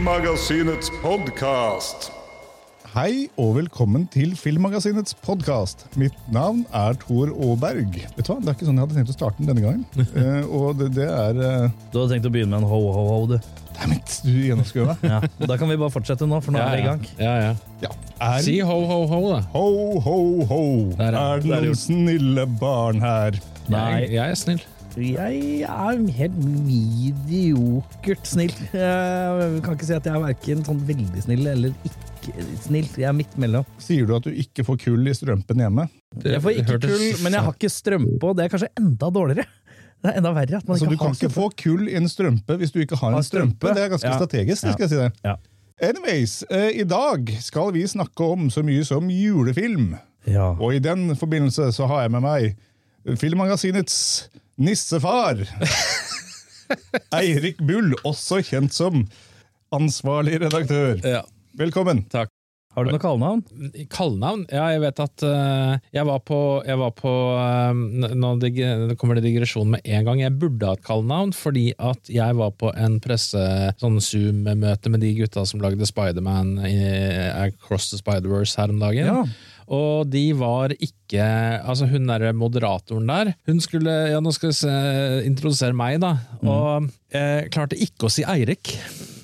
Filmmagasinets 0.00 0.88
podkast. 1.02 2.06
Hei 2.94 3.26
og 3.36 3.50
velkommen 3.58 4.06
til 4.08 4.30
Filmmagasinets 4.32 5.12
podkast. 5.26 5.82
Mitt 6.00 6.16
navn 6.32 6.62
er 6.72 6.96
Tor 7.02 7.28
Aaberg. 7.34 7.98
Vet 8.16 8.22
du 8.24 8.30
hva? 8.32 8.38
Det 8.40 8.48
er 8.48 8.56
ikke 8.56 8.68
sånn 8.70 8.80
jeg 8.80 8.86
hadde 8.86 8.96
tenkt 8.96 9.12
å 9.12 9.16
starte 9.18 9.42
den 9.44 9.50
denne 9.50 9.66
gangen. 9.66 9.84
Eh, 10.22 10.48
og 10.48 10.80
det, 10.80 10.88
det 10.96 11.04
er 11.04 11.36
uh, 11.42 11.66
Du 11.92 11.98
hadde 12.00 12.14
tenkt 12.14 12.30
å 12.30 12.32
begynne 12.32 12.54
med 12.56 12.64
en 12.64 12.70
ho-ho-ho, 12.72 13.18
du. 13.34 13.36
Dammit, 13.76 14.16
du 14.24 14.32
gjennomskua 14.48 14.88
meg. 14.94 15.04
Ja. 15.12 15.20
Og 15.36 15.52
da 15.52 15.60
kan 15.60 15.68
vi 15.68 15.76
bare 15.84 15.92
fortsette 15.98 16.30
nå, 16.32 16.40
for 16.48 16.56
nå 16.56 16.64
er 16.64 16.72
vi 16.78 16.80
i 16.80 16.88
gang. 16.88 17.04
Ja, 17.20 17.36
ja. 17.44 17.54
Ja. 17.84 17.92
Er, 18.30 18.40
Si 18.48 18.56
ho, 18.64 18.80
ho, 18.94 19.00
ho, 19.12 19.20
da. 19.34 19.44
ho, 19.52 19.68
ho, 20.08 20.18
ho. 20.48 20.62
Der, 20.96 21.12
ja. 21.12 21.26
Er 21.36 21.44
det 21.44 21.50
Der 21.52 21.58
er 21.58 21.66
noen 21.68 21.72
gjort. 21.74 21.84
snille 21.84 22.48
barn 22.64 23.04
her? 23.04 23.36
Jeg, 23.68 24.12
jeg 24.16 24.24
er 24.24 24.44
snill. 24.48 24.64
Jeg 24.98 25.62
er 25.62 26.00
helt 26.16 26.38
mediokert 26.66 28.26
snill. 28.26 28.52
Jeg 28.74 29.60
kan 29.62 29.76
ikke 29.76 29.86
si 29.86 29.94
at 29.94 30.06
jeg 30.08 30.16
er 30.16 30.24
verken 30.24 30.64
sånn 30.66 30.80
veldig 30.88 31.22
snill 31.24 31.46
eller 31.52 31.74
ikke 31.86 32.34
snill. 32.64 32.88
Jeg 32.98 33.06
er 33.08 33.14
midt 33.16 33.36
mellom. 33.40 33.68
Sier 33.82 34.08
du 34.08 34.16
at 34.16 34.26
du 34.26 34.34
ikke 34.34 34.64
får 34.66 34.80
kull 34.82 35.06
i 35.10 35.14
strømpen 35.16 35.62
hjemme? 35.62 35.86
Jeg 36.24 36.42
får 36.42 36.58
ikke 36.64 36.80
kull, 36.88 37.06
men 37.22 37.36
jeg 37.38 37.46
har 37.46 37.54
ikke 37.54 37.70
strømpe, 37.72 38.18
og 38.26 38.36
det 38.40 38.44
er 38.48 38.52
kanskje 38.56 38.70
enda 38.82 39.10
dårligere. 39.14 39.46
Det 40.00 40.08
er 40.10 40.16
enda 40.18 40.30
verre 40.32 40.56
at 40.58 40.64
man 40.66 40.74
Altså, 40.74 40.86
ikke 40.88 40.96
du 40.96 40.98
kan 41.04 41.12
har 41.12 41.18
ikke 41.20 41.34
få 41.36 41.46
kull 41.60 41.88
i 41.92 41.96
en 42.00 42.08
strømpe 42.08 42.56
hvis 42.56 42.70
du 42.72 42.78
ikke 42.80 42.96
har 42.96 43.10
Har 43.12 43.20
en 43.20 43.26
strømpe. 43.26 43.56
strømpe. 43.60 43.74
Det 43.76 43.82
er 43.84 43.90
ganske 43.94 44.08
Ja. 44.08 44.16
strategisk. 44.18 44.62
det 44.64 44.72
skal 44.72 44.84
jeg 44.88 44.90
si 44.90 44.96
det. 44.96 45.12
Ja. 45.24 45.34
Anyways, 45.82 46.44
eh, 46.50 46.70
i 46.80 46.84
dag 46.84 47.30
skal 47.40 47.72
vi 47.72 47.82
snakke 47.86 48.20
om 48.32 48.48
så 48.50 48.62
mye 48.64 48.84
som 48.84 49.08
julefilm. 49.08 49.94
Ja. 50.26 50.50
Og 50.58 50.74
i 50.74 50.78
den 50.78 51.14
forbindelse 51.16 51.70
så 51.72 51.86
har 51.86 52.02
jeg 52.02 52.10
med 52.10 52.20
meg 52.22 52.56
Filmmagasinets 53.16 54.28
nissefar. 54.60 55.42
Eirik 57.20 57.58
Bull, 57.66 57.94
også 58.06 58.42
kjent 58.46 58.76
som 58.76 59.06
ansvarlig 59.74 60.40
redaktør. 60.44 61.00
Ja. 61.06 61.24
Velkommen. 61.58 62.04
Har 62.70 62.86
du 62.86 62.92
noe 62.94 63.02
kallenavn? 63.02 63.40
Kallenavn? 63.90 64.44
Ja, 64.54 64.68
jeg 64.70 64.82
vet 64.84 65.00
at 65.02 65.24
uh, 65.26 65.72
jeg 65.90 66.06
var 66.06 66.20
på, 66.22 66.38
jeg 66.62 66.78
var 66.78 66.92
på 66.94 67.14
uh, 67.34 67.74
Nå 68.14 68.30
dig, 68.38 68.60
kommer 69.00 69.18
det 69.18 69.24
digresjon 69.26 69.72
med 69.72 69.82
en 69.82 70.06
gang. 70.06 70.22
Jeg 70.22 70.36
burde 70.38 70.68
ha 70.68 70.78
et 70.78 70.84
kallenavn, 70.86 71.34
fordi 71.34 71.72
at 71.82 72.12
jeg 72.12 72.38
var 72.38 72.54
på 72.60 72.70
en 72.78 73.00
presse 73.02 73.42
sånn 73.82 73.98
Zoom-møte 73.98 74.92
med 74.92 75.02
de 75.02 75.16
gutta 75.18 75.42
som 75.50 75.62
lagde 75.64 75.88
Spiderman 75.88 76.60
i 76.68 76.76
Across 77.48 77.90
the 77.90 77.98
Spider-Verse 78.04 78.62
her 78.62 78.70
om 78.70 78.78
dagen. 78.84 79.10
Ja. 79.10 79.24
Og 79.70 80.08
de 80.10 80.24
var 80.34 80.72
ikke 80.76 81.22
Altså, 81.62 81.86
hun 81.90 82.08
derre 82.10 82.32
moderatoren 82.34 83.06
der, 83.10 83.32
hun 83.46 83.60
skulle 83.62 83.92
Ja, 84.10 84.18
nå 84.22 84.32
skal 84.34 84.50
vi 84.50 84.58
se, 84.58 84.74
introdusere 85.28 85.76
meg, 85.76 86.00
da. 86.02 86.16
Og 86.42 86.88
eh, 87.14 87.46
klarte 87.54 87.78
ikke 87.78 88.08
å 88.08 88.12
si 88.12 88.24
Eirik. 88.26 88.74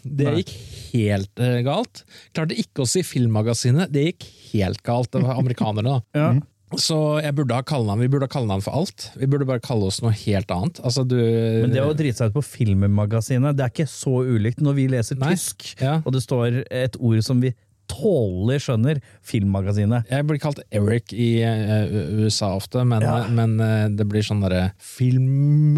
Det 0.07 0.37
gikk 0.41 0.53
helt 0.97 1.43
eh, 1.43 1.61
galt. 1.67 2.05
Klarte 2.37 2.57
ikke 2.59 2.85
å 2.85 2.91
si 2.91 3.03
Filmmagasinet. 3.07 3.91
Det 3.93 4.05
gikk 4.13 4.29
helt 4.53 4.83
galt. 4.87 5.11
Det 5.15 5.25
var 5.27 5.41
amerikanere, 5.43 5.97
da. 5.99 6.03
Ja. 6.23 6.35
Så 6.83 6.97
jeg 7.23 7.31
burde 7.39 7.55
ha 7.55 7.63
kallenavn. 7.63 8.01
Vi 8.03 8.09
burde 8.11 8.27
ha 8.27 8.31
kallenavn 8.33 8.63
for 8.65 8.75
alt. 8.75 9.05
Vi 9.15 9.29
burde 9.31 9.47
bare 9.47 9.63
kalle 9.63 9.87
oss 9.87 10.01
noe 10.03 10.11
helt 10.25 10.51
annet. 10.51 10.81
Altså, 10.83 11.05
du 11.07 11.15
Men 11.15 11.71
det 11.71 11.85
å 11.85 11.93
drite 11.95 12.19
seg 12.19 12.33
ut 12.33 12.41
på 12.41 12.43
Filmmagasinet, 12.43 13.55
det 13.55 13.63
er 13.69 13.71
ikke 13.71 13.87
så 13.91 14.17
ulikt 14.27 14.59
når 14.67 14.75
vi 14.81 14.89
leser 14.91 15.21
Nei. 15.21 15.31
tysk, 15.37 15.69
Ja. 15.79 16.01
og 16.03 16.11
det 16.17 16.25
står 16.25 16.65
et 16.67 16.99
ord 16.99 17.23
som 17.23 17.39
vi 17.41 17.53
tålelig 17.91 18.61
skjønner, 18.67 19.01
Filmmagasinet. 19.27 20.09
Jeg 20.12 20.27
blir 20.29 20.41
kalt 20.42 20.61
Eric 20.75 21.12
i 21.15 21.31
uh, 21.47 22.22
USA 22.22 22.53
ofte, 22.59 22.84
men, 22.84 23.05
Ja. 23.05 23.19
men 23.33 23.59
uh, 23.61 23.88
det 23.93 24.06
blir 24.11 24.25
sånn 24.27 24.43
derre 24.44 24.71
Film... 24.83 25.77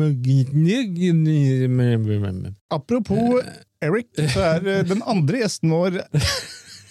Apropos 2.70 3.42
Eric, 3.84 4.08
så 4.32 4.40
er 4.56 4.64
eh, 4.66 4.86
den 4.86 5.04
andre 5.06 5.44
gjesten 5.44 5.70
vår 5.70 6.00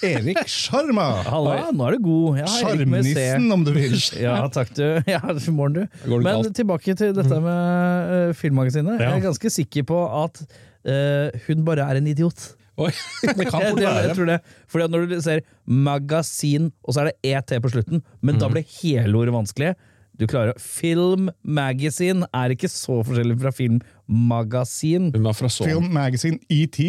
Erik 0.07 0.39
Sjarma. 0.51 1.07
Halla, 1.27 1.55
nå 1.75 1.87
er 1.89 1.97
du 1.97 2.05
god. 2.05 2.37
Ja, 2.39 2.45
med. 2.47 2.61
Sjarmnissen, 2.61 3.47
om 3.51 3.65
du 3.67 3.73
vil. 3.75 3.97
Ja, 4.23 4.37
takk 4.53 4.71
du. 4.77 4.85
Ja, 5.15 5.21
morgen 5.51 5.81
du. 5.81 5.81
Men 6.07 6.23
galt? 6.29 6.53
tilbake 6.57 6.95
til 6.99 7.11
dette 7.17 7.41
med 7.43 8.13
uh, 8.13 8.35
Filmmagasinet. 8.37 9.01
Ja. 9.01 9.11
Jeg 9.11 9.23
er 9.23 9.27
ganske 9.27 9.51
sikker 9.57 9.87
på 9.89 9.99
at 10.21 10.39
eh, 10.87 11.35
hun 11.47 11.65
bare 11.67 11.89
er 11.89 11.99
en 11.99 12.07
idiot. 12.07 12.53
Oi, 12.77 12.91
det 13.37 13.47
kan 13.49 13.61
fort 13.63 13.79
være. 13.81 14.05
jeg 14.05 14.15
tror 14.19 14.29
det. 14.29 14.39
Fordi 14.69 14.85
at 14.85 14.93
når 14.93 15.05
du 15.09 15.19
ser 15.25 15.43
magasin, 15.65 16.71
og 16.85 16.93
så 16.93 17.03
er 17.03 17.11
det 17.11 17.35
ET 17.35 17.55
på 17.63 17.73
slutten, 17.73 18.03
men 18.21 18.37
mm. 18.37 18.41
da 18.43 18.51
blir 18.53 18.67
hele 18.79 19.17
ordet 19.17 19.33
vanskelig. 19.33 19.75
Du 20.17 20.25
klarer 20.25 20.57
Film 20.57 21.27
magazine 21.45 22.25
er 22.33 22.53
ikke 22.55 22.69
så 22.71 23.03
forskjellig 23.05 23.35
fra 23.37 23.51
filmmagasin. 23.53 25.11
Hun 25.13 25.27
var 25.27 25.35
fra 25.37 25.49
Sony. 25.53 25.69
Film 25.69 25.91
Magazine 25.93 26.39
ET. 26.49 26.79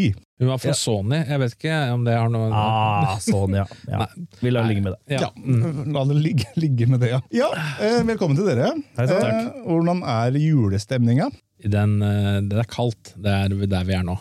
Hun 0.41 0.49
var 0.49 0.63
fra 0.63 0.71
Ja. 0.73 0.79
Sony. 0.79 1.19
Jeg 1.19 1.43
vet 1.43 1.57
ikke 1.59 1.81
om 1.93 2.07
det 2.07 2.15
har 2.17 2.31
noe 2.33 2.49
Ah, 2.57 3.19
Sony, 3.21 3.59
ja. 3.61 3.67
ja. 3.93 4.07
Vi 4.41 4.53
lar 4.55 4.65
det 4.65 4.73
ligge 4.73 4.87
med 4.87 4.97
det. 4.97 5.19
Ja. 5.19 5.29
Ja, 5.29 5.75
La 5.93 6.07
det 6.09 6.17
ligge, 6.23 6.49
ligge 6.63 6.89
med 6.89 7.05
det, 7.05 7.13
ja. 7.13 7.21
ja 7.35 7.51
eh, 7.85 8.01
velkommen 8.09 8.39
til 8.39 8.49
dere. 8.49 8.73
Hei, 8.97 9.09
takk. 9.11 9.29
Eh, 9.29 9.61
hvordan 9.67 10.03
er 10.09 10.41
julestemninga? 10.41 11.29
Den, 11.69 11.99
eh, 12.01 12.41
det 12.49 12.65
er 12.65 12.71
kaldt. 12.71 13.13
Det 13.19 13.39
er 13.43 13.57
der 13.69 13.89
vi 13.89 13.99
er 13.99 14.09
nå. 14.09 14.17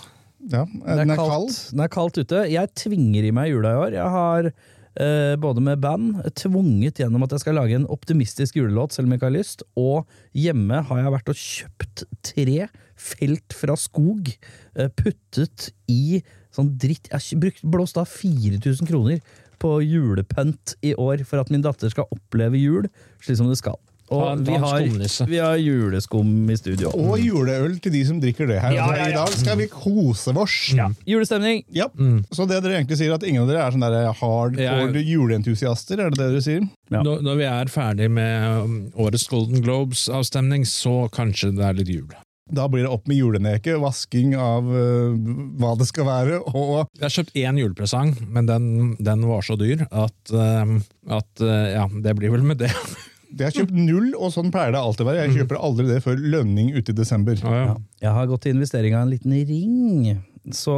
Ja, 0.51 0.63
den 0.65 1.11
er 1.11 1.19
kald. 1.19 1.51
Den 1.73 1.83
er 1.83 1.91
kaldt 1.91 2.19
ute. 2.21 2.45
Jeg 2.51 2.73
tvinger 2.79 3.27
i 3.27 3.33
meg 3.35 3.51
jula 3.51 3.73
i 3.73 3.79
år. 3.81 3.95
Jeg 3.97 4.13
har 4.13 4.49
eh, 4.49 5.33
både 5.43 5.63
med 5.63 5.81
band 5.83 6.21
tvunget 6.39 7.01
gjennom 7.01 7.25
at 7.25 7.35
jeg 7.35 7.43
skal 7.43 7.57
lage 7.59 7.77
en 7.77 7.87
optimistisk 7.93 8.59
julelåt, 8.59 8.95
selv 8.95 9.07
om 9.07 9.15
jeg 9.15 9.21
ikke 9.21 9.29
har 9.29 9.37
lyst. 9.37 9.65
Og 9.79 10.07
hjemme 10.37 10.81
har 10.89 11.01
jeg 11.03 11.15
vært 11.17 11.33
og 11.33 11.41
kjøpt 11.41 12.05
tre 12.31 12.67
felt 12.97 13.57
fra 13.57 13.75
skog, 13.77 14.31
eh, 14.77 14.89
puttet 14.89 15.71
i 15.91 16.21
sånn 16.55 16.71
dritt 16.79 17.11
Jeg 17.11 17.37
har 17.37 17.67
blåst 17.69 17.99
av 18.01 18.07
4000 18.09 18.87
kroner 18.89 19.19
på 19.61 19.77
julepent 19.83 20.75
i 20.85 20.93
år 20.97 21.23
for 21.25 21.41
at 21.41 21.51
min 21.53 21.63
datter 21.65 21.91
skal 21.93 22.09
oppleve 22.13 22.57
jul 22.59 22.87
slik 23.21 23.37
som 23.39 23.49
det 23.49 23.59
skal. 23.59 23.77
Og 24.07 24.43
vi 24.47 24.55
har, 24.55 24.85
vi 25.27 25.39
har 25.41 25.57
juleskum 25.59 26.29
i 26.49 26.55
studio. 26.57 26.91
Og 26.95 27.19
juleøl 27.19 27.75
til 27.83 27.91
de 27.91 28.03
som 28.07 28.21
drikker 28.23 28.47
det 28.47 28.61
her. 28.63 28.75
Ja, 28.77 28.85
ja, 28.95 29.01
ja. 29.01 29.07
I 29.11 29.15
dag 29.17 29.33
skal 29.35 29.59
vi 29.59 29.67
kose 29.71 30.31
oss. 30.31 30.55
Ja. 30.77 30.87
Julestemning! 31.07 31.65
Ja. 31.75 31.89
Så 32.31 32.47
det 32.47 32.61
dere 32.63 32.79
egentlig 32.79 32.99
sier, 33.01 33.15
at 33.17 33.25
ingen 33.27 33.43
av 33.43 33.51
dere 33.51 33.65
er 33.65 33.75
sånne 33.75 34.05
hardcore 34.21 35.03
juleentusiaster? 35.03 35.99
Er 35.99 36.13
det 36.13 36.21
det 36.21 36.29
dere 36.37 36.45
sier? 36.45 36.63
Ja. 36.87 37.01
Når, 37.03 37.25
når 37.25 37.41
vi 37.41 37.49
er 37.49 37.73
ferdig 37.73 38.07
med 38.13 38.63
um, 38.63 38.77
årets 38.95 39.27
Golden 39.27 39.59
Globes-avstemning, 39.65 40.63
så 40.69 41.09
kanskje 41.13 41.51
det 41.57 41.67
er 41.67 41.77
litt 41.81 41.91
jul. 41.91 42.15
Da 42.47 42.69
blir 42.71 42.85
det 42.85 42.91
opp 42.95 43.09
med 43.11 43.19
juleneke, 43.19 43.75
vasking 43.81 44.37
av 44.39 44.69
uh, 44.71 45.17
hva 45.59 45.73
det 45.79 45.89
skal 45.89 46.07
være, 46.07 46.39
og 46.47 46.87
Jeg 46.95 47.03
har 47.03 47.15
kjøpt 47.17 47.35
én 47.43 47.59
julepresang, 47.59 48.15
men 48.31 48.47
den, 48.47 48.71
den 49.03 49.27
var 49.27 49.43
så 49.43 49.59
dyr 49.59 49.83
at, 49.91 50.17
uh, 50.31 50.77
at 51.19 51.43
uh, 51.43 51.67
ja, 51.73 51.85
det 51.91 52.15
blir 52.19 52.31
vel 52.37 52.47
med 52.47 52.63
det. 52.63 52.71
jeg 53.33 53.43
har 53.47 53.55
kjøpt 53.57 53.75
null, 53.75 54.09
og 54.15 54.31
sånn 54.33 54.51
pleier 54.53 54.71
det 54.75 54.79
alltid 54.79 55.03
å 55.03 55.09
være. 55.09 55.25
Jeg 55.25 55.35
kjøper 55.41 55.59
aldri 55.67 55.87
det 55.89 55.99
før 56.05 56.21
lønning 56.21 56.71
ute 56.77 56.93
i 56.93 56.97
desember. 56.97 57.39
Ja, 57.43 57.53
ja. 57.53 57.65
Ja. 57.67 57.75
Jeg 58.07 58.15
har 58.19 58.29
gått 58.31 58.45
til 58.45 58.55
investering 58.55 58.95
av 58.95 59.07
en 59.07 59.13
liten 59.15 59.35
ring. 59.49 60.17
Så, 60.55 60.71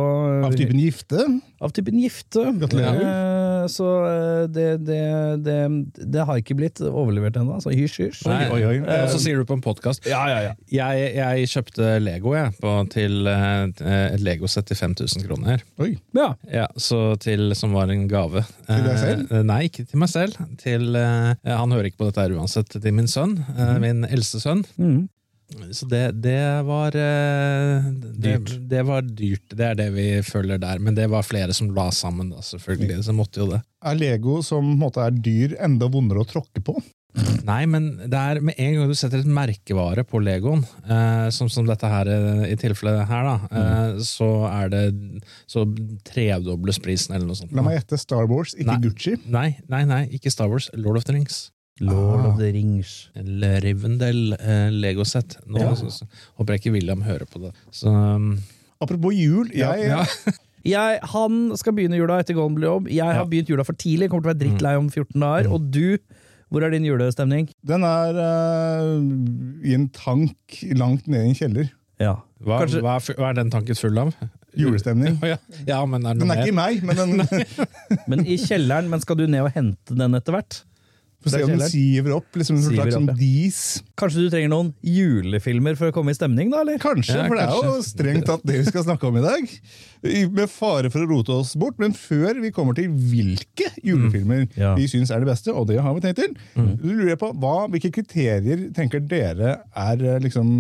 Av 0.48 0.56
typen 0.58 0.80
gifte. 0.82 1.28
Av 1.62 1.74
typen 1.76 2.00
gifte. 2.02 2.42
Gratulerer. 2.58 3.04
Eh, 3.70 3.74
så 3.74 3.90
eh, 4.10 4.44
det, 4.50 4.68
det, 4.88 5.02
det, 5.46 5.58
det 6.10 6.26
har 6.28 6.42
ikke 6.42 6.58
blitt 6.60 6.82
overlevert 6.84 7.38
ennå, 7.40 7.60
så 7.64 7.74
hysj, 7.74 8.00
hysj. 8.08 8.26
Oi. 8.30 8.76
Og 8.82 9.14
så 9.14 9.22
sier 9.22 9.40
du 9.40 9.48
på 9.48 9.58
en 9.58 9.64
podkast 9.64 10.08
Ja, 10.10 10.22
ja, 10.32 10.40
ja. 10.50 10.54
jeg, 10.74 11.12
jeg 11.20 11.52
kjøpte 11.54 11.92
Lego 12.04 12.36
jeg, 12.36 12.54
på, 12.62 12.74
til 12.94 13.30
uh, 13.30 13.68
et 13.70 14.24
Lego-sett 14.24 14.70
til 14.70 14.80
5000 14.80 15.26
kroner. 15.28 15.64
Oi. 15.82 15.94
ja. 16.18 16.34
Ja, 16.50 16.66
så 16.80 17.16
til, 17.22 17.54
Som 17.58 17.74
var 17.78 17.92
en 17.94 18.08
gave. 18.10 18.44
Til 18.68 18.86
deg 18.86 19.00
selv? 19.02 19.30
Eh, 19.32 19.46
nei, 19.46 19.62
ikke 19.70 19.86
til 19.88 20.02
meg 20.02 20.12
selv. 20.12 20.38
Til, 20.62 20.90
eh, 20.98 21.32
han 21.46 21.74
hører 21.74 21.90
ikke 21.90 22.04
på 22.04 22.10
dette 22.10 22.26
her 22.26 22.36
uansett. 22.38 22.74
Til 22.74 22.96
min 22.96 23.10
sønn. 23.10 23.38
Mm. 23.56 23.80
Min 23.84 24.04
eldste 24.10 24.42
sønn. 24.44 24.66
Mm. 24.80 25.08
Så 25.74 25.88
det, 25.90 26.04
det 26.22 26.42
var 26.68 26.96
eh, 26.96 27.90
det. 28.22 28.36
Det 28.70 28.84
var 28.86 29.02
dyrt. 29.02 29.50
Det 29.50 29.66
er 29.72 29.80
det 29.80 29.90
vi 29.96 30.08
føler 30.26 30.62
der. 30.62 30.82
Men 30.84 30.98
det 30.98 31.10
var 31.10 31.26
flere 31.26 31.56
som 31.58 31.72
la 31.76 31.90
sammen, 31.96 32.30
da, 32.34 32.44
selvfølgelig. 32.46 33.02
Så 33.08 33.16
måtte 33.18 33.42
jo 33.42 33.50
det. 33.56 33.64
Er 33.90 33.98
Lego, 33.98 34.40
som 34.46 34.68
måte 34.80 35.02
er 35.06 35.16
dyr, 35.16 35.58
enda 35.64 35.90
vondere 35.92 36.22
å 36.22 36.30
tråkke 36.30 36.62
på? 36.66 36.78
Nei, 37.48 37.64
men 37.66 37.88
det 38.06 38.20
er 38.20 38.40
med 38.46 38.60
en 38.62 38.76
gang 38.78 38.90
du 38.92 38.96
setter 38.98 39.24
et 39.24 39.30
merkevare 39.34 40.04
på 40.08 40.22
Legoen, 40.22 40.62
eh, 40.86 41.28
som, 41.34 41.50
som 41.50 41.66
dette 41.66 41.90
her 41.90 42.10
eh, 42.14 42.44
i 42.52 42.58
tilfellet 42.60 43.10
her, 43.10 43.26
da, 43.26 43.62
eh, 43.62 44.02
så 44.06 44.28
er 44.52 44.70
det 44.74 44.84
så 45.50 45.66
tredobles 46.06 46.78
prisen 46.84 47.18
eller 47.18 47.32
noe 47.32 47.40
sånt. 47.40 47.56
La 47.58 47.66
meg 47.66 47.80
gjette 47.80 47.98
Star 48.02 48.30
Wars, 48.30 48.54
ikke 48.54 48.70
Nei. 48.70 48.82
Gucci. 48.86 49.16
Nei, 49.26 49.48
nei, 49.72 49.82
nei, 49.90 50.04
ikke 50.20 50.34
Star 50.34 50.52
Wars. 50.52 50.70
Lord 50.78 51.02
of 51.02 51.10
the 51.10 51.18
Rings. 51.18 51.48
Lord 51.82 52.20
Ah. 52.26 52.30
of 52.32 52.38
the 52.40 52.52
Rings. 52.54 53.10
Eller 53.16 53.62
Rivendell 53.64 54.34
eh, 54.40 54.70
Lego-sett. 54.72 55.38
Nå 55.48 55.60
Ja. 55.64 55.74
så, 55.76 55.90
så, 55.92 56.08
håper 56.38 56.54
jeg 56.56 56.62
ikke 56.64 56.74
William 56.78 57.02
hører 57.06 57.26
på 57.30 57.40
det. 57.46 57.54
Så 57.72 57.88
um, 57.94 58.38
Apropos 58.82 59.14
jul, 59.16 59.50
jeg, 59.54 59.90
ja. 59.90 60.04
Jeg, 60.68 61.00
han 61.14 61.36
skal 61.56 61.72
begynne 61.74 61.96
jula 61.96 62.18
etter 62.20 62.36
Golden 62.36 62.58
Globe. 62.60 62.90
Jeg 62.92 63.06
har 63.08 63.22
Ja. 63.24 63.28
begynt 63.32 63.48
jula 63.50 63.64
for 63.64 63.74
tidlig, 63.80 64.10
kommer 64.12 64.26
til 64.28 64.32
å 64.32 64.34
være 64.34 64.42
drittlei 64.44 64.74
om 64.78 64.90
14 64.92 65.22
dager. 65.24 65.48
Og 65.56 65.70
du, 65.72 65.98
hvor 66.52 66.64
er 66.68 66.74
din 66.74 66.84
julestemning? 66.84 67.48
den 67.66 67.84
er 67.88 68.20
uh, 68.20 69.64
i 69.64 69.74
en 69.78 69.88
tank 69.96 70.60
langt 70.76 71.08
nede 71.08 71.24
i 71.24 71.30
en 71.32 71.36
kjeller. 71.40 71.72
Ja. 72.00 72.18
Hva, 72.44 72.60
Kanskje- 72.66 72.82
hva, 72.84 72.98
er, 73.00 73.16
hva 73.20 73.30
er 73.32 73.40
den 73.40 73.50
tanken 73.56 73.76
full 73.80 73.98
av? 74.04 74.12
julestemning. 74.58 75.16
Ja, 75.32 75.38
ja, 75.68 75.80
men 75.86 76.06
er 76.10 76.16
Den 76.20 76.32
er 76.32 76.40
er 76.42 76.44
ikke 76.44 76.52
i 76.52 76.58
meg, 76.60 76.84
men 76.84 76.96
den 76.98 77.48
Men 78.12 78.26
i 78.28 78.36
kjelleren, 78.42 78.90
men 78.92 79.00
skal 79.04 79.16
du 79.20 79.28
ned 79.28 79.46
og 79.46 79.52
hente 79.56 79.96
den 79.96 80.16
etter 80.18 80.36
hvert? 80.36 80.64
Få 81.20 81.32
se 81.34 81.42
om 81.44 81.50
den 81.52 81.68
siver 81.68 82.14
opp. 82.16 82.28
liksom 82.40 82.56
En 82.56 82.64
slags 82.64 82.80
opp, 82.86 82.94
sånn 82.96 83.10
ja. 83.12 83.16
dis. 83.20 83.58
Kanskje 84.00 84.22
du 84.24 84.30
trenger 84.32 84.52
noen 84.54 84.70
julefilmer 84.88 85.76
for 85.76 85.92
å 85.92 85.96
komme 85.96 86.14
i 86.14 86.18
stemning, 86.18 86.48
da? 86.54 86.62
eller? 86.64 86.78
Kanskje, 86.80 87.18
Ja, 87.18 87.26
for 87.28 87.36
det 87.36 87.44
er 87.44 87.68
jo 87.68 87.74
strengt 87.84 88.26
tatt 88.30 88.46
det 88.48 88.56
vi 88.62 88.68
skal 88.70 88.86
snakke 88.88 89.10
om 89.10 89.18
i 89.20 89.24
dag. 89.26 89.52
Med 90.38 90.48
fare 90.54 90.88
for 90.94 91.04
å 91.04 91.10
rote 91.12 91.36
oss 91.42 91.56
bort, 91.60 91.76
men 91.82 91.92
før 91.98 92.40
vi 92.40 92.54
kommer 92.56 92.78
til 92.78 92.88
hvilke 92.88 93.68
julefilmer 93.84 94.46
Ja. 94.56 94.76
vi 94.80 94.88
syns 94.88 95.12
er 95.12 95.20
det 95.20 95.28
beste, 95.34 95.52
og 95.52 95.68
det 95.68 95.82
har 95.84 95.94
vi 95.98 96.06
tenkt 96.08 96.22
til, 96.24 96.36
lurer 96.56 97.10
jeg 97.16 97.20
på 97.20 97.34
hva, 97.36 97.68
hvilke 97.68 97.92
kriterier 98.00 98.70
tenker 98.76 99.04
dere 99.04 99.58
er 99.76 100.06
eh, 100.16 100.20
liksom 100.24 100.54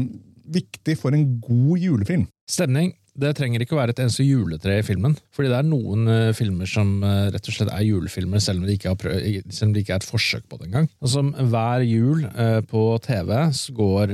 viktig 0.49 0.97
for 0.99 1.13
en 1.15 1.39
god 1.39 1.77
julefilm? 1.79 2.27
Stemning. 2.49 2.91
Det 3.19 3.33
trenger 3.37 3.63
ikke 3.63 3.75
å 3.75 3.79
være 3.79 3.93
et 3.95 4.01
eneste 4.03 4.25
juletre 4.25 4.79
i 4.79 4.85
filmen. 4.85 5.15
Fordi 5.35 5.51
det 5.51 5.57
er 5.59 5.67
noen 5.67 6.09
uh, 6.09 6.31
filmer 6.37 6.69
som 6.69 6.99
uh, 7.03 7.27
rett 7.33 7.49
og 7.51 7.55
slett 7.55 7.71
er 7.73 7.85
julefilmer, 7.87 8.41
selv 8.43 8.61
om 8.61 8.67
det 8.69 8.77
ikke, 8.77 8.95
det 8.99 9.83
ikke 9.83 9.97
er 9.97 10.01
et 10.01 10.07
forsøk 10.07 10.45
på 10.49 10.59
det 10.59 10.69
engang. 10.69 10.89
Og 11.03 11.11
som 11.11 11.31
hver 11.51 11.85
jul 11.87 12.25
uh, 12.27 12.59
på 12.69 12.83
TV 13.05 13.33
så 13.55 13.75
går, 13.75 14.13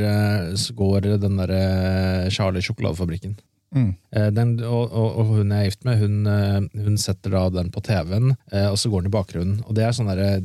så 0.59 0.73
går 0.77 1.09
den 1.21 1.37
derre 1.39 2.31
Charlie 2.33 2.63
Sjokoladefabrikken. 2.65 3.35
Mm. 3.75 3.89
Den, 4.31 4.51
og, 4.63 4.93
og, 4.95 5.33
hun 5.33 5.51
jeg 5.51 5.65
er 5.65 5.67
gift 5.67 5.81
med, 5.83 5.99
hun, 5.99 6.29
hun 6.85 6.99
setter 7.01 7.33
da 7.33 7.41
den 7.51 7.71
på 7.75 7.81
TV-en, 7.83 8.31
og 8.69 8.77
så 8.79 8.91
går 8.91 9.03
den 9.03 9.11
i 9.11 9.15
bakgrunnen. 9.15 9.57
Og 9.65 9.75
det 9.75 9.83
er 9.83 9.95
sånn 9.97 10.07
derre 10.07 10.37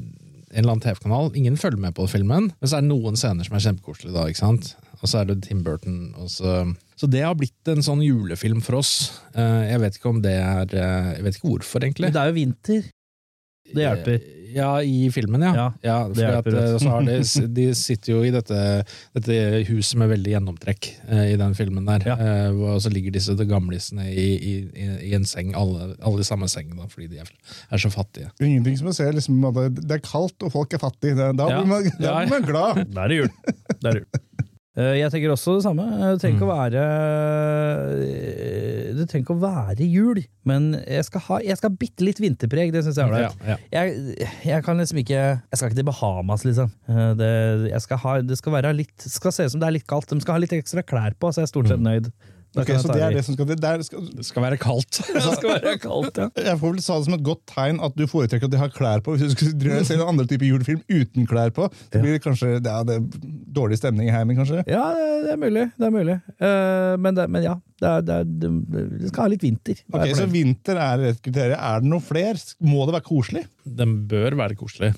en 0.51 0.65
eller 0.65 0.75
annen 0.75 0.83
TV-kanal. 0.83 1.31
Ingen 1.39 1.59
følger 1.61 1.79
med 1.79 1.95
på 1.95 2.09
filmen, 2.11 2.51
men 2.51 2.71
så 2.71 2.79
er 2.79 2.85
det 2.85 2.91
noen 2.91 3.19
scener 3.19 3.47
som 3.47 3.55
er 3.55 3.65
kjempekoselige. 3.69 4.17
da, 4.17 4.27
ikke 4.27 4.43
sant? 4.43 4.73
Og 5.03 5.09
så 5.09 5.21
er 5.23 5.31
det 5.31 5.39
Tim 5.47 5.63
Burton. 5.65 6.15
Og 6.21 6.29
så, 6.33 6.75
så 7.01 7.09
det 7.11 7.23
har 7.25 7.35
blitt 7.39 7.69
en 7.73 7.81
sånn 7.83 8.03
julefilm 8.05 8.61
for 8.65 8.81
oss. 8.83 8.95
Eh, 9.35 9.71
Jeg 9.73 9.81
vet 9.81 9.97
ikke 10.01 10.11
om 10.13 10.21
det 10.25 10.37
er 10.37 10.75
eh, 10.77 11.13
Jeg 11.17 11.25
vet 11.29 11.39
ikke 11.41 11.53
hvorfor, 11.55 11.81
egentlig. 11.87 12.11
Men 12.11 12.17
det 12.19 12.25
er 12.27 12.33
jo 12.35 12.39
vinter. 12.41 12.91
Det 13.71 13.85
hjelper. 13.85 14.23
Ja, 14.51 14.69
i 14.83 15.05
filmen, 15.15 15.45
ja. 15.47 15.69
Ja, 15.87 15.97
fordi 16.09 16.25
hjelper, 16.25 16.55
at, 16.59 16.65
eh, 16.73 16.79
så 16.83 16.89
har 16.91 17.05
de, 17.07 17.19
de 17.61 17.67
sitter 17.79 18.11
jo 18.17 18.23
i 18.27 18.33
dette, 18.35 18.57
dette 19.15 19.37
huset 19.69 20.01
med 20.01 20.11
veldig 20.11 20.33
gjennomtrekk 20.33 20.89
eh, 21.07 21.21
i 21.31 21.37
den 21.39 21.55
filmen 21.55 21.87
der. 21.87 22.03
Ja. 22.11 22.17
Eh, 22.19 22.57
og 22.73 22.81
så 22.83 22.91
ligger 22.91 23.15
disse 23.15 23.37
gamlisene 23.47 24.09
i, 24.11 24.25
i, 24.35 24.55
i, 24.75 24.89
i 25.07 25.15
en 25.15 25.29
seng, 25.29 25.53
alle, 25.55 25.93
alle 26.03 26.25
i 26.25 26.27
samme 26.27 26.49
seng, 26.51 26.73
da, 26.75 26.89
fordi 26.91 27.07
de 27.13 27.23
er, 27.23 27.31
er 27.71 27.85
så 27.85 27.93
fattige. 27.95 28.33
Det 28.41 28.49
Ingenting 28.51 28.81
som 28.83 28.91
å 28.91 28.97
se 28.97 29.07
liksom, 29.15 29.39
det- 29.55 29.85
det 29.87 30.01
er 30.01 30.03
kaldt 30.03 30.43
og 30.43 30.51
folk 30.57 30.75
er 30.75 30.83
fattige. 30.83 31.15
Da 31.31 31.31
Ja. 31.47 31.61
blir 31.63 31.71
man, 31.71 31.87
da 31.95 32.09
Ja, 32.11 32.17
blir 32.25 32.35
man 32.35 32.51
glad. 32.51 32.83
Da 32.91 33.07
er 33.07 33.15
det 33.15 33.21
jul. 33.23 33.31
Det 33.71 33.93
er 33.95 34.01
jul. 34.03 34.11
Eh, 34.79 34.95
Jeg 35.01 35.11
tenker 35.11 35.33
også 35.35 35.57
det 35.59 35.65
samme. 35.67 35.83
Det 35.99 36.21
trenger 36.23 36.37
ikke 36.39 36.47
å 36.47 36.55
være 36.55 36.83
eh, 38.05 38.95
Det 38.95 39.07
trenger 39.11 39.25
ikke 39.25 39.35
å 39.35 39.43
være 39.43 39.87
jul, 39.91 40.21
men 40.47 40.69
jeg 40.85 41.07
skal 41.09 41.25
ha 41.27 41.39
jeg 41.45 41.59
skal 41.59 41.75
bitte 41.81 42.07
litt 42.07 42.21
vinterpreg. 42.23 42.71
Det 42.75 42.85
syns 42.87 43.01
jeg 43.01 43.07
er 43.07 43.11
ålreit. 43.11 43.43
Ja, 43.43 43.57
ja. 43.57 43.59
Jeg, 43.81 44.31
jeg 44.47 44.65
kan 44.67 44.79
liksom 44.81 45.01
ikke 45.03 45.19
Jeg 45.21 45.57
skal 45.59 45.71
ikke 45.71 45.81
til 45.81 45.89
Bahamas, 45.91 46.45
liksom. 46.47 46.71
Eh, 46.91 47.13
Det, 47.21 47.31
jeg 47.73 47.85
skal 47.87 48.03
ha, 48.05 48.15
det 48.23 48.39
skal 48.41 48.57
være 48.59 48.75
litt 48.79 49.09
skal 49.11 49.35
se 49.35 49.49
ut 49.49 49.55
som 49.57 49.63
det 49.63 49.71
er 49.71 49.77
litt 49.81 49.89
kaldt. 49.91 50.11
De 50.15 50.23
skal 50.23 50.39
ha 50.39 50.45
litt 50.45 50.55
ekstra 50.57 50.85
klær 50.87 51.17
på, 51.19 51.33
så 51.35 51.43
jeg 51.43 51.49
er 51.51 51.55
stort 51.55 51.71
sett 51.73 51.83
nøyd. 51.83 52.11
Da 52.11 52.30
Ok, 52.51 52.65
kan 52.67 52.75
jeg 52.75 52.83
så 52.83 52.91
det 52.91 53.03
er 53.07 53.15
det 53.15 53.23
som 53.23 53.37
skal 53.37 53.47
til. 53.47 53.59
Det, 53.63 53.85
skal, 53.87 54.07
Det 54.11 54.25
skal 54.27 54.43
være 54.43 54.57
kaldt. 54.59 55.01
Det 55.15 55.23
skal 55.23 55.53
være 55.53 55.75
kaldt, 55.79 56.19
ja. 56.19 56.29
jeg 56.49 56.59
får 56.59 56.73
vel 56.75 56.83
sa 56.83 56.97
det 56.99 57.07
som 57.07 57.15
et 57.15 57.25
godt 57.27 57.43
tegn 57.51 57.79
at 57.87 57.95
du 57.95 58.07
foretrekker 58.11 58.51
at 58.51 58.55
de 58.55 58.59
har 58.59 58.73
klær 58.75 59.05
på. 59.07 59.15
Hvis 59.15 59.31
du 59.31 59.37
skulle 59.37 59.83
se 59.87 59.95
en 59.95 60.03
andre 60.03 60.27
type 60.31 60.49
julefilm 60.49 60.81
uten 60.91 61.29
klær 61.31 61.55
på, 61.55 61.69
så 61.71 62.03
blir 62.03 62.17
det 62.17 62.23
kanskje 62.25 62.57
det 62.59 62.73
er, 62.73 62.89
det 62.89 62.97
er 62.99 63.29
dårlig 63.61 63.79
stemning 63.79 64.11
i 64.11 64.15
heimen, 64.15 64.39
kanskje. 64.41 64.65
Ja, 64.67 64.89
det 65.23 65.35
er 65.37 65.39
mulig. 65.41 65.69
Det 65.77 65.87
er 65.87 65.95
mulig. 65.95 66.17
Eh, 66.41 66.95
men, 66.99 67.19
det, 67.19 67.29
men 67.31 67.47
ja, 67.47 67.55
det, 67.79 67.93
er, 67.93 68.09
det, 68.09 68.19
er, 68.19 68.33
det, 68.43 69.13
skal 69.13 69.29
ha 69.29 69.35
litt 69.37 69.47
vinter. 69.47 69.85
Er 69.87 70.01
Ok, 70.01 70.17
Så 70.19 70.27
vinter 70.33 70.83
er 70.83 71.07
et 71.13 71.23
kriterium. 71.23 71.61
Er 71.61 71.85
det 71.85 71.93
noe 71.93 72.03
flere? 72.03 72.35
Må 72.67 72.83
det 72.89 72.99
være 72.99 73.07
koselig? 73.07 73.47
Den 73.63 74.01
bør 74.11 74.39
være 74.43 74.59
koselig. 74.59 74.91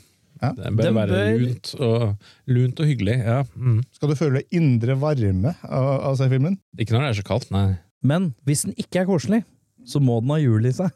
Ja. 0.43 0.51
Det 0.59 0.73
bør 0.75 0.83
Den 0.89 0.95
være 0.97 1.09
bør- 1.13 1.41
lunt 1.45 1.69
og, 1.79 2.17
lunt 2.51 2.81
og 2.83 2.87
hyggelig. 2.91 3.17
Ja. 3.23 3.43
Mm. 3.55 3.77
Skal 3.95 4.09
du 4.11 4.15
føle 4.19 4.43
indre 4.51 4.97
varme 4.99 5.55
av, 5.63 5.91
av 6.11 6.17
seg 6.19 6.33
filmen? 6.35 6.59
Ikke 6.79 6.97
når 6.97 7.07
det 7.07 7.11
er 7.13 7.21
så 7.23 7.27
kaldt, 7.29 7.51
nei. 7.55 7.79
Men 8.03 8.33
hvis 8.45 8.65
den 8.67 8.75
ikke 8.75 9.03
er 9.05 9.07
koselig, 9.07 9.45
så 9.87 10.01
må 10.03 10.21
den 10.23 10.31
ha 10.35 10.41
hjul 10.43 10.67
i 10.67 10.73
seg. 10.75 10.91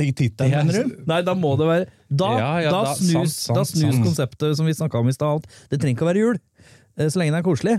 I 0.00 0.10
tittelen, 0.16 0.52
mener 0.68 0.86
du? 0.88 1.02
Nei, 1.08 1.18
da 1.24 1.34
må 1.36 1.50
det 1.60 1.66
være 1.68 1.86
Da, 2.08 2.28
Ja, 2.40 2.52
ja, 2.64 2.70
da, 2.72 2.82
da- 2.84 2.94
snus, 2.96 3.34
sant, 3.36 3.56
sant, 3.56 3.56
da 3.58 3.64
snus 3.68 3.94
sant. 3.94 4.04
konseptet 4.06 4.56
som 4.56 4.64
vi 4.68 4.72
snakka 4.76 5.00
om 5.00 5.08
i 5.08 5.12
stad. 5.12 5.44
Det 5.68 5.80
trenger 5.80 5.96
ikke 5.98 6.06
å 6.06 6.10
være 6.12 6.22
jul, 6.22 6.38
eh, 6.96 7.06
så 7.12 7.20
lenge 7.20 7.32
det 7.32 7.40
er 7.42 7.48
koselig. 7.48 7.74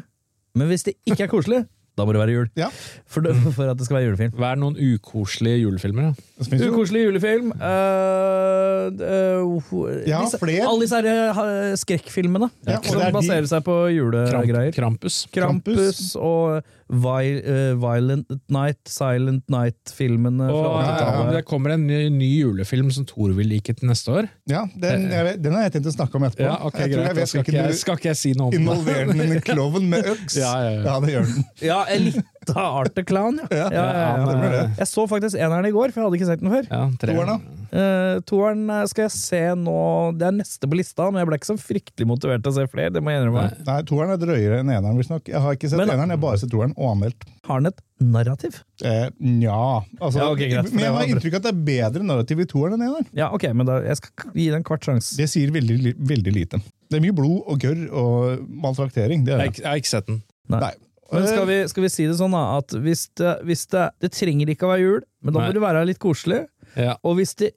Men 0.56 0.68
hvis 0.70 0.84
det 0.86 0.94
ikke 1.10 1.24
er 1.26 1.32
koselig, 1.32 1.64
da 1.98 2.06
må 2.06 2.14
det 2.16 2.20
være 2.24 2.34
jul. 2.34 2.48
Ja. 2.58 2.68
For, 3.06 3.22
det, 3.22 3.36
for 3.54 3.70
at 3.70 3.78
det 3.78 3.86
skal 3.86 3.96
være 4.00 4.06
julefilm. 4.08 4.34
Hva 4.40 4.52
er 4.56 4.60
noen 4.62 4.78
ukoselige 4.82 5.60
julefilmer? 5.62 6.02
da? 6.10 6.28
Det 6.40 6.48
finnes 6.50 6.66
jo- 6.66 6.72
Ukoselig 6.74 7.04
julefilm 7.06 7.52
øh, 7.54 8.86
øh, 8.88 10.08
Ja, 10.08 10.22
disse- 10.26 10.40
Alle 10.68 10.82
disse 10.82 11.02
her, 11.02 11.40
øh, 11.44 11.78
skrekkfilmene 11.78 12.50
Ja, 12.68 12.78
som 12.84 12.98
det 13.00 13.06
er 13.06 13.12
de- 13.12 13.18
baserer 13.20 13.46
seg 13.46 13.64
på 13.64 13.76
julegreier. 13.94 14.72
Krampus. 14.76 15.28
Krampus 15.34 16.16
og 16.16 16.64
Vi, 16.90 17.30
uh, 17.46 17.74
Violent 17.80 18.34
Night, 18.52 18.80
Silent 18.90 19.46
Night-filmene 19.52 20.50
fra 20.50 20.74
ja, 20.84 20.96
ja, 21.00 21.24
det 21.38 21.44
kommer 21.48 21.76
en 21.76 21.86
ny, 21.88 22.08
ny 22.14 22.30
julefilm 22.42 22.92
som 22.94 23.06
Thor 23.10 23.34
vil 23.38 23.50
like 23.54 23.76
til 23.78 23.90
neste 23.90 24.12
år. 24.12 24.30
Ja, 24.50 24.66
den, 24.76 25.08
jeg 25.12 25.38
den 25.44 25.56
har 25.56 25.68
jeg 25.68 25.78
tenkt 25.78 25.92
å 25.92 25.96
snakke 25.96 26.20
om 26.20 26.28
etterpå. 26.28 26.48
Ja, 26.48 26.58
ok, 26.68 26.80
jeg 26.84 26.94
greit. 26.94 27.08
jeg 27.08 27.20
vet 27.20 27.32
skal, 27.32 27.46
ikke 27.46 27.58
jeg, 27.58 27.80
skal 27.80 28.00
ikke 28.00 28.12
jeg 28.12 28.20
si 28.20 28.34
noe 28.40 28.52
om 28.52 28.58
involverer 28.60 29.14
den 29.14 29.38
en 29.38 29.44
klovn 29.46 29.90
med 29.94 30.12
øks. 30.14 30.38
Ja, 30.44 30.54
ja, 30.60 30.72
ja. 30.82 30.96
det 31.04 31.14
gjør 31.14 31.28
den. 31.30 31.44
Ja, 31.64 31.80
en 31.94 32.10
liten 32.44 32.60
Art 32.64 32.94
the 32.96 33.04
Clown, 33.08 33.40
ja. 33.42 33.48
Ja, 33.52 33.68
ja, 33.74 33.84
ja, 33.84 34.52
ja. 34.54 34.64
Jeg 34.78 34.88
så 34.90 35.06
faktisk 35.10 35.40
eneren 35.40 35.68
i 35.68 35.74
går, 35.74 35.94
for 35.94 36.02
jeg 36.02 36.08
hadde 36.08 36.20
ikke 36.20 36.30
sett 36.30 36.44
den 36.44 36.54
før. 36.54 36.68
Ja. 36.70 36.84
Toeren, 37.02 37.32
da? 37.32 37.60
Uh, 37.74 38.20
toeren 38.30 38.68
eh, 38.70 38.84
skal 38.86 39.08
jeg 39.08 39.14
se 39.16 39.40
nå 39.58 39.78
Det 40.20 40.28
er 40.28 40.36
neste 40.36 40.68
på 40.70 40.78
lista, 40.78 41.08
men 41.10 41.24
jeg 41.24 41.30
ble 41.32 41.40
ikke 41.40 41.50
så 41.50 41.56
fryktelig 41.58 42.06
motivert 42.06 42.44
til 42.46 42.54
å 42.54 42.58
se 42.60 42.68
flere. 42.70 42.94
Det 42.94 43.02
må 43.02 43.14
jeg 43.14 43.24
innrømme. 43.24 43.48
Nei. 43.50 43.66
Nei, 43.70 43.80
toeren 43.90 44.14
er 44.14 44.22
drøyere 44.22 44.60
enn 44.62 44.70
eneren, 44.70 45.00
visstnok. 45.02 45.26
Jeg 45.32 45.42
har 45.42 45.58
ikke 45.58 45.72
sett 45.72 45.82
Men- 45.82 45.90
eneren, 45.90 46.14
jeg 46.14 46.20
har 46.20 46.24
bare 46.28 46.42
sett 46.44 46.54
toeren 46.54 46.76
og 46.78 46.92
anmeldt. 46.92 47.26
Har 47.50 47.64
den 47.64 47.72
et 47.74 47.82
narrativ? 48.04 48.62
Eh, 48.86 49.10
Nja 49.20 49.58
altså, 50.00 50.22
Ja, 50.22 50.30
ok, 50.30 50.44
greit, 50.52 50.72
Men 50.72 50.86
jeg 50.86 50.94
har 51.00 51.12
inntrykk 51.16 51.34
av 51.34 51.42
at 51.42 51.50
det 51.50 51.54
er 51.54 51.66
bedre 51.72 52.08
narrativ 52.08 52.44
i 52.44 52.48
toeren 52.54 52.78
enn 52.78 52.88
eneren. 52.88 53.10
Ja, 53.18 53.32
ok, 53.34 53.50
men 53.58 53.70
da, 53.70 53.82
jeg 53.88 54.00
skal 54.00 54.32
gi 54.38 54.48
det 54.52 54.62
en 54.62 54.70
kvart 54.70 54.86
sjanse. 54.86 55.18
Det 55.18 55.30
sier 55.32 55.52
veldig, 55.56 55.96
veldig 55.98 56.36
lite. 56.36 56.62
Det 56.92 57.00
er 57.00 57.06
mye 57.08 57.18
blod 57.18 57.42
og 57.50 57.64
gørr 57.64 57.86
og 57.90 58.48
maltraktering. 58.64 59.26
Det 59.26 59.34
er 59.34 59.42
det. 59.42 59.50
Jeg, 59.50 59.64
jeg 59.64 59.72
har 59.72 59.82
ikke 59.82 59.96
sett 59.96 60.12
den. 60.12 60.22
Nei. 60.54 60.76
Men 61.14 61.28
skal 61.30 61.50
vi, 61.50 61.58
skal 61.72 61.86
vi 61.86 61.92
si 61.94 62.08
det 62.10 62.20
sånn, 62.20 62.36
da, 62.36 62.44
at 62.60 62.78
hvis 62.84 63.08
det, 63.20 63.34
hvis 63.48 63.68
det 63.74 63.90
Det 64.04 64.14
trenger 64.16 64.54
ikke 64.54 64.68
å 64.68 64.74
være 64.74 64.86
jul, 64.86 65.04
men 65.24 65.36
da 65.36 65.44
må 65.46 65.52
det 65.56 65.64
være 65.64 65.84
litt 65.90 66.02
koselig. 66.04 66.46
Ja. 66.80 66.98
Og 67.06 67.20
hvis 67.20 67.36
det 67.40 67.54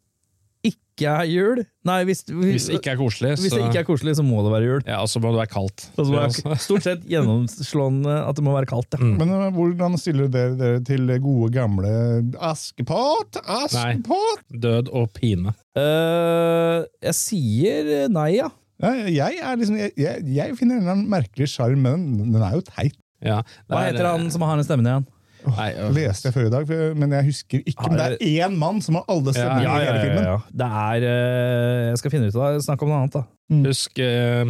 ikke 0.66 1.12
er 1.12 1.28
jul 1.28 1.60
Nei, 1.86 2.00
hvis, 2.08 2.24
Hvis 2.26 2.66
det 2.70 2.78
ikke 2.80 2.94
er 2.94 2.98
koselig, 2.98 3.32
hvis 3.36 3.52
så 3.52 3.60
det 3.60 3.68
ikke 3.68 3.82
er 3.84 3.86
koselig, 3.86 4.16
så 4.18 4.24
må 4.26 4.40
det 4.46 4.52
være 4.54 4.66
jul. 4.66 4.82
Ja, 4.88 4.98
og 5.04 5.10
så 5.12 5.20
må 5.22 5.30
det 5.34 5.42
være 5.42 5.52
kaldt. 5.52 5.86
Ja, 6.00 6.56
stort 6.64 6.86
sett 6.86 7.04
gjennomslående 7.10 8.16
at 8.26 8.38
det 8.38 8.44
må 8.46 8.56
være 8.56 8.68
kaldt. 8.70 8.96
Ja. 8.96 9.02
Mm. 9.04 9.14
Men 9.20 9.34
eh, 9.36 9.46
hvordan 9.54 9.96
stiller 10.00 10.30
dere 10.32 10.56
dere 10.58 10.82
til 10.86 11.12
gode, 11.22 11.52
gamle 11.54 11.92
Askepott? 12.50 13.38
Askepott! 13.44 14.44
Død 14.50 14.90
og 14.96 15.10
pine. 15.16 15.54
Uh, 15.76 16.82
jeg 17.04 17.18
sier 17.18 17.92
nei, 18.12 18.30
ja. 18.40 18.50
Ja, 18.82 18.92
jeg, 19.08 19.40
er 19.40 19.56
liksom, 19.56 19.78
jeg, 19.80 19.92
jeg, 19.96 20.24
jeg 20.36 20.56
finner 20.58 20.90
en 20.92 21.06
merkelig 21.08 21.48
sjarm, 21.54 21.86
men 21.86 22.32
den 22.34 22.42
er 22.42 22.58
jo 22.58 22.64
teit. 22.66 22.98
Ja, 23.22 23.42
Hva 23.70 23.80
er- 23.82 23.92
heter 23.92 24.10
han 24.10 24.30
som 24.30 24.42
har 24.42 24.56
den 24.56 24.64
stemmen 24.64 24.86
igjen? 24.86 25.06
Nei, 25.46 25.68
Det 25.74 25.92
leste 25.94 26.26
jeg 26.26 26.34
før 26.34 26.46
i 26.46 26.50
dag, 26.50 26.70
men 26.98 27.12
jeg 27.14 27.24
husker 27.28 27.60
ikke. 27.62 27.88
Men 27.90 27.98
det 28.00 28.06
er 28.20 28.48
én 28.48 28.56
mann 28.58 28.80
som 28.82 28.96
har 28.98 29.04
alle 29.08 29.32
stemmene 29.32 29.62
Ja, 29.62 29.76
i 29.78 29.84
hele 29.86 30.00
filmen. 30.02 30.42
Det 30.50 30.66
er 30.66 31.06
eh, 31.06 31.88
Jeg 31.92 31.98
skal 31.98 32.10
finne 32.10 32.26
ut 32.26 32.34
av 32.34 32.54
det. 32.56 32.64
Snakk 32.66 32.82
om 32.82 32.88
noe 32.90 32.98
annet, 33.04 33.12
da. 33.12 33.22
Husk 33.68 33.98
eh, 34.02 34.44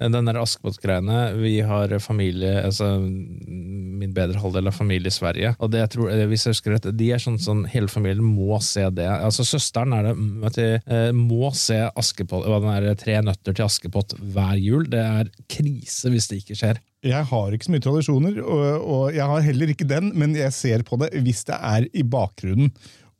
den 0.00 0.26
der 0.26 0.40
Askepott-greiene. 0.42 1.34
Vi 1.38 1.60
har 1.62 1.92
familie 2.02 2.64
altså 2.64 2.96
Min 2.98 4.14
bedre 4.14 4.40
halvdel 4.42 4.68
av 4.68 4.74
familie 4.74 5.10
i 5.10 5.14
Sverige. 5.14 5.54
Og 5.62 5.70
det 5.70 5.84
jeg 5.84 5.92
tror, 5.94 6.10
eh, 6.10 6.24
hvis 6.30 6.46
jeg 6.46 6.56
husker 6.56 6.74
rett, 6.74 6.88
de 6.98 7.10
er 7.14 7.22
sånn 7.22 7.38
sånn 7.40 7.64
Hele 7.70 7.90
familien 7.90 8.24
må 8.26 8.58
se 8.64 8.88
det. 8.94 9.06
Altså 9.06 9.46
Søsteren 9.46 9.94
er 9.96 10.08
det 10.08 10.16
mm, 10.18 10.32
vet 10.42 10.58
du, 10.58 10.66
eh, 10.96 11.12
må 11.14 11.52
se 11.56 11.78
Askepott 11.94 12.48
den 12.48 12.70
der 12.70 12.98
Tre 12.98 13.20
nøtter 13.22 13.54
til 13.54 13.68
Askepott 13.68 14.16
hver 14.18 14.58
jul. 14.60 14.88
Det 14.90 15.04
er 15.04 15.30
krise 15.50 16.12
hvis 16.12 16.28
det 16.30 16.42
ikke 16.42 16.58
skjer. 16.58 16.82
Jeg 17.04 17.28
har 17.28 17.52
ikke 17.52 17.66
så 17.66 17.72
mye 17.74 17.84
tradisjoner, 17.84 18.36
og, 18.40 18.66
og 18.80 19.02
jeg 19.12 19.28
har 19.28 19.42
heller 19.44 19.72
ikke 19.74 19.88
den, 19.88 20.06
men 20.16 20.32
jeg 20.38 20.54
ser 20.56 20.84
på 20.88 20.96
det 21.02 21.10
hvis 21.20 21.42
det 21.50 21.58
er 21.58 21.88
i 21.92 22.04
bakgrunnen. 22.08 22.70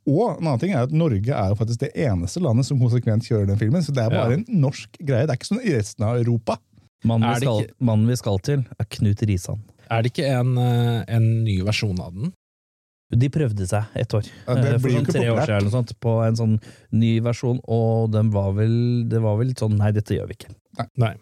Og 0.05 0.35
en 0.37 0.45
annen 0.45 0.59
ting 0.61 0.73
er 0.75 0.83
at 0.85 0.91
Norge 0.93 1.33
er 1.33 1.49
jo 1.49 1.57
faktisk 1.57 1.79
det 1.81 1.91
eneste 1.97 2.41
landet 2.43 2.67
som 2.67 2.77
konsekvent 2.79 3.25
kjører 3.25 3.47
den 3.49 3.57
filmen, 3.57 3.81
så 3.81 3.91
det 3.95 4.03
er 4.05 4.09
bare 4.13 4.35
Ja. 4.35 4.37
en 4.37 4.45
norsk 4.61 4.99
greie. 5.01 5.25
Det 5.25 5.33
er 5.33 5.39
ikke 5.39 5.49
sånn 5.49 5.65
i 5.65 5.73
resten 5.73 6.05
av 6.05 6.17
Europa. 6.21 6.59
Mannen 7.03 7.33
vi, 7.33 7.39
skal, 7.41 7.61
ikke- 7.63 7.73
mannen 7.81 8.07
vi 8.07 8.15
skal 8.15 8.39
til, 8.39 8.65
er 8.79 8.85
Knut 8.85 9.21
Risan. 9.25 9.61
Er 9.89 10.01
det 10.03 10.13
ikke 10.13 10.25
en, 10.29 10.57
eh, 10.57 11.03
en 11.07 11.43
ny 11.43 11.61
versjon 11.61 11.99
av 11.99 12.13
den? 12.13 12.33
De 13.15 13.29
prøvde 13.29 13.67
seg 13.69 13.85
et 13.95 14.09
år, 14.17 14.25
Ja, 14.47 14.55
det 14.55 14.65
eh, 14.73 14.77
for 14.79 14.89
sånn 14.89 15.05
tre 15.05 15.25
år 15.29 15.41
siden, 15.45 15.57
eller 15.57 15.69
noe 15.69 15.75
sånt, 15.83 15.93
på 16.01 16.27
en 16.27 16.35
sånn 16.35 16.61
ny 16.91 17.19
versjon, 17.21 17.59
og 17.67 18.11
den 18.11 18.31
var 18.31 18.51
vel, 18.53 19.07
det 19.07 19.21
var 19.21 19.37
vel 19.37 19.47
litt 19.47 19.57
sånn 19.61 19.77
Nei, 19.77 19.91
dette 19.91 20.15
gjør 20.17 20.27
vi 20.27 20.33
ikke. 20.33 20.55
Nei. 20.97 21.13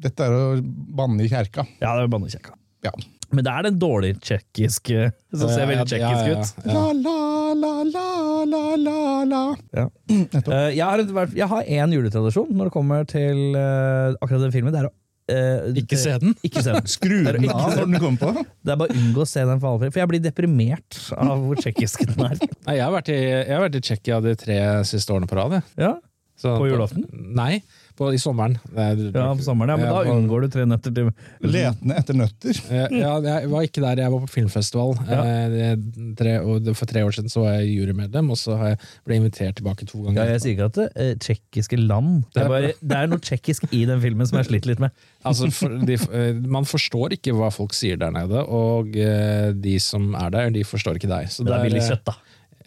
Dette 0.00 0.20
er 0.20 0.30
å 0.30 0.62
banne 0.62 1.20
i 1.22 1.28
kjerka. 1.28 1.66
Ja, 1.80 1.94
det 1.96 2.02
er 2.04 2.08
å 2.08 2.10
banne 2.10 2.26
i 2.26 2.30
kjerka. 2.30 2.54
Ja. 2.84 2.90
Men 3.34 3.44
det 3.46 3.52
er 3.52 3.66
den 3.68 3.78
dårlige 3.82 4.18
tsjekkiske 4.22 5.06
som 5.34 5.50
ser 5.50 5.66
veldig 5.70 5.86
tsjekkisk 5.90 6.32
ut. 6.32 6.66
La, 6.70 6.84
la, 6.94 7.18
la, 7.58 7.72
la, 7.94 8.08
la, 8.48 8.64
la, 8.80 8.98
la. 9.30 9.44
Ja. 9.74 9.86
Eh, 10.10 10.68
jeg 10.76 11.48
har, 11.50 11.62
én 11.64 11.96
juletradisjon 11.96 12.52
når 12.54 12.70
det 12.70 12.74
kommer 12.76 13.08
til 13.10 13.56
eh, 13.58 14.14
akkurat 14.20 14.46
den 14.46 14.54
filmen. 14.54 14.74
Det 14.74 14.84
er 14.84 14.90
å 14.92 14.94
Uh, 15.24 15.70
Ikke 15.80 15.96
se 15.96 16.18
den? 16.20 16.34
Ikke 16.44 16.60
se 16.60 16.74
den. 16.74 16.84
Skru 16.92 17.22
den 17.24 17.46
av 17.48 17.70
når 17.72 17.86
den 17.88 17.94
kommer 17.96 18.18
på. 18.20 18.42
Det 18.60 18.74
er 18.74 18.76
bare 18.76 18.92
unngå 18.92 19.22
å 19.24 19.28
se 19.30 19.40
den 19.48 19.56
for 19.62 19.70
alle 19.70 19.88
for 19.88 20.02
jeg 20.02 20.10
blir 20.10 20.20
deprimert 20.20 20.98
av 21.16 21.46
hvor 21.46 21.56
tsjekkisk 21.62 22.02
den 22.10 22.26
er. 22.26 22.34
Nei, 22.66 22.74
jeg 22.76 22.84
har 22.84 22.92
vært 22.92 23.08
i, 23.08 23.16
jeg 23.22 23.54
har 23.54 23.62
vært 23.64 23.78
i 23.78 23.80
Tsjekkia 23.88 24.18
de 24.20 24.34
tre 24.42 24.58
siste 24.84 25.14
årene 25.16 25.30
på 25.30 25.38
rad. 25.40 25.54
Ja, 25.80 25.94
Så- 26.36 26.58
På 26.60 26.68
julaften? 26.68 27.06
Nei, 27.40 27.62
på, 27.98 28.08
i 28.14 28.18
sommeren. 28.20 28.56
Nei, 28.74 28.88
ja 29.14 29.26
på 29.38 29.44
sommeren, 29.46 29.74
ja, 29.74 29.76
men 29.78 29.90
da 29.92 30.14
unngår 30.14 30.44
du 30.44 30.48
tre 30.54 30.64
nøtter 30.68 30.94
til 30.94 31.10
Letende 31.44 31.96
etter 32.00 32.16
nøtter. 32.18 32.60
Eh, 32.70 32.96
Ja, 32.98 33.12
jeg 33.22 33.50
var 33.52 33.66
ikke 33.66 33.82
der, 33.84 34.02
jeg 34.04 34.12
var 34.14 34.24
på 34.24 34.30
filmfestival. 34.34 34.94
Ja. 35.08 35.20
Eh, 35.44 35.74
tre, 36.18 36.34
og 36.42 36.70
for 36.78 36.90
tre 36.90 37.04
år 37.06 37.14
siden 37.16 37.32
så 37.32 37.44
var 37.44 37.58
jeg 37.60 37.72
jurymedlem, 37.76 38.30
og 38.34 38.40
så 38.40 38.56
har 38.60 38.72
jeg 38.74 38.80
ble 39.06 39.18
invitert 39.22 39.58
tilbake 39.60 39.86
to 39.90 40.02
ganger. 40.06 40.20
Ja, 40.22 40.34
jeg 40.34 40.44
sier 40.44 40.56
ikke 40.56 40.70
at 40.72 40.78
det 40.80 40.88
er 41.06 41.14
tsjekkiske 41.22 41.78
land. 41.84 42.24
Det 42.34 42.44
er, 42.44 42.50
bare, 42.52 42.72
det 42.82 42.98
er 43.00 43.10
noe 43.14 43.22
tsjekkisk 43.24 43.68
i 43.72 43.84
den 43.90 44.02
filmen 44.02 44.26
som 44.26 44.38
jeg 44.40 44.46
har 44.46 44.50
slitt 44.52 44.70
litt 44.72 44.82
med. 44.84 44.94
Altså, 45.24 45.46
for, 45.56 45.72
de, 45.88 45.94
eh, 46.12 46.34
man 46.52 46.66
forstår 46.68 47.14
ikke 47.16 47.32
hva 47.32 47.46
folk 47.54 47.72
sier 47.72 47.96
der 47.96 48.10
nede, 48.12 48.42
og 48.44 48.92
eh, 49.00 49.54
de 49.56 49.78
som 49.80 50.10
er 50.20 50.34
der, 50.34 50.50
de 50.52 50.66
forstår 50.68 50.98
ikke 51.00 51.08
deg. 51.08 51.30
Så 51.32 51.46
Det 51.48 51.54
er 51.56 51.64
billig 51.64 51.80
eh, 51.80 51.86
kjøtt, 51.94 52.02
da. 52.10 52.18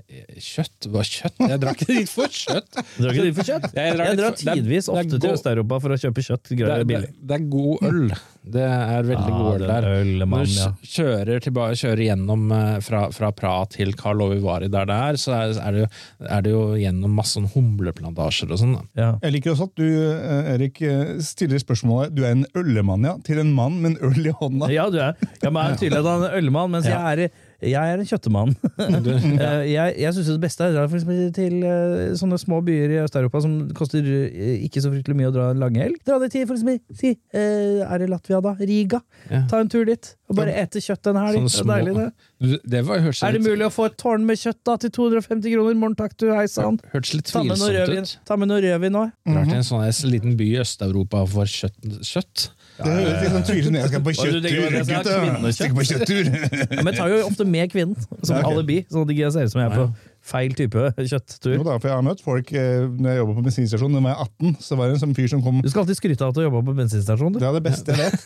Kjøtt? 0.07 0.85
Hva 0.87 1.01
kjøtt? 1.03 1.35
Jeg 1.51 1.59
drakk 1.59 1.81
ikke 1.83 1.95
dit 1.97 2.07
for 2.11 2.31
kjøtt! 2.31 2.77
Du 2.95 3.01
drar 3.03 3.11
ikke 3.11 3.25
dit 3.25 3.35
for 3.35 3.49
kjøtt? 3.49 3.65
Jeg 3.75 3.95
drar 3.97 4.07
Jeg 4.07 4.19
drar 4.21 4.35
det 4.37 4.39
tidvis 4.39 4.87
det 4.87 4.93
ofte 4.93 5.09
til 5.17 5.19
god- 5.25 5.33
Øst-Europa 5.35 5.79
for 5.83 5.95
å 5.95 5.97
kjøpe 5.99 6.23
kjøtt. 6.23 6.51
Det 6.53 6.67
er, 6.67 6.83
det, 6.87 6.99
det 7.27 7.35
er 7.35 7.47
god 7.51 7.83
øl. 7.89 8.13
Det 8.47 8.63
er 8.63 9.09
veldig 9.09 9.33
ah, 9.33 9.41
god 9.41 9.57
øl 9.57 9.65
der. 9.65 9.87
er 9.89 10.05
øl, 10.05 10.23
mann, 10.23 10.45
Når 10.47 10.77
du 10.77 10.87
kjører, 10.93 11.41
tilbake, 11.43 11.79
kjører 11.81 12.03
gjennom 12.05 12.45
eh, 12.55 12.77
fra, 12.85 13.01
fra 13.17 13.31
Praha 13.35 13.65
til 13.73 13.91
Karlovy 13.99 14.37
Vary, 14.45 14.69
der 14.71 14.87
det 14.87 14.99
er, 15.09 15.19
så 15.19 15.35
er, 15.41 15.75
det 15.75 15.83
jo, 15.83 15.89
er 16.37 16.45
det 16.45 16.55
jo 16.55 16.63
gjennom 16.79 17.19
masse 17.19 17.43
humleplantasjer 17.57 18.55
og 18.55 18.61
sånn. 18.63 18.77
Ja. 18.95 19.09
Jeg 19.25 19.35
liker 19.35 19.57
også 19.57 19.67
at 19.67 19.75
du 19.81 19.85
eh, 19.89 20.53
Erik, 20.53 20.79
eh, 20.87 21.17
stiller 21.27 21.59
spørsmålet 21.59 22.15
Du 22.15 22.23
er 22.23 22.31
en 22.37 22.47
øllemann, 22.55 23.03
ja. 23.11 23.17
Til 23.27 23.43
en 23.43 23.51
mann 23.59 23.81
med 23.83 23.97
en 23.97 24.13
øl 24.13 24.31
i 24.31 24.37
hånda. 24.39 24.71
Ja, 24.71 24.87
du 24.87 25.01
er. 25.03 25.19
Ja, 25.43 25.51
men 25.51 25.65
er 25.65 25.75
tydelig 25.83 25.99
at 25.99 26.11
han 26.13 26.29
er 26.29 26.31
en 26.31 26.45
ølmann, 26.45 26.71
mens 26.77 26.87
jeg, 26.87 26.95
er, 27.27 27.46
jeg 27.61 27.73
er 27.93 27.97
en 28.01 28.05
kjøttemann. 28.09 28.55
Eh, 29.47 29.63
jeg 29.71 29.95
jeg 30.01 30.13
syns 30.15 30.29
det 30.29 30.41
beste 30.43 30.63
er 30.65 30.71
å 30.71 30.75
dra 30.75 30.85
for 30.91 31.31
til 31.35 31.55
eh, 31.65 32.13
sånne 32.17 32.37
små 32.41 32.59
byer 32.65 32.93
i 32.95 32.99
Øst-Europa 33.03 33.41
som 33.43 33.55
koster 33.77 34.05
eh, 34.05 34.63
ikke 34.67 34.81
så 34.83 34.91
fryktelig 34.93 35.17
mye 35.17 35.29
å 35.31 35.33
dra 35.35 35.49
en 35.53 35.61
lang 35.61 35.77
helg. 35.79 35.97
Dra 36.07 36.19
det 36.21 36.31
til 36.33 36.45
for 36.49 36.57
eksempel, 36.57 36.79
si, 36.97 37.13
eh, 37.33 37.81
er 37.85 38.03
det 38.03 38.09
Latvia 38.11 38.41
da? 38.43 38.53
Riga? 38.59 39.01
Ja. 39.31 39.43
Ta 39.49 39.61
en 39.63 39.69
tur 39.71 39.85
dit 39.87 40.13
og 40.27 40.35
bare 40.35 40.53
ete 40.59 40.81
kjøtt 40.83 41.07
en 41.13 41.19
helg. 41.21 41.37
Sånn 41.37 41.47
Det 41.47 41.53
er 41.53 41.63
små- 41.63 41.77
deilig, 41.77 41.93
det. 41.97 42.59
Det 42.69 42.81
var, 42.85 42.97
Er 42.99 43.31
det 43.31 43.39
litt, 43.39 43.47
mulig 43.47 43.65
å 43.65 43.71
få 43.73 43.85
et 43.87 43.95
tårn 43.97 44.25
med 44.27 44.37
kjøtt 44.37 44.59
da 44.67 44.75
til 44.83 44.91
250 44.93 45.53
kroner? 45.55 45.77
Morgen 45.79 45.95
takk, 45.97 46.13
du, 46.19 46.27
hei 46.35 46.45
sann. 46.51 46.77
hørtes 46.93 47.13
litt 47.15 47.31
Ta 47.31 47.41
med 47.41 47.55
noe 47.57 47.69
tvilsomt 47.71 47.87
rødvin, 47.87 48.03
ut. 48.03 48.19
ta 48.27 48.35
med 48.37 48.51
noe 48.51 48.61
rødvin 48.61 48.93
nå. 48.93 49.03
Drar 49.25 49.47
til 49.47 49.57
en 49.57 49.65
sånn 49.65 49.85
en 49.87 50.11
liten 50.11 50.35
by 50.37 50.49
i 50.51 50.59
Øst-Europa 50.61 51.23
for 51.31 51.45
kjøtt. 51.49 51.79
kjøtt. 52.05 52.49
Det 52.77 52.91
høres 52.93 53.23
litt 53.23 53.33
sånn 53.33 53.47
tvilsomt 53.47 53.73
ut. 53.73 53.81
Jeg 53.81 53.89
skal 53.89 54.03
på 54.05 54.13
kjøttur, 54.19 54.43
gutta! 54.91 55.15
Jeg 55.47 55.55
skal 55.57 55.73
på 55.79 55.87
kjøttur! 55.89 56.29
Ja, 56.77 56.83
men 56.85 56.93
tar 56.99 57.09
jo 57.15 57.23
ofte 57.25 57.46
med 57.49 57.71
kvinnen 57.73 57.95
som 57.97 58.35
Ja, 58.35 58.43
okay. 58.43 58.53
alibi, 58.53 58.77
sånn 58.91 59.03
at 59.03 59.09
det 59.09 59.15
ikke 59.17 59.31
ser 59.35 59.47
ut 59.47 59.53
som 59.53 59.61
jeg 59.63 59.71
er 59.71 59.75
på 59.77 59.87
feil 60.27 60.53
type 60.57 60.85
kjøtttur. 60.97 61.53
Jo 61.55 61.63
da, 61.63 61.77
for 61.79 61.87
jeg 61.87 61.95
har 61.95 62.03
møtt 62.03 62.21
folk 62.25 62.51
eh, 62.51 62.83
når 62.87 63.09
jeg 63.13 63.21
jobba 63.21 63.35
på 63.37 63.43
bensinstasjon 63.47 63.93
da 63.95 64.01
jeg 64.01 64.07
var 64.09 64.23
18. 64.27 64.57
Så 64.67 64.75
var 64.79 64.87
det 64.91 64.97
en 64.97 65.03
sånn 65.05 65.15
fyr 65.17 65.29
som 65.31 65.43
kom 65.45 65.61
Du 65.63 65.69
skal 65.71 65.85
alltid 65.85 65.99
skryte 66.01 66.25
av 66.27 66.33
at 66.33 66.39
du 66.39 66.43
jobba 66.47 66.61
på 66.67 66.75
bensinstasjon. 66.81 67.31
Du. 67.37 67.39
Det 67.39 67.47
er 67.47 67.55
det 67.59 67.65
beste 67.69 67.95
jeg 67.95 67.99
vet. 68.03 68.19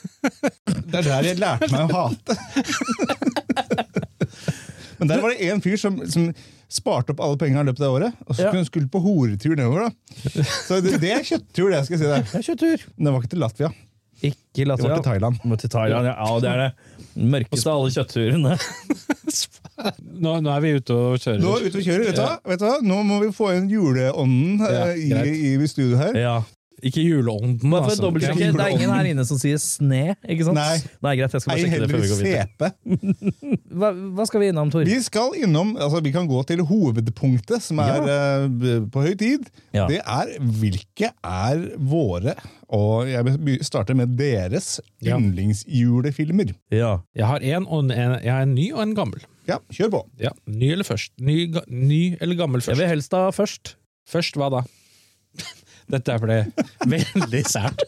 Det 0.92 0.98
er 1.01 1.06
der 1.12 1.30
jeg 1.30 1.38
lærte 1.42 1.70
meg 1.72 1.82
å 1.86 2.06
hate. 2.08 2.34
Men 5.01 5.10
der 5.10 5.22
var 5.24 5.34
det 5.34 5.48
en 5.50 5.62
fyr 5.63 5.78
som, 5.82 5.96
som 6.10 6.28
sparte 6.72 7.13
opp 7.16 7.22
alle 7.25 7.38
pengene 7.42 7.63
i 7.66 7.70
løpet 7.72 7.84
av 7.88 7.96
året, 7.98 8.20
og 8.28 8.36
så 8.38 8.46
Ja. 8.46 8.51
skulle 8.51 8.68
skulle 8.70 8.92
på 8.94 9.01
horetur 9.01 9.56
nedover. 9.58 9.90
da. 9.90 10.44
Så 10.68 10.78
det, 10.86 11.00
det 11.01 11.12
er 11.16 11.24
kjøtttur, 11.25 11.72
det 11.74 11.80
skal 11.88 11.98
jeg 11.98 12.04
si 12.04 12.12
deg. 12.12 12.28
Det 12.30 12.38
er 12.40 12.46
kjøtttur. 12.50 12.86
Men 12.98 13.06
det 13.08 13.13
var 13.16 13.24
ikke 13.24 13.34
til 13.34 13.42
Latvia. 13.44 13.72
Ikke 14.22 14.66
la 14.68 14.75
Latvia. 14.75 14.90
må 14.90 14.98
til 14.98 15.06
Thailand. 15.10 15.42
Må 15.44 15.58
til 15.58 15.72
Thailand, 15.74 16.08
ja. 16.12 16.13
ja. 16.13 16.40
Det 16.44 16.50
er 16.51 16.62
det 16.62 17.30
mørkeste 17.34 17.72
av 17.72 17.82
alle 17.82 17.94
kjøttturene. 17.96 18.58
Nå, 20.22 20.36
nå 20.46 20.51
er 20.54 20.62
vi 20.62 20.72
ute 20.78 20.94
og 20.94 21.16
kjører. 21.18 21.40
Nå 21.42 21.54
er 21.56 21.63
vi 21.63 21.70
ute 21.72 21.80
og 21.80 21.86
kjører, 21.88 22.04
vet 22.06 22.18
du, 22.20 22.22
ja. 22.22 22.34
vet 22.51 22.62
du 22.62 22.66
hva? 22.68 22.74
Nå 22.86 22.98
må 23.08 23.18
vi 23.24 23.30
få 23.34 23.48
inn 23.56 23.70
juleånden 23.72 24.60
Ja, 24.62 24.84
eh, 24.92 25.00
i, 25.01 25.08
i, 25.32 25.54
i 25.58 25.70
studio 25.72 25.98
her. 25.98 26.18
Ja. 26.20 26.36
Ikke 26.82 27.04
juleånden, 27.06 27.60
Bare 27.70 27.84
for 27.86 27.92
altså. 27.92 28.10
det 28.18 28.64
er 28.66 28.72
ingen 28.74 28.90
her 28.90 29.08
inne 29.12 29.24
som 29.30 29.38
sier 29.38 29.60
sne, 29.62 30.16
ikke 30.26 30.48
sant? 30.48 30.58
Nei. 30.58 30.80
Nei, 31.06 31.12
greit, 31.20 31.36
jeg 31.36 31.44
skal 31.44 31.52
bare 31.52 31.62
sjekke 31.62 31.82
det 31.84 31.90
før 31.92 31.98
heller 31.98 32.08
vi 32.08 32.12
går 32.12 32.22
videre. 32.24 32.46
CP. 32.50 33.72
Hva, 33.82 33.90
hva 34.18 34.26
skal 34.28 34.42
vi 34.44 34.48
innom, 34.52 34.72
Tor? 34.74 34.86
Vi 34.90 34.98
skal 35.06 35.36
innom, 35.44 35.76
altså 35.78 36.02
vi 36.04 36.12
kan 36.16 36.26
gå 36.30 36.42
til 36.50 36.64
hovedpunktet, 36.68 37.62
som 37.64 37.80
er 37.84 38.10
eh, 38.16 38.80
på 38.92 39.04
høy 39.06 39.14
tid. 39.20 39.46
Ja. 39.78 39.86
Det 39.92 40.00
er 40.02 40.34
hvilke 40.42 41.12
er 41.22 41.62
våre, 41.78 42.34
og 42.74 43.08
jeg 43.12 43.28
vil 43.30 43.38
be- 43.46 43.60
starte 43.68 43.94
med 43.98 44.18
deres, 44.20 44.80
Ja. 45.06 45.18
yndlingsjulefilmer. 45.22 46.56
Ja. 46.74 46.96
Jeg 47.18 47.26
har 47.30 47.46
en, 47.56 47.66
og 47.68 47.86
en, 47.86 47.92
en, 47.94 48.18
jeg 48.26 48.34
har 48.34 48.42
en 48.48 48.56
ny 48.58 48.72
og 48.74 48.82
en 48.88 48.96
gammel. 48.98 49.22
Ja, 49.50 49.58
kjør 49.74 49.90
på. 49.96 50.02
Ja, 50.22 50.30
Ny 50.50 50.72
eller 50.76 50.86
først? 50.86 51.14
Ny, 51.22 51.46
ga, 51.54 51.64
ny 51.70 52.18
eller 52.22 52.38
gammel 52.38 52.62
Jeg 52.62 52.72
først? 52.72 52.82
vil 52.82 52.92
helst 52.96 53.12
da 53.14 53.24
først. 53.34 53.76
Først 54.12 54.38
hva 54.38 54.50
da? 54.54 54.66
Dette 55.91 56.17
ble 56.24 56.39
veldig 56.95 57.43
sært. 57.50 57.86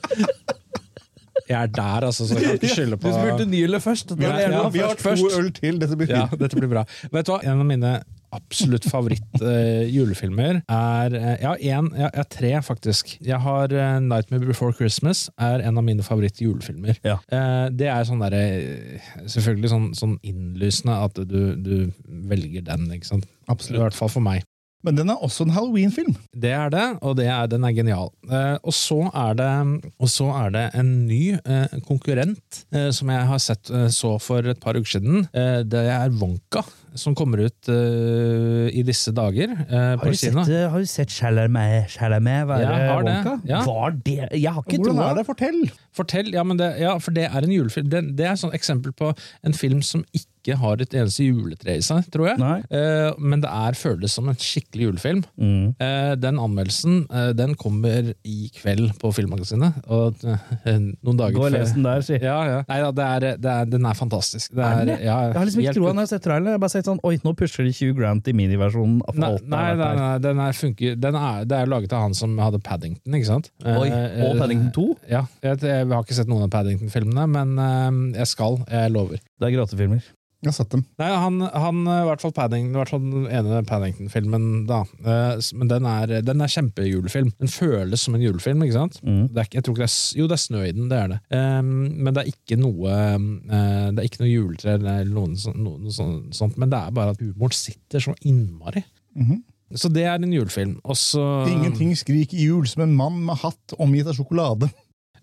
Jeg 1.49 1.57
er 1.59 1.67
der, 1.75 2.05
altså, 2.07 2.25
så 2.27 2.37
jeg 2.37 2.43
kan 2.45 2.59
ikke 2.59 2.71
skylde 2.71 2.97
på 3.01 3.11
ny 3.49 3.63
eller 3.65 3.81
først. 3.83 4.13
Ja, 4.21 4.35
ja, 4.39 4.69
Vi 4.71 4.79
har 4.79 4.95
først. 4.99 5.23
to 5.25 5.39
øl 5.41 5.49
til, 5.51 5.79
dette 5.81 5.97
blir 5.99 6.11
Ja, 6.13 6.27
dette 6.39 6.55
blir 6.55 6.69
bra. 6.71 6.85
Vet 7.11 7.27
du 7.27 7.33
hva? 7.33 7.41
En 7.43 7.59
av 7.59 7.67
mine 7.67 7.93
absolutt 8.33 8.85
favoritt-julefilmer 8.89 10.61
er 10.65 11.13
uh, 11.13 11.25
Jeg 11.37 11.49
har 11.49 11.59
en, 11.77 11.89
jeg 11.93 12.07
jeg 12.07 12.21
har 12.21 12.29
tre, 12.37 12.51
faktisk. 12.65 13.11
Jeg 13.21 13.39
har 13.43 13.73
uh, 13.73 13.99
'Nightmare 14.01 14.47
Before 14.47 14.73
Christmas'. 14.73 15.29
er 15.37 15.61
en 15.67 15.77
av 15.77 15.83
mine 15.83 16.03
favoritt-julefilmer. 16.03 16.97
Ja. 17.03 17.17
Eh, 17.31 17.69
Det 17.69 17.87
er 17.87 18.03
sånn 18.07 18.23
derre 18.23 18.41
eh, 18.41 19.11
Selvfølgelig 19.27 19.69
sånn, 19.69 19.91
sånn 19.97 20.17
innlysende 20.23 20.95
at 21.03 21.15
du, 21.27 21.55
du 21.55 21.91
velger 22.07 22.63
den, 22.65 22.89
ikke 22.95 23.11
sant? 23.11 23.27
Absolutt. 23.47 23.79
I 23.79 23.83
hvert 23.83 23.93
fall 23.99 24.09
for 24.09 24.21
meg. 24.25 24.43
Men 24.83 24.97
den 24.99 25.09
er 25.13 25.21
også 25.23 25.45
en 25.45 25.53
Halloween-film. 25.55 26.15
Det 26.35 26.51
er 26.51 26.69
det, 26.73 26.85
og 27.01 27.15
det 27.15 27.25
er, 27.31 27.47
den 27.47 27.63
er 27.63 27.71
genial. 27.71 28.09
Eh, 28.27 28.57
og, 28.63 28.73
så 28.75 28.97
er 29.15 29.37
det, 29.39 29.49
og 29.97 30.09
så 30.11 30.27
er 30.41 30.49
det 30.51 30.63
en 30.75 30.89
ny 31.07 31.21
eh, 31.39 31.77
konkurrent 31.87 32.63
eh, 32.75 32.89
som 32.95 33.11
jeg 33.13 33.29
har 33.29 33.39
sett 33.39 33.71
eh, 33.71 33.87
så 33.95 34.17
for 34.19 34.43
et 34.51 34.59
par 34.63 34.75
uker 34.75 34.97
siden. 34.97 35.23
Eh, 35.31 35.61
det 35.63 35.85
er 35.93 36.11
Wonka, 36.19 36.65
som 36.99 37.15
kommer 37.15 37.45
ut 37.47 37.71
eh, 37.71 38.67
i 38.75 38.83
disse 38.85 39.13
dager 39.15 39.53
eh, 39.55 39.93
Har 39.95 40.03
på 40.03 40.11
du 40.11 40.19
sett, 40.19 40.35
kino. 40.35 40.43
har 40.73 40.83
du 40.83 40.89
sett 40.91 41.15
Chalamet, 41.15 41.87
Chalamet 41.95 42.43
være 42.51 42.67
Jeg 42.67 42.91
har 42.91 43.07
det, 43.07 43.15
Wonka? 43.15 43.37
ja. 43.49 43.63
Var 43.65 43.95
det 44.05 44.19
Jeg 44.43 44.51
har 44.51 44.61
ikke 44.67 44.81
Hvordan 44.83 44.99
troa. 44.99 45.07
er 45.13 45.15
det? 45.21 45.25
Fortell! 45.31 45.63
Fortell, 45.95 46.33
ja, 46.35 46.43
men 46.43 46.59
det, 46.59 46.69
ja, 46.83 46.97
for 47.01 47.15
det 47.15 47.29
er 47.31 47.39
en 47.47 47.55
julefilm. 47.55 47.87
Det, 47.89 48.03
det 48.19 48.27
er 48.27 48.35
et 48.35 48.43
sånt 48.43 48.55
eksempel 48.59 48.91
på 48.99 49.13
en 49.47 49.53
film 49.57 49.81
som 49.85 50.03
ikke 50.11 50.27
har 50.51 50.81
et 50.83 50.93
eneste 50.99 51.23
juletre 51.23 51.77
i 51.79 51.81
seg, 51.81 52.03
tror 52.11 52.27
jeg. 52.33 52.39
Eh, 52.69 53.13
men 53.23 53.39
det 53.41 53.47
er 53.49 53.77
føles 53.79 54.11
som 54.11 54.27
en 54.27 54.35
skikkelig 54.35 54.89
julefilm. 54.89 55.21
Mm. 55.39 55.73
Eh, 55.79 56.15
den 56.19 56.39
anmeldelsen 56.43 57.05
eh, 57.07 57.29
den 57.37 57.55
kommer 57.55 58.11
i 58.27 58.49
kveld 58.57 58.91
på 58.99 59.13
Filmmagasinet. 59.15 59.79
Og 59.87 60.19
noen 60.25 61.17
dager 61.19 61.37
Gå 61.37 61.45
og 61.47 61.53
les 61.55 61.71
den 61.73 61.87
der, 61.87 62.01
si. 62.03 62.17
Ja, 62.19 62.37
ja. 62.49 62.59
Nei, 62.67 62.79
ja, 62.83 62.91
det 62.91 63.05
er, 63.07 63.27
det 63.39 63.51
er, 63.53 63.65
den 63.71 63.85
er 63.87 63.93
fantastisk. 63.95 64.51
Det 64.53 64.63
Er 64.63 64.81
er, 64.81 64.85
det? 64.91 64.97
ja, 65.05 65.17
Jeg 65.29 65.37
har 65.39 65.45
liksom 65.47 65.63
ikke 65.63 65.75
troa 65.79 65.93
når 65.93 66.01
jeg 66.03 66.09
har 66.09 66.13
sett 66.15 66.25
traileren. 66.27 66.51
Jeg 66.51 66.59
har 66.59 66.63
bare 66.65 66.75
sett 66.75 66.89
sånn 66.91 67.01
Oi, 67.07 67.13
nå 67.23 67.33
pusher 67.39 67.63
de 67.67 67.73
20 67.73 67.95
Grant 67.99 68.27
i 68.27 68.35
miniversjonen. 68.37 68.99
av 69.07 69.15
Nei, 69.19 69.29
alt 69.31 69.47
nei, 69.47 69.63
nei, 69.79 69.91
nei 69.99 70.11
den 70.23 70.41
er 70.43 70.57
funker 70.57 70.97
den 70.99 71.15
er, 71.19 71.45
Det 71.47 71.57
er 71.63 71.71
laget 71.71 71.93
av 71.95 72.03
han 72.07 72.17
som 72.17 72.35
hadde 72.41 72.59
Paddington, 72.63 73.15
ikke 73.19 73.29
sant? 73.29 73.49
Oi, 73.63 73.87
og 74.27 74.35
Paddington 74.41 74.73
2? 74.75 74.87
Ja, 75.11 75.23
jeg, 75.45 75.61
jeg 75.63 75.87
har 75.87 76.03
ikke 76.03 76.17
sett 76.19 76.29
noen 76.31 76.45
av 76.47 76.51
Paddington-filmene, 76.53 77.27
men 77.31 78.11
jeg 78.17 78.27
skal. 78.29 78.59
Jeg 78.69 78.91
lover. 78.93 79.21
Det 79.39 79.49
er 79.49 79.55
gråtefilmer. 79.57 80.03
Jeg 80.43 80.51
har 80.51 80.55
sett 80.57 80.73
dem. 80.73 80.81
Nei, 80.99 81.07
han, 81.07 81.39
han 81.39 81.77
i 81.87 81.99
hvert 82.09 82.23
fall 82.23 82.33
Paddington, 82.35 82.73
i 82.73 82.79
hvert 82.81 82.91
fall 82.91 83.03
den 83.03 83.27
ene 83.31 83.61
Paddington-filmen, 83.67 84.47
da. 84.67 84.81
Eh, 84.99 85.37
men 85.55 85.69
den 85.71 85.87
er, 85.87 86.13
den 86.27 86.43
er 86.43 86.51
kjempejulefilm. 86.51 87.29
Den 87.39 87.51
føles 87.51 88.03
som 88.03 88.17
en 88.17 88.25
julefilm, 88.25 88.65
ikke 88.65 88.75
sant? 88.75 88.99
Mm. 89.07 89.29
Det 89.31 89.45
er, 89.45 89.49
jeg 89.55 89.63
tror 89.63 89.77
ikke 89.77 89.87
det 89.87 89.93
er, 89.93 90.19
jo, 90.19 90.27
det 90.27 90.35
er 90.35 90.43
snø 90.43 90.65
i 90.67 90.73
den, 90.75 90.89
det 90.91 90.99
er 90.99 91.13
det. 91.13 91.21
Um, 91.31 91.71
men 91.95 92.11
det 92.11 92.25
er 92.25 92.33
ikke 92.33 92.59
noe 92.59 92.91
eh, 92.91 93.87
Det 93.93 94.03
er 94.03 94.09
ikke 94.09 94.23
noe 94.25 94.33
juletre 94.33 94.75
eller 94.75 95.07
noe, 95.07 95.31
noe, 95.31 95.79
noe 95.87 95.95
sånt, 95.95 96.35
sånt, 96.35 96.59
men 96.59 96.73
det 96.73 96.81
er 96.81 96.99
bare 96.99 97.15
at 97.15 97.23
humoren 97.23 97.55
sitter 97.55 98.03
så 98.03 98.15
innmari. 98.27 98.83
Mhm. 99.15 99.41
Så 99.73 99.89
det 99.89 100.03
er 100.05 100.19
en 100.19 100.35
julefilm. 100.35 100.75
Også, 100.85 101.23
Ingenting 101.49 101.95
skriker 101.97 102.37
jul 102.37 102.67
som 102.69 102.83
en 102.85 102.93
mann 102.93 103.23
med 103.25 103.39
hatt 103.41 103.73
omgitt 103.81 104.11
av 104.11 104.19
sjokolade. 104.19 104.69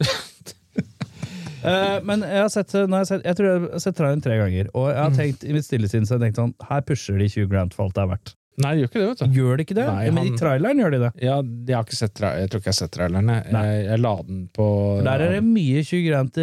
Eh, 1.60 1.98
men 2.08 2.24
jeg 2.24 2.40
har 2.40 2.52
sett, 2.52 2.72
jeg, 2.72 2.88
har 2.88 3.08
sett, 3.08 3.24
jeg 3.26 3.36
tror 3.36 3.48
jeg 3.48 3.62
har 3.66 3.82
sett 3.84 3.96
traileren 3.98 4.24
tre 4.24 4.36
ganger, 4.40 4.70
og 4.72 4.90
jeg 4.90 5.00
har 5.00 5.16
tenkt 5.16 5.44
i 5.44 5.56
mitt 5.56 5.66
stille 5.66 5.90
sinn 5.92 6.08
så 6.08 6.16
jeg 6.16 6.28
tenkt 6.28 6.40
sånn 6.40 6.54
Her 6.70 6.84
pusher 6.86 7.18
de 7.20 7.28
20 7.28 7.50
grand 7.52 7.76
for 7.76 7.88
alt 7.88 7.98
det 7.98 8.04
er 8.04 8.12
verdt. 8.14 8.34
Nei, 8.60 8.74
de 8.76 8.80
gjør 8.82 8.88
ikke 8.90 9.00
det, 9.00 9.08
vet 9.08 9.20
du. 9.20 9.36
Gjør 9.40 9.56
de 9.56 9.64
ikke 9.64 9.74
det? 9.78 9.84
Nei, 9.86 10.04
Men 10.10 10.16
han- 10.20 10.26
i 10.34 10.36
traileren 10.36 10.80
gjør 10.82 10.90
de 10.90 10.98
det. 11.00 11.10
Ja, 11.22 11.36
de 11.42 11.72
har 11.72 11.84
ikke 11.84 11.96
sett 11.96 12.14
tra 12.14 12.32
Jeg 12.36 12.50
tror 12.50 12.60
ikke 12.60 12.68
jeg 12.68 12.74
har 12.74 12.80
sett 12.80 12.90
traileren. 12.92 13.28
Jeg, 13.30 13.84
jeg, 13.86 14.00
la 14.00 14.14
den 14.26 14.40
på 14.52 14.66
For 14.98 15.02
der 15.06 15.20
er 15.24 15.32
det 15.36 15.44
mye 15.46 15.84
tjugrant. 15.86 16.34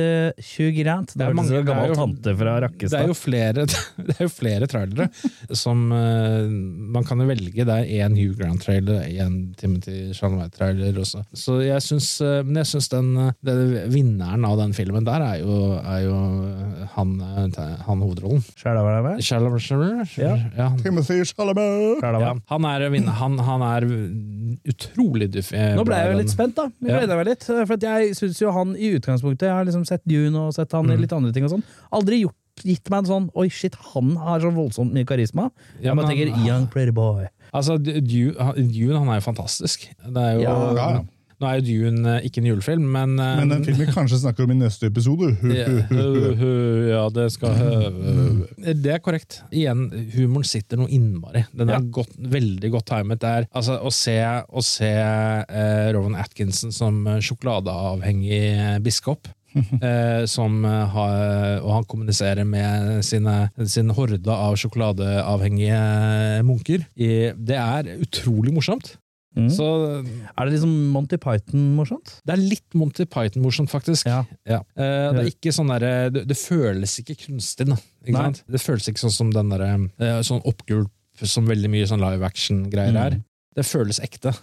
tjugrant. 0.42 1.08
Det 1.14 1.18
Det 1.18 1.28
er 1.28 1.34
mange- 1.34 1.64
gammel 1.68 1.90
jo- 1.92 1.96
tante 2.00 2.34
fra 2.38 2.60
Det 2.68 2.94
er 2.94 3.08
jo 3.08 3.14
flere, 3.14 3.66
det 4.08 4.16
er 4.20 4.24
jo 4.24 4.30
flere 4.30 4.68
trailere 4.68 5.10
som 5.54 5.92
uh, 5.92 6.48
Man 6.50 7.04
kan 7.04 7.20
jo 7.20 7.26
velge. 7.28 7.66
Det 7.66 7.68
er 7.68 8.08
én 8.08 8.16
Hugh 8.18 8.36
Grant-trailer, 8.40 9.04
én 9.12 9.54
Timothy 9.58 10.14
Chalamet-trailer 10.14 10.98
også. 10.98 11.24
Så 11.36 11.60
jeg 11.66 11.82
syns 11.86 12.22
uh, 12.22 12.42
Men 12.44 12.64
jeg 12.64 12.72
syns 12.72 12.90
den, 12.90 13.12
eh, 13.18 13.32
den 13.44 13.92
vinneren 13.92 14.46
av 14.48 14.58
den 14.58 14.74
filmen 14.74 15.04
der 15.06 15.22
er 15.22 15.40
jo, 15.44 15.74
er 15.84 16.02
jo 16.08 16.16
han, 16.96 17.20
eh, 17.22 17.76
han 17.86 18.02
hovedrollen. 18.02 18.42
Skjæla 18.56 18.82
var 18.82 18.98
det 18.98 19.04
med? 19.12 19.22
Ja. 20.18 20.36
ja, 20.58 20.70
Timothy 20.82 21.18
Timothy 21.24 21.97
Ja, 22.02 22.34
han 22.50 22.66
er 22.66 22.90
vinner. 22.90 23.12
Han, 23.18 23.38
han 23.40 23.62
er 23.62 23.86
utrolig 24.68 25.30
duff. 25.34 25.52
Nå 25.52 25.84
ble 25.88 26.00
jeg 26.02 26.12
jo 26.12 26.18
litt 26.22 26.34
spent, 26.34 26.56
da. 26.58 26.68
Jeg 26.82 26.90
Ja. 26.92 27.00
gleder 27.00 27.18
meg 27.20 27.28
litt. 27.32 27.44
For 27.48 27.74
at 27.74 27.82
jeg 27.88 28.12
syns 28.18 28.42
jo 28.42 28.52
han 28.52 28.76
i 28.76 28.94
utgangspunktet 28.98 29.48
Jeg 29.48 29.56
har 29.56 29.66
liksom 29.66 29.86
sett 29.88 30.04
Dune 30.08 30.36
og 30.48 30.54
sett 30.54 30.72
han 30.72 30.86
Mm. 30.86 30.92
i 30.94 30.98
litt 30.98 31.14
andre 31.14 31.32
ting 31.34 31.44
og 31.44 31.52
sånn. 31.52 31.64
Aldri 31.92 32.22
gjort 32.24 32.36
gitt 32.64 32.90
meg 32.90 33.00
en 33.00 33.06
sånn 33.06 33.30
Oi, 33.36 33.48
shit, 33.50 33.76
han 33.94 34.16
har 34.16 34.40
så 34.40 34.52
voldsomt 34.54 34.92
mye 34.94 35.06
karisma. 35.06 35.52
Jeg 35.82 35.96
bare 35.96 36.08
tenker 36.08 36.46
Young 36.46 36.68
Pretty 36.68 36.92
Boy. 36.92 37.28
Altså, 37.54 37.78
Dune, 37.78 38.34
Dune 38.56 38.98
han 38.98 39.08
er 39.10 39.20
jo 39.22 39.32
fantastisk. 39.32 39.88
Det 40.04 40.18
er 40.18 40.34
jo, 40.36 40.42
Ja. 40.42 40.74
Ja, 40.74 40.90
ja. 40.98 41.04
Nå 41.38 41.46
er 41.46 41.60
jo 41.60 41.66
Dune 41.68 42.16
eh, 42.18 42.24
ikke 42.26 42.42
en 42.42 42.48
julefilm, 42.50 42.86
men, 42.96 43.12
eh, 43.22 43.36
Men 43.44 43.52
den 43.52 43.66
filmen 43.68 43.86
vi 43.86 43.94
kanskje 43.94 44.18
snakker 44.24 44.48
om 44.48 44.54
i 44.56 44.58
neste 44.58 44.88
episode. 44.90 45.28
Ja, 45.54 47.04
det 47.14 47.28
skal 47.36 47.54
hø, 47.60 48.74
Det 48.74 48.92
er 48.96 49.02
korrekt. 49.06 49.42
Igjen, 49.54 49.86
humoren 50.16 50.48
sitter 50.50 50.82
noe 50.82 50.90
innmari. 50.90 51.46
Den 51.54 51.70
er 51.70 51.78
Ja. 51.78 51.80
godt, 52.00 52.16
veldig 52.18 52.72
godt 52.74 52.88
timet 52.90 53.20
der. 53.22 53.46
Altså, 53.54 53.78
å 53.86 53.92
se, 53.94 54.18
å 54.50 54.64
se 54.66 54.90
eh, 54.90 55.92
Rowan 55.94 56.16
Atkinson 56.18 56.72
som 56.74 57.06
eh, 57.08 57.20
sjokoladeavhengig 57.22 58.42
eh, 58.58 58.78
biskop. 58.80 59.28
eh, 59.82 60.26
som 60.30 60.66
eh, 60.66 60.86
har, 60.94 61.62
og 61.64 61.72
han 61.72 61.86
kommuniserer 61.90 62.46
med 62.46 63.04
sine, 63.06 63.50
sin 63.66 63.90
horde 63.96 64.20
av 64.30 64.58
sjokoladeavhengige 64.60 66.44
munker. 66.46 66.84
I, 66.98 67.32
det 67.38 67.58
er 67.58 67.94
utrolig 68.02 68.54
morsomt. 68.54 68.96
Mm. 69.38 69.50
Så 69.54 69.66
Er 70.02 70.46
det 70.48 70.54
liksom 70.56 70.72
Monty 70.92 71.18
Python-morsomt? 71.22 72.16
det 72.26 72.34
er 72.34 72.42
litt 72.42 72.74
Monty 72.74 73.06
Python-morsomt, 73.06 73.70
faktisk. 73.70 74.08
Ja. 74.10 74.24
Ja. 74.50 74.60
Eh, 74.76 75.12
det 75.14 75.22
er 75.22 75.30
ikke 75.32 75.54
sånn 75.54 75.70
der, 75.70 76.10
det, 76.10 76.24
det 76.28 76.38
føles 76.40 76.98
ikke 77.04 77.16
kunstig, 77.28 77.68
da. 77.70 77.78
Ikke? 78.08 78.32
Det 78.50 78.62
føles 78.64 78.88
ikke 78.90 79.04
sånn 79.06 79.14
som 79.14 79.32
den 79.36 79.50
der, 79.54 79.62
eh, 80.02 80.22
Sånn 80.26 80.42
oppgulp 80.48 80.92
som 81.22 81.46
veldig 81.50 81.70
mye 81.70 81.86
sånn 81.90 82.02
live 82.02 82.26
action-greier 82.26 82.94
Mm. 82.94 83.04
er. 83.06 83.20
Det 83.58 83.66
føles 83.66 84.00
ekte. 84.02 84.34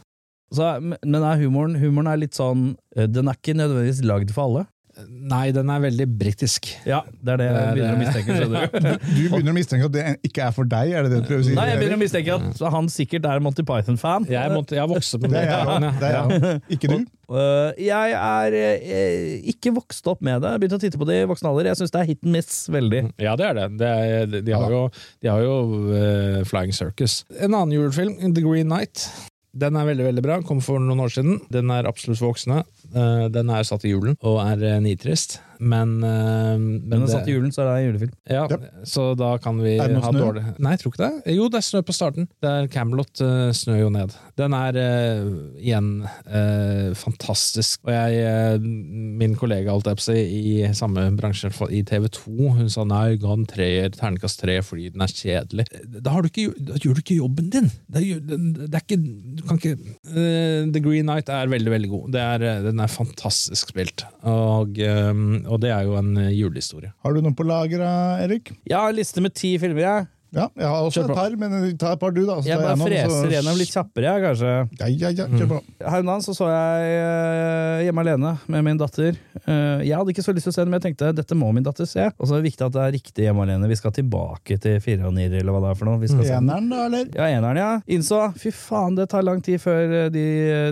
Så, 0.54 0.66
men 0.82 1.22
er 1.22 1.38
humoren, 1.42 1.74
humoren 1.80 2.06
er 2.12 2.16
litt 2.20 2.34
sånn 2.36 2.76
eh, 2.96 3.06
Den 3.06 3.26
er 3.28 3.34
ikke 3.34 3.54
nødvendigvis 3.56 4.02
lagd 4.06 4.30
for 4.30 4.44
alle. 4.46 4.66
Nei, 5.08 5.48
den 5.56 5.70
er 5.72 5.80
veldig 5.84 6.06
britisk. 6.20 6.68
Ja, 6.88 7.00
det 7.24 7.34
er 7.34 7.40
det 7.40 7.46
jeg 7.48 7.56
er- 7.56 7.74
begynner 7.74 7.96
å 7.96 8.00
mistenke. 8.02 8.36
skjønner 8.38 8.68
du. 8.70 8.88
Du 9.14 9.22
begynner 9.32 9.52
å 9.52 9.56
mistenke 9.56 9.88
at 9.88 9.94
det 9.96 10.04
ikke 10.30 10.46
er 10.48 10.54
for 10.56 10.68
deg? 10.68 10.92
er 10.94 11.06
det 11.06 11.12
det 11.14 11.20
du 11.22 11.28
prøver 11.28 11.42
å 11.44 11.48
si? 11.48 11.54
Nei, 11.56 11.66
jeg 11.70 11.80
begynner 11.82 11.98
å 11.98 12.02
mistenke 12.04 12.38
at 12.38 12.62
han 12.76 12.88
sikkert 12.92 13.28
er 13.30 13.42
Monty 13.44 13.64
Python-fan. 13.66 14.26
Jeg, 14.28 14.36
jeg 14.70 14.80
har 14.82 14.90
vokst 14.90 15.16
opp 15.18 15.26
med 15.26 15.34
Det 15.34 15.42
er 15.42 15.50
jeg 15.50 15.66
Python. 15.68 15.88
Det 16.00 16.08
er 16.08 16.16
jeg 16.16 16.24
også. 16.24 16.54
Ikke 16.76 16.92
du? 16.92 16.96
Øh, 17.34 17.70
jeg 17.80 18.16
er 18.20 18.54
eh, 18.60 19.50
ikke 19.54 19.72
vokst 19.78 20.06
opp 20.12 20.20
med 20.26 20.42
det. 20.44 20.50
Jeg 20.54 20.60
begynte 20.64 20.76
å 20.80 20.82
titte 20.84 21.00
på 21.00 21.08
det 21.08 21.20
i 21.22 21.28
voksen 21.30 21.48
alder. 21.48 21.70
Jeg 21.72 21.80
syns 21.80 21.94
det 21.94 22.02
er 22.02 22.08
hit 22.12 22.24
and 22.26 22.36
miss 22.36 22.58
veldig. 22.72 23.02
Ja, 23.24 23.32
det 23.40 23.46
er 23.48 23.54
det. 23.60 23.68
det 23.80 23.92
er, 23.92 24.26
de, 24.34 24.42
de 24.44 24.56
har 24.56 24.74
jo, 24.76 24.82
de 25.24 25.32
har 25.32 25.44
jo 25.46 25.54
eh, 25.96 26.40
Flying 26.48 26.74
Circus. 26.76 27.22
En 27.38 27.54
annen 27.56 27.72
julefilm, 27.78 28.18
The 28.36 28.44
Green 28.44 28.68
Night. 28.68 29.08
Den 29.54 29.76
er 29.78 29.86
veldig 29.86 30.08
veldig 30.08 30.24
bra. 30.24 30.38
Kom 30.46 30.60
for 30.64 30.82
noen 30.82 31.04
år 31.04 31.12
siden. 31.14 31.38
Den 31.52 31.70
er 31.70 31.86
absolutt 31.86 32.18
for 32.18 32.32
voksne. 32.32 32.64
Eh, 32.90 33.26
den 33.34 33.52
er 33.54 33.66
satt 33.66 33.86
i 33.86 33.92
julen 33.92 34.18
og 34.26 34.40
er 34.42 34.64
uh, 34.64 34.80
nitrist, 34.82 35.38
men, 35.64 35.96
uh, 36.04 36.54
men 36.60 36.82
Men 36.92 37.04
det- 37.06 37.10
satt 37.14 37.28
i 37.28 37.34
julen, 37.34 37.50
så 37.54 37.64
er 37.64 37.70
det 37.72 37.86
julefilm. 37.88 38.12
Ja, 38.30 38.44
Så 38.84 39.14
da 39.16 39.36
kan 39.38 39.58
vi 39.64 39.76
Er 39.78 39.88
det 39.88 39.96
noe 39.96 40.04
ha 40.04 40.12
snø? 40.12 40.20
dårlig 40.20 40.44
Nei, 40.60 40.74
jeg 40.76 40.80
tror 40.82 40.92
ikke 40.92 41.04
det. 41.08 41.34
Jo, 41.34 41.48
det 41.48 41.58
er 41.60 41.66
snø 41.70 41.82
på 41.88 41.94
starten. 41.96 42.28
Det 42.42 42.50
er 42.50 42.68
Camelot 42.72 43.20
uh, 43.24 43.50
snør 43.56 43.80
jo 43.80 43.90
ned. 43.94 44.14
Den 44.36 44.52
er 44.56 44.78
uh, 44.78 45.30
igjen 45.58 45.90
uh, 46.04 46.92
fantastisk. 46.98 47.80
Og 47.86 47.92
jeg, 47.94 48.20
eh, 48.24 48.58
min 48.60 49.34
kollega 49.38 49.72
alt 49.72 49.86
jeg 49.88 49.98
på 50.00 50.14
i 50.14 50.74
samme 50.76 51.04
bransje 51.18 51.50
i 51.70 51.82
TV 51.86 52.08
2, 52.12 52.50
hun 52.58 52.68
sa 52.72 52.84
nei, 52.88 53.16
ga 53.20 53.34
den 53.34 53.46
treer, 53.50 53.90
terningkast 53.94 54.40
tre 54.42 54.58
fordi 54.64 54.90
den 54.94 55.04
er 55.04 55.12
kjedelig. 55.12 55.66
Da, 56.00 56.10
har 56.14 56.22
du 56.24 56.28
ikke, 56.30 56.54
da 56.58 56.78
gjør 56.80 56.98
du 56.98 57.02
ikke 57.04 57.18
jobben 57.20 57.50
din! 57.52 57.70
Det 57.90 58.02
er, 58.02 58.20
det 58.20 58.74
er 58.74 58.82
ikke 58.82 58.98
Du 59.38 59.42
kan 59.48 59.58
ikke 59.60 59.74
eh, 59.74 60.64
The 60.74 60.80
Green 60.84 61.06
Night 61.08 61.28
er 61.32 61.50
veldig, 61.52 61.72
veldig 61.74 61.90
god. 61.92 62.12
Det 62.14 62.22
er, 62.22 62.44
eh, 62.50 62.62
den 62.66 62.80
er 62.82 62.90
fantastisk 62.92 63.72
spilt. 63.74 64.04
Og, 64.22 64.78
eh, 64.78 65.12
og 65.54 65.62
det 65.62 65.70
er 65.70 65.86
jo 65.86 65.94
en 66.00 66.16
eh, 66.18 66.32
julehistorie. 66.34 66.90
Har 67.04 67.14
du 67.14 67.22
noe 67.22 67.36
på 67.36 67.46
lager, 67.46 67.84
Erik? 68.24 68.52
Ja, 68.66 68.82
en 68.88 68.98
liste 68.98 69.22
med 69.22 69.36
ti 69.38 69.54
filmer, 69.62 69.84
jeg. 69.86 70.10
Ja, 70.34 70.48
jeg 70.58 70.66
har 70.66 70.82
også 70.88 71.04
et 71.04 71.12
par, 71.14 71.34
men 71.38 71.52
ta 71.78 71.92
et 71.94 72.00
par 72.02 72.10
du, 72.14 72.24
da. 72.26 72.40
så 72.42 72.48
Jeg 72.48 72.58
bare 72.58 72.76
så- 72.76 72.88
freser 72.88 73.30
gjennom 73.30 73.58
litt 73.60 73.70
kjappere, 73.70 74.06
jeg, 74.08 74.22
kanskje. 74.24 74.54
Ja, 74.80 74.86
ja, 74.90 75.10
ja, 75.14 75.26
kjør 75.30 75.48
på. 75.52 75.58
Her 75.84 76.00
om 76.02 76.08
dagen 76.10 76.24
så, 76.26 76.34
så 76.34 76.48
jeg 76.50 76.88
eh, 76.98 77.84
Hjemme 77.86 78.02
alene 78.02 78.32
med 78.50 78.64
min 78.66 78.80
datter. 78.80 79.14
Eh, 79.44 79.84
jeg 79.86 79.94
hadde 79.94 80.10
ikke 80.14 80.24
så 80.26 80.34
lyst 80.34 80.48
til 80.48 80.54
å 80.54 80.56
se 80.56 80.64
den, 80.64 80.72
men 80.72 80.80
jeg 80.80 80.86
tenkte 80.88 81.12
dette 81.14 81.38
må 81.38 81.52
min 81.54 81.62
datter 81.66 81.86
se. 81.86 82.08
Og 82.18 82.26
så 82.26 82.34
er 82.34 82.42
det 82.42 82.48
viktig 82.50 82.66
at 82.66 82.74
det 82.74 82.82
er 82.84 82.94
riktig 82.96 83.26
Hjemme 83.28 83.44
alene. 83.46 83.68
Vi 83.70 83.78
skal 83.78 83.94
tilbake 83.94 84.58
til 84.60 84.80
fire 84.84 85.06
og 85.06 85.14
nier, 85.14 85.32
eller 85.38 85.54
hva 85.54 85.62
det 85.64 85.70
er 85.74 85.78
for 85.78 85.90
noe. 85.90 86.00
Vi 86.02 86.10
skal. 86.10 86.24
Eneren, 86.40 86.68
da, 86.72 86.82
eller? 86.88 87.06
Ja, 87.14 87.28
eneren, 87.38 87.60
ja. 87.62 87.70
Innså 87.94 88.20
fy 88.40 88.50
faen, 88.54 88.98
det 88.98 89.08
tar 89.12 89.22
lang 89.26 89.40
tid 89.44 89.62
før 89.62 89.94
eh, 90.04 90.08
de 90.14 90.26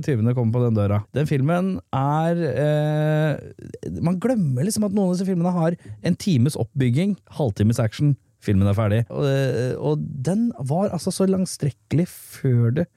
tyvene 0.07 0.35
kommer 0.35 0.59
på 0.59 0.64
den 0.66 0.75
døra. 0.81 1.03
Den 1.14 1.31
filmen 1.31 1.77
er 1.94 2.42
eh, 2.51 3.98
Man 4.03 4.18
glemmer 4.22 4.66
liksom 4.66 4.88
at 4.88 4.94
noen 4.96 5.11
av 5.12 5.16
disse 5.16 5.29
filmene 5.29 5.53
har 5.55 5.77
en 6.03 6.16
times 6.18 6.57
oppbygging, 6.59 7.14
halvtimes 7.38 7.79
action. 7.83 8.16
Filmen 8.42 8.68
er 8.70 8.76
ferdig. 8.76 9.00
Og, 9.12 9.24
eh, 9.28 9.74
og 9.78 10.02
den 10.02 10.48
var 10.59 10.90
altså 10.94 11.12
så 11.14 11.28
langstrekkelig 11.31 12.09
før 12.11 12.72
det, 12.81 12.88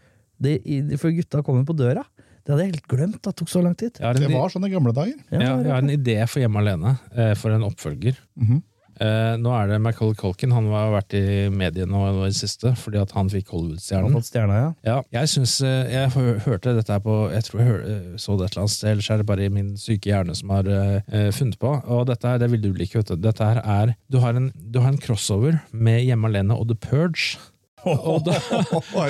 det 0.41 0.57
Før 0.99 1.13
gutta 1.15 1.43
kommer 1.45 1.65
på 1.67 1.75
døra. 1.77 2.03
Det 2.45 2.53
hadde 2.53 2.65
jeg 2.65 2.73
helt 2.75 2.87
glemt. 2.91 3.21
Det 3.25 3.33
tok 3.39 3.49
så 3.49 3.61
lang 3.65 3.73
tid. 3.77 3.97
Det 3.97 4.29
var 4.29 4.51
sånn 4.53 4.67
i 4.67 4.73
gamle 4.73 4.93
dager. 4.93 5.17
Ja, 5.33 5.39
ja, 5.39 5.53
jeg 5.63 5.71
har 5.73 5.81
en 5.81 5.93
idé 5.93 6.17
for 6.29 6.43
Hjemme 6.43 6.61
alene, 6.61 6.97
eh, 7.15 7.33
for 7.39 7.55
en 7.55 7.65
oppfølger. 7.65 8.17
Mhm. 8.37 8.63
Eh, 9.01 9.35
nå 9.41 9.51
er 9.55 9.71
det 9.71 9.81
Macaulay 9.83 10.17
Culkin. 10.19 10.53
Han 10.55 10.69
har 10.71 10.93
vært 10.93 11.17
i 11.17 11.25
mediene 11.53 12.03
i 12.09 12.13
det 12.25 12.37
siste 12.37 12.73
fordi 12.79 13.01
at 13.01 13.13
han 13.15 13.29
fikk 13.31 13.51
Hollywood-stjernen. 13.53 14.15
stjerna, 14.25 14.59
ja. 14.61 14.69
Ja, 14.85 14.97
jeg 15.19 15.31
synes, 15.33 15.57
uh, 15.63 15.83
jeg 15.89 16.11
hørte 16.45 16.75
dette 16.75 16.93
her 16.93 17.01
på 17.03 17.15
Jeg 17.33 17.45
tror 17.47 17.61
jeg 17.61 17.69
hør, 17.69 17.81
uh, 17.85 18.15
så 18.21 18.37
det 18.37 18.47
et 18.47 18.55
eller 18.55 18.65
annet 18.65 18.75
sted, 18.75 18.89
ellers 18.91 19.09
er 19.09 19.21
det 19.21 19.27
bare 19.29 19.45
i 19.45 19.53
min 19.53 19.73
syke 19.79 20.11
hjerne 20.11 20.35
som 20.37 20.53
har 20.53 20.69
eh, 20.69 21.01
eh, 21.11 21.31
funnet 21.35 21.59
på. 21.61 21.73
Og 21.91 22.05
dette 22.09 22.29
her, 22.29 22.39
det 22.41 22.51
vil 22.53 22.63
du 22.63 22.71
like, 22.73 22.97
vet 22.97 23.11
du. 23.11 23.17
Dette 23.21 23.47
her 23.47 23.61
er 23.63 23.95
Du 24.11 24.19
har 24.23 24.37
en, 24.37 24.51
du 24.55 24.79
har 24.83 24.93
en 24.93 25.01
crossover 25.01 25.59
med 25.71 26.03
Hjemme 26.05 26.31
alene 26.31 26.57
og 26.57 26.69
The 26.71 26.77
Purge. 26.79 27.37
Og 27.85 28.23
da, 28.25 28.35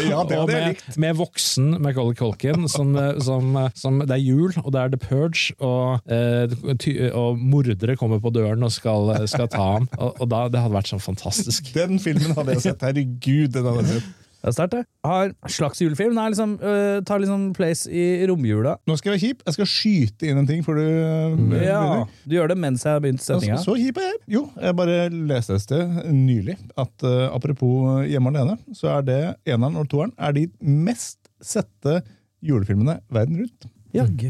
ja, 0.03 0.21
det 0.27 0.35
hadde 0.35 0.35
jeg 0.35 0.47
med, 0.49 0.67
likt. 0.73 0.97
med 1.01 1.19
voksen 1.19 1.69
Macaulay 1.83 2.17
Culkin, 2.19 2.67
som, 2.71 2.91
som, 3.23 3.55
som 3.77 4.01
Det 4.03 4.17
er 4.17 4.23
jul, 4.23 4.51
og 4.63 4.71
det 4.75 4.81
er 4.81 4.93
The 4.93 4.99
Purge, 5.01 5.55
og, 5.63 6.03
eh, 6.11 6.75
ty, 6.81 6.95
og 7.11 7.39
mordere 7.39 7.95
kommer 7.99 8.21
på 8.23 8.33
døren 8.35 8.65
og 8.65 8.73
skal, 8.75 9.13
skal 9.31 9.49
ta 9.51 9.71
ham. 9.77 9.89
Og, 9.97 10.19
og 10.19 10.29
da, 10.31 10.45
det 10.51 10.61
hadde 10.63 10.75
vært 10.75 10.91
sånn 10.91 11.03
fantastisk. 11.03 11.71
Den 11.75 11.99
filmen 12.03 12.35
hadde 12.35 12.57
jeg 12.57 12.67
sett. 12.69 12.85
Herregud, 12.85 13.49
den 13.55 13.67
hadde 13.71 13.85
jeg 13.85 13.99
sett. 13.99 14.13
Det 14.45 14.51
er 14.51 14.53
sterkt, 14.59 14.73
det. 14.75 14.83
Har 15.09 15.31
slags 15.49 15.79
julefilm. 15.81 16.13
Nei, 16.13 16.27
er 16.27 16.33
liksom, 16.35 16.51
øh, 16.61 16.99
tar 17.09 17.21
liksom 17.23 17.45
place 17.57 17.89
i 17.89 18.27
romjula. 18.29 18.75
Nå 18.85 18.93
skal 18.99 19.09
jeg 19.09 19.15
være 19.15 19.23
kjip. 19.23 19.39
Jeg 19.47 19.55
skal 19.55 19.69
skyte 19.71 20.27
inn 20.29 20.37
en 20.37 20.45
ting 20.45 20.61
før 20.61 20.77
du 20.77 20.83
eh, 20.85 21.63
Ja, 21.65 21.79
begynner. 21.81 22.11
Du 22.29 22.35
gjør 22.35 22.51
det 22.53 22.57
mens 22.61 22.85
jeg 22.85 22.93
har 22.93 23.01
begynt 23.01 23.23
sendinga. 23.25 23.57
Så, 23.57 23.73
så 23.73 23.79
kjip 23.81 23.97
er 23.97 24.05
jeg. 24.11 24.19
Jo, 24.35 24.43
jeg 24.61 24.77
bare 24.77 24.99
leste 25.31 25.57
et 25.57 25.65
sted 25.65 25.97
nylig 26.13 26.59
at 26.77 27.07
eh, 27.09 27.25
apropos 27.33 28.05
Hjemme 28.05 28.29
alene, 28.35 28.59
så 28.77 28.91
er 28.99 29.07
det 29.09 29.19
eneren 29.49 29.81
og 29.81 29.89
toeren 29.89 30.13
er 30.21 30.37
de 30.37 30.45
mest 30.61 31.17
sette 31.41 32.03
julefilmene 32.45 32.99
verden 33.09 33.41
rundt. 33.41 33.71
Jaggu. 33.97 34.29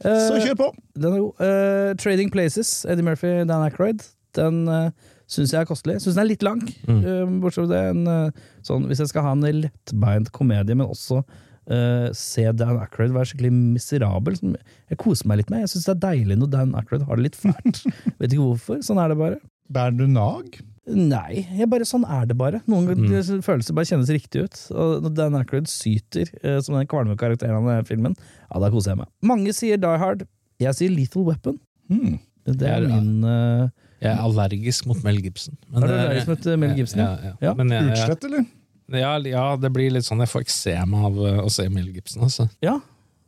Så 0.00 0.38
Eh, 0.38 0.46
kjør 0.46 0.56
på! 0.56 0.72
Den 0.96 1.12
er 1.12 1.20
god. 1.20 1.44
Uh, 1.44 1.94
Trading 2.00 2.32
Places, 2.32 2.86
Eddie 2.88 3.04
Murphy, 3.04 3.42
Dan 3.44 3.66
Aykroyd. 3.66 4.00
Den 4.38 4.62
uh, 4.68 4.88
syns 5.30 5.52
jeg 5.54 5.60
er 5.62 5.68
kostelig. 5.68 6.00
Syns 6.02 6.16
den 6.16 6.24
er 6.24 6.30
litt 6.32 6.42
lang. 6.46 6.62
Eh, 6.90 7.22
bortsett 7.42 7.66
fra 7.66 7.70
det, 7.70 7.82
en, 7.92 8.02
eh, 8.10 8.48
sånn, 8.66 8.88
hvis 8.90 9.02
jeg 9.04 9.12
skal 9.12 9.26
ha 9.28 9.36
en 9.36 9.46
lettbeint 9.60 10.32
komedie, 10.36 10.76
men 10.76 10.90
også 10.90 11.20
uh, 11.22 12.08
se 12.16 12.46
Dan 12.58 12.80
Aykroyd 12.82 13.12
være 13.14 13.30
skikkelig 13.30 13.52
miserabel, 13.54 14.34
som 14.40 14.56
jeg 14.90 14.98
koser 14.98 15.30
meg 15.30 15.42
litt 15.42 15.52
med. 15.52 15.62
Jeg 15.66 15.74
syns 15.74 15.86
det 15.86 15.94
er 15.94 16.02
deilig 16.08 16.40
når 16.40 16.50
Dan 16.56 16.74
Aykroyd 16.80 17.06
har 17.06 17.20
det 17.20 17.28
litt 17.28 17.38
fælt. 17.38 17.84
Vet 18.18 18.32
ikke 18.34 18.48
hvorfor. 18.48 18.82
Sånn 18.86 18.98
er 19.02 19.12
det 19.12 19.20
bare. 19.20 19.38
Bærer 19.70 19.94
du 20.00 20.08
nag? 20.10 20.58
Nei, 20.90 21.44
jeg 21.54 21.68
bare, 21.70 21.86
sånn 21.86 22.02
er 22.10 22.24
det 22.26 22.34
bare. 22.40 22.58
Noen 22.66 22.88
ganger 22.88 23.44
følelser 23.46 23.76
bare 23.76 23.86
kjennes 23.86 24.10
riktig 24.10 24.42
ut. 24.48 24.62
Og 24.74 25.04
når 25.04 25.14
Dan 25.14 25.38
Aykroyd 25.38 25.70
syter 25.70 26.32
som 26.64 26.74
den 26.74 26.88
kvalme 26.90 27.14
karakteren 27.20 27.60
av 27.60 27.70
den 27.70 27.86
filmen, 27.86 28.16
ja, 28.48 28.64
da 28.64 28.72
koser 28.72 28.96
jeg 28.96 29.02
meg. 29.04 29.12
Mange 29.30 29.54
sier 29.54 29.78
Die 29.78 30.00
Hard. 30.02 30.26
Jeg 30.60 30.76
sier 30.76 30.90
Lethal 30.92 31.28
Weapon. 31.28 31.60
Mm. 31.92 32.18
Det 32.50 32.66
er 32.66 32.82
er- 32.82 32.88
min 32.90 33.22
uh, 33.24 33.68
Jeg 34.00 34.10
er 34.14 34.22
allergisk 34.24 34.86
mot 34.88 35.02
Mel 35.04 35.18
Gibson. 35.22 35.56
Men 35.70 35.82
Er 35.82 35.86
du 35.86 35.92
allergisk 35.94 36.28
mot, 36.32 36.46
eh, 36.46 36.56
Mel 36.56 36.76
Gibson, 36.78 36.98
Ja, 37.02 37.10
ja? 37.10 37.18
ja. 37.30 37.34
Ja. 37.50 37.54
Men 37.58 37.68
jeg, 37.74 37.82
jeg, 37.84 37.98
Utslett, 37.98 38.24
eller? 38.30 38.46
Ja, 38.90 39.10
ja, 39.22 39.56
det 39.60 39.70
blir 39.72 39.90
litt 39.94 40.02
sånn 40.08 40.18
Jeg 40.24 40.28
får 40.32 40.42
eksem 40.46 40.94
av 40.98 41.18
eh, 41.28 41.36
å 41.44 41.50
se 41.52 41.68
Mel 41.70 41.90
Gibson, 41.94 42.22
altså. 42.26 42.48
Ja, 42.64 42.78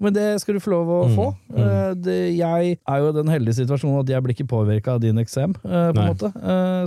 men 0.02 0.12
det 0.16 0.24
skal 0.42 0.56
du 0.56 0.61
få 0.64 0.72
lov 0.72 0.88
å 0.90 1.00
Mm, 1.06 1.14
få. 1.14 1.26
Eh, 1.54 1.92
det, 1.94 2.16
jeg 2.35 2.72
er 2.88 2.98
jo 3.04 3.11
i 3.12 3.16
den 3.20 3.28
heldige 3.30 3.54
situasjonen 3.61 4.00
at 4.02 4.08
jeg 4.11 4.22
blir 4.24 4.35
ikke 4.35 4.48
påvirka 4.50 4.96
av 4.96 5.00
din 5.04 5.18
eksem, 5.22 5.52
på 5.54 5.68
en 5.70 6.08
måte. 6.08 6.32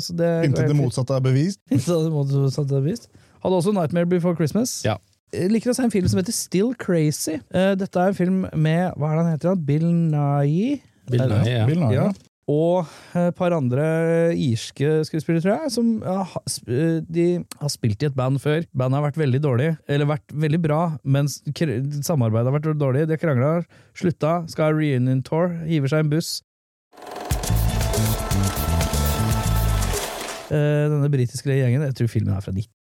Så 0.04 0.12
det 0.20 0.32
Inntil 0.50 0.68
det 0.74 0.76
motsatte 0.82 1.16
er 1.16 1.24
bevist. 1.24 1.62
Inntil 1.72 2.04
det 2.10 2.12
motsatte 2.12 2.66
er 2.76 2.82
bevist. 2.82 3.08
bevis. 3.08 3.24
Hadde 3.46 3.56
også 3.62 3.72
Nightmare 3.78 4.10
Before 4.10 4.36
Christmas. 4.36 4.82
Ja. 4.84 4.98
Jeg 5.32 5.52
liker 5.52 5.72
å 5.72 5.76
se 5.78 5.84
en 5.86 5.92
film 5.92 6.08
som 6.12 6.20
heter 6.20 6.34
Still 6.36 6.74
Crazy. 6.80 7.38
Dette 7.54 8.00
er 8.02 8.12
en 8.12 8.18
film 8.18 8.44
med 8.56 8.92
hva 9.00 9.14
er 9.14 9.16
det 9.16 9.24
han 9.24 9.32
heter? 9.38 9.56
Bill 9.68 9.86
Nye? 10.12 10.80
Bill 11.10 11.24
Nye, 11.30 11.44
ja. 11.56 11.66
Bill 11.70 11.80
Nye. 11.86 11.94
Ja. 11.96 12.10
Og 12.46 12.86
et 13.18 13.34
par 13.34 13.56
andre 13.58 13.86
irske 14.38 15.00
skuespillere, 15.08 15.42
tror 15.42 15.64
jeg, 15.64 15.72
som 15.74 15.88
eh, 16.06 17.00
de 17.10 17.26
har 17.58 17.72
spilt 17.74 18.04
i 18.06 18.10
et 18.12 18.18
band 18.18 18.38
før. 18.44 18.68
Bandet 18.70 19.00
har 19.00 19.08
vært 19.08 19.18
veldig 19.18 19.42
dårlig, 19.42 19.72
eller 19.90 20.12
vært 20.12 20.36
veldig 20.46 20.60
bra, 20.62 20.82
mens 21.02 21.40
samarbeidet 22.06 22.52
har 22.52 22.58
vært 22.60 22.70
dårlig. 22.78 23.08
De 23.10 23.18
krangla, 23.18 23.56
slutta, 23.98 24.44
skal 24.52 24.70
ha 24.70 24.78
reunion 24.78 25.26
tour, 25.26 25.58
hiver 25.66 25.90
seg 25.90 26.06
en 26.06 26.14
buss. 26.14 26.36
Eh, 30.54 30.86
Denne 30.94 31.10
britiske 31.10 31.50
gjengen, 31.50 31.82
jeg 31.90 31.98
tror 31.98 32.14
filmen 32.14 32.38
er 32.38 32.46
fra 32.46 32.54
90. 32.54 32.85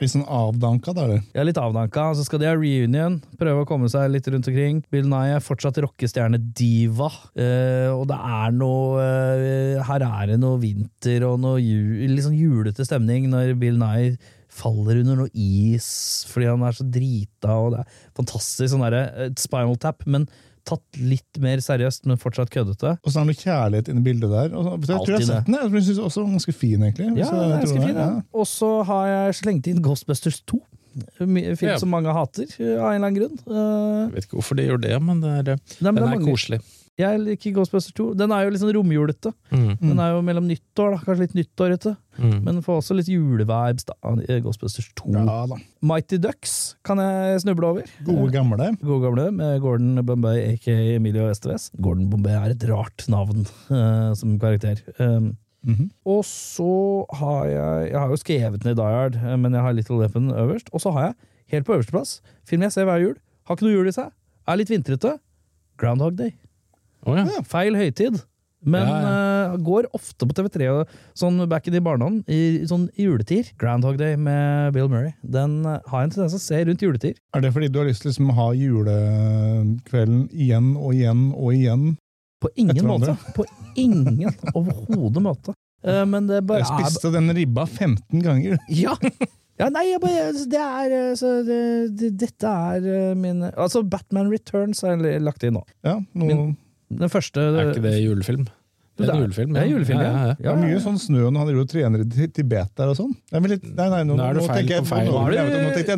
Litt 0.00 0.14
sånn 0.14 0.24
avdanka, 0.24 0.94
da. 0.96 1.04
er 1.36 1.44
litt 1.44 1.58
avdanka, 1.60 2.06
så 2.16 2.24
skal 2.24 2.40
de 2.40 2.48
ha 2.48 2.54
reunion, 2.56 3.18
prøve 3.36 3.66
å 3.66 3.68
komme 3.68 3.90
seg 3.92 4.08
litt 4.08 4.28
rundt 4.32 4.48
omkring. 4.48 4.80
Bill 4.88 5.04
Nye 5.10 5.36
er 5.36 5.44
fortsatt 5.44 5.76
rockestjerne-diva, 5.84 7.10
eh, 7.36 7.92
og 7.92 8.06
det 8.08 8.16
er 8.16 8.56
noe 8.56 9.04
eh, 9.04 9.84
Her 9.84 10.06
er 10.06 10.32
det 10.32 10.38
noe 10.40 10.56
vinter 10.62 11.26
og 11.28 11.36
noe 11.44 11.60
ju, 11.60 12.08
sånn 12.24 12.38
julete 12.38 12.86
stemning 12.88 13.28
når 13.28 13.52
Bill 13.60 13.76
Nye 13.80 14.14
faller 14.50 15.02
under 15.02 15.20
noe 15.20 15.30
is 15.36 15.86
fordi 16.30 16.48
han 16.50 16.64
er 16.66 16.76
så 16.76 16.86
drita, 16.88 17.54
og 17.54 17.74
det 17.74 17.84
er 17.84 17.98
fantastisk 18.18 18.72
sånn 18.72 18.86
derre 18.86 19.04
eh, 19.12 19.34
Spinal 19.40 19.76
Tap, 19.80 20.06
men 20.08 20.26
tatt 20.68 20.98
litt 21.00 21.38
mer 21.40 21.58
seriøst, 21.64 22.06
men 22.06 22.16
fortsatt 22.20 22.50
køddete. 22.50 22.96
Og 23.04 23.12
så 23.12 23.20
er 23.20 23.24
det 23.24 23.30
noe 23.34 23.40
kjærlighet 23.42 23.88
inni 23.92 24.02
bildet 24.06 24.30
der. 24.30 24.54
Og 24.56 24.64
så, 24.64 24.74
jeg 24.76 24.98
tror 25.00 25.06
jeg 25.14 25.20
har 25.20 25.28
sett 25.30 25.46
den, 25.46 25.54
jeg, 25.60 25.72
jeg 25.72 25.82
synes 25.90 25.98
også 26.08 26.24
er 26.24 26.34
ganske 26.36 26.52
fin, 26.56 26.82
egentlig. 26.82 27.06
Ja, 27.18 27.24
Så 27.30 27.40
jeg 27.40 27.62
ganske 27.64 27.84
fin. 27.86 27.96
Ja. 28.02 28.08
Og 28.34 28.46
så 28.50 28.70
har 28.90 29.06
jeg 29.12 29.34
slengt 29.40 29.66
inn 29.72 29.82
Ghostbusters 29.82 30.40
2. 30.46 30.60
En 31.22 31.56
film 31.56 31.70
Ja. 31.70 31.78
som 31.78 31.88
mange 31.92 32.10
hater, 32.12 32.48
eh, 32.58 32.74
av 32.82 32.90
en 32.90 32.96
eller 32.98 33.06
annen 33.06 33.14
grunn. 33.20 33.36
Eh, 33.46 34.10
Jeg 34.10 34.12
vet 34.16 34.24
ikke 34.26 34.38
hvorfor 34.40 34.56
de 34.58 34.64
gjør 34.66 34.80
det, 34.82 34.96
men 35.02 35.20
det 35.22 35.30
er, 35.30 35.58
nei, 35.80 35.92
men 35.92 35.94
det 35.94 35.94
den 35.94 36.02
er 36.02 36.02
er 36.02 36.16
mange- 36.18 36.30
koselig. 36.32 36.60
Jeg 37.00 37.20
liker 37.24 37.54
Ghostbusters 37.56 37.94
2. 37.96 38.06
Den 38.20 38.32
er 38.36 38.44
jo 38.44 38.52
litt 38.52 38.62
sånn 38.62 38.72
romjulete. 38.76 39.32
Mm. 39.50 39.72
Den 39.80 39.98
er 40.04 40.12
jo 40.14 40.22
mellom 40.26 40.46
nyttår, 40.50 40.94
da. 40.94 41.00
kanskje 41.06 41.26
litt 41.26 41.36
nyttårete. 41.38 41.94
Mm. 42.20 42.38
Men 42.46 42.60
får 42.66 42.80
også 42.82 42.96
litt 42.98 43.08
julevibes 43.10 43.86
da, 43.88 43.96
i 44.28 44.38
Ghostbusters 44.44 44.90
2. 45.00 45.14
Ja 45.16 45.38
da. 45.50 45.58
Mighty 45.90 46.18
Ducks 46.20 46.56
kan 46.86 47.00
jeg 47.02 47.42
snuble 47.44 47.70
over. 47.72 47.92
Gode 48.06 48.30
gamle. 48.34 48.72
Gode 48.82 49.02
gamle 49.08 49.28
med 49.32 49.60
Gordon 49.64 50.02
Bombay, 50.06 50.42
aka 50.54 50.76
Emilio 50.96 51.28
Estevez. 51.32 51.70
Gordon 51.80 52.10
Bombay 52.12 52.36
er 52.36 52.54
et 52.56 52.66
rart 52.70 53.06
navn 53.12 53.46
uh, 53.70 54.10
som 54.18 54.38
karakter. 54.42 54.82
Um, 54.98 55.36
Mhm. 55.60 55.90
og 56.08 56.22
så 56.24 57.04
har 57.18 57.42
jeg 57.44 57.90
Jeg 57.90 57.98
har 58.00 58.08
jo 58.08 58.16
skrevet 58.16 58.64
ned 58.64 58.76
Die 58.76 58.82
Hard, 58.82 59.16
eh, 59.16 59.36
men 59.36 59.52
jeg 59.52 59.60
har 59.60 59.74
Little 59.76 59.98
Weapon 59.98 60.30
øverst. 60.32 60.70
Og 60.72 60.80
så 60.80 60.90
har 60.94 61.02
jeg, 61.10 61.14
helt 61.52 61.66
på 61.66 61.74
øverste 61.76 61.92
plass, 61.92 62.22
film 62.48 62.62
jeg 62.62 62.72
ser 62.72 62.86
hver 62.88 62.96
jul. 63.02 63.16
Har 63.44 63.56
ikke 63.56 63.66
noe 63.68 63.74
jul 63.76 63.88
i 63.90 63.92
seg. 63.92 64.08
Er 64.48 64.56
litt 64.56 64.70
vintrete. 64.72 65.18
Groundhog 65.76 66.16
Day. 66.16 66.32
Å 67.08 67.16
ja. 67.16 67.26
Feil 67.48 67.78
høytid. 67.78 68.20
Men 68.60 68.84
Ja, 68.84 69.52
uh, 69.54 69.54
går 69.64 69.86
ofte 69.96 70.26
på 70.28 70.34
TV3 70.36 70.66
og 70.68 70.90
sånn 71.16 71.40
back 71.48 71.66
in 71.70 71.72
the 71.72 71.80
barndom, 71.80 72.18
i, 72.28 72.60
i 72.60 72.66
sånn 72.68 72.90
juletider. 72.98 73.48
Groundhog 73.60 73.96
Day 73.96 74.18
med 74.20 74.74
Bill 74.76 74.90
Murray. 74.92 75.14
Den 75.24 75.62
uh, 75.64 75.78
har 75.88 76.04
en 76.04 76.12
tendens 76.12 76.36
til 76.36 76.42
å 76.42 76.44
se 76.44 76.60
rundt 76.68 76.84
juletider. 76.84 77.16
Er 77.32 77.46
det 77.46 77.54
fordi 77.56 77.70
du 77.72 77.80
har 77.80 77.88
lyst 77.88 78.04
til 78.04 78.12
liksom, 78.12 78.28
å 78.34 78.36
ha 78.36 78.50
julekvelden 78.58 80.26
igjen 80.36 80.74
og 80.76 80.92
igjen 80.92 81.24
og 81.32 81.56
igjen? 81.56 81.88
På 82.40 82.52
ingen 82.60 82.84
måte. 82.88 83.16
På 83.36 83.48
ingen 83.80 84.28
overhodet 84.58 85.24
måte. 85.24 85.56
Uh, 85.80 86.04
men 86.04 86.28
det 86.28 86.44
bare 86.44 86.60
Jeg 86.60 86.68
er 86.68 86.88
spiste 86.90 87.14
den 87.16 87.32
ribba 87.36 87.64
15 87.68 88.24
ganger. 88.24 88.60
Ja! 88.82 88.96
Ja, 89.60 89.66
nei, 89.68 89.90
bare, 90.00 90.30
det 90.48 90.56
er 90.56 90.92
så 91.20 91.42
det, 91.44 91.56
det, 92.00 92.14
Dette 92.16 92.48
er 92.48 93.10
min 93.12 93.42
Altså, 93.50 93.82
Batman 93.84 94.30
Returns 94.32 94.80
er 94.88 95.02
lagt 95.20 95.44
inn 95.44 95.58
nå. 95.58 95.60
Ja, 95.84 95.98
noe, 96.16 96.28
Min- 96.30 96.54
Den 96.90 97.10
første 97.12 97.40
Er 97.40 97.70
ikke 97.70 97.82
det 97.84 98.04
julefilm? 98.04 98.46
Det 99.00 99.08
er 99.08 99.14
en 99.16 99.22
julefilm, 99.24 99.54
Det 99.54 99.62
er 99.62 99.68
julefilm, 99.70 100.00
ja. 100.00 100.10
ja, 100.10 100.24
ja. 100.30 100.34
det 100.40 100.50
er 100.52 100.60
mye 100.60 100.80
sånn 100.84 100.98
snø 101.00 101.22
når 101.28 101.38
han 101.40 101.48
driver 101.50 101.64
og 101.64 101.70
trener 101.72 102.04
i 102.04 102.28
Tibet 102.36 102.72
der 102.80 102.92
og 102.92 102.98
sånn. 102.98 103.12
Nei, 103.32 103.40
men 103.44 103.54
nei, 103.56 103.88
nei, 103.94 104.00
nå, 104.08 104.16
Nå 104.18 104.26
er 104.26 104.38
du 104.38 104.42
feil 104.44 104.70
på 104.70 104.80
feil. 104.90 105.10
Nå, 105.10 105.14
Nå 105.14 105.26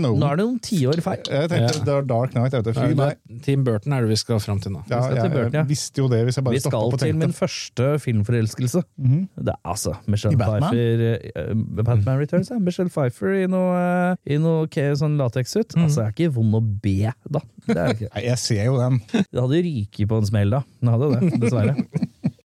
nå 0.03 0.13
nå 0.23 0.29
er 0.29 0.39
det 0.39 0.47
noen 0.47 0.61
tiår 0.63 1.03
feil. 1.05 1.23
Jeg 1.27 1.51
tenkte 1.53 1.63
Ja. 1.63 1.85
det 1.87 1.97
var 1.97 2.07
Dark 2.11 2.35
Knight. 2.37 2.53
Jeg 2.57 2.65
vet, 2.67 2.77
fy, 2.77 2.95
Nei, 2.99 3.41
Team 3.45 3.65
Burton 3.67 3.97
er 3.97 4.07
det 4.07 4.13
vi 4.13 4.19
skal 4.21 4.41
fram 4.43 4.61
til 4.63 4.75
nå. 4.77 4.83
Ja, 4.91 5.03
skal 5.03 5.19
til 5.19 5.33
Burton, 5.35 5.53
ja. 5.53 5.63
jeg 5.63 5.71
visste 5.73 6.03
jo 6.03 6.09
det 6.13 6.23
hvis 6.27 6.39
jeg 6.39 6.45
bare 6.47 6.57
Vi 6.57 6.63
på 6.63 6.71
skal 6.71 6.87
Vi 6.87 6.97
skal 6.97 7.07
til 7.07 7.19
min 7.23 7.37
første 7.37 7.89
filmforelskelse. 8.07 8.83
Mhm. 8.99 9.29
Det 9.37 9.55
er 9.55 9.61
altså 9.75 9.97
Michelle 10.07 10.35
I 10.35 10.41
Batman? 10.43 10.71
Pfeiffer 10.71 11.53
uh, 11.53 11.85
Batman 11.85 12.23
Returns, 12.23 12.51
ja. 12.51 12.59
Michelle 12.59 12.93
Pfeiffer 12.93 13.37
i 13.43 13.47
noe, 13.51 13.75
eh, 13.77 14.35
i 14.35 14.39
noe 14.43 14.67
okay, 14.67 14.95
sånn 14.99 15.19
latekssuit. 15.21 15.77
Mhm. 15.77 15.89
Altså, 15.89 16.03
jeg 16.03 16.13
er 16.13 16.17
ikke 16.17 16.35
vond 16.39 16.59
å 16.59 16.63
be, 16.63 17.13
da. 17.29 17.45
Det 17.67 17.77
er 17.77 17.95
ikke. 17.97 18.11
Nei, 18.15 18.25
jeg 18.29 18.43
ser 18.43 18.65
jo 18.67 18.79
den. 18.81 19.01
Det 19.13 19.39
hadde 19.41 19.63
ryket 19.69 20.09
på 20.09 20.23
en 20.23 20.29
smell, 20.33 20.59
da. 20.59 20.65
Det 20.81 20.97
hadde 20.97 21.13
det, 21.15 21.41
dessverre. 21.47 21.77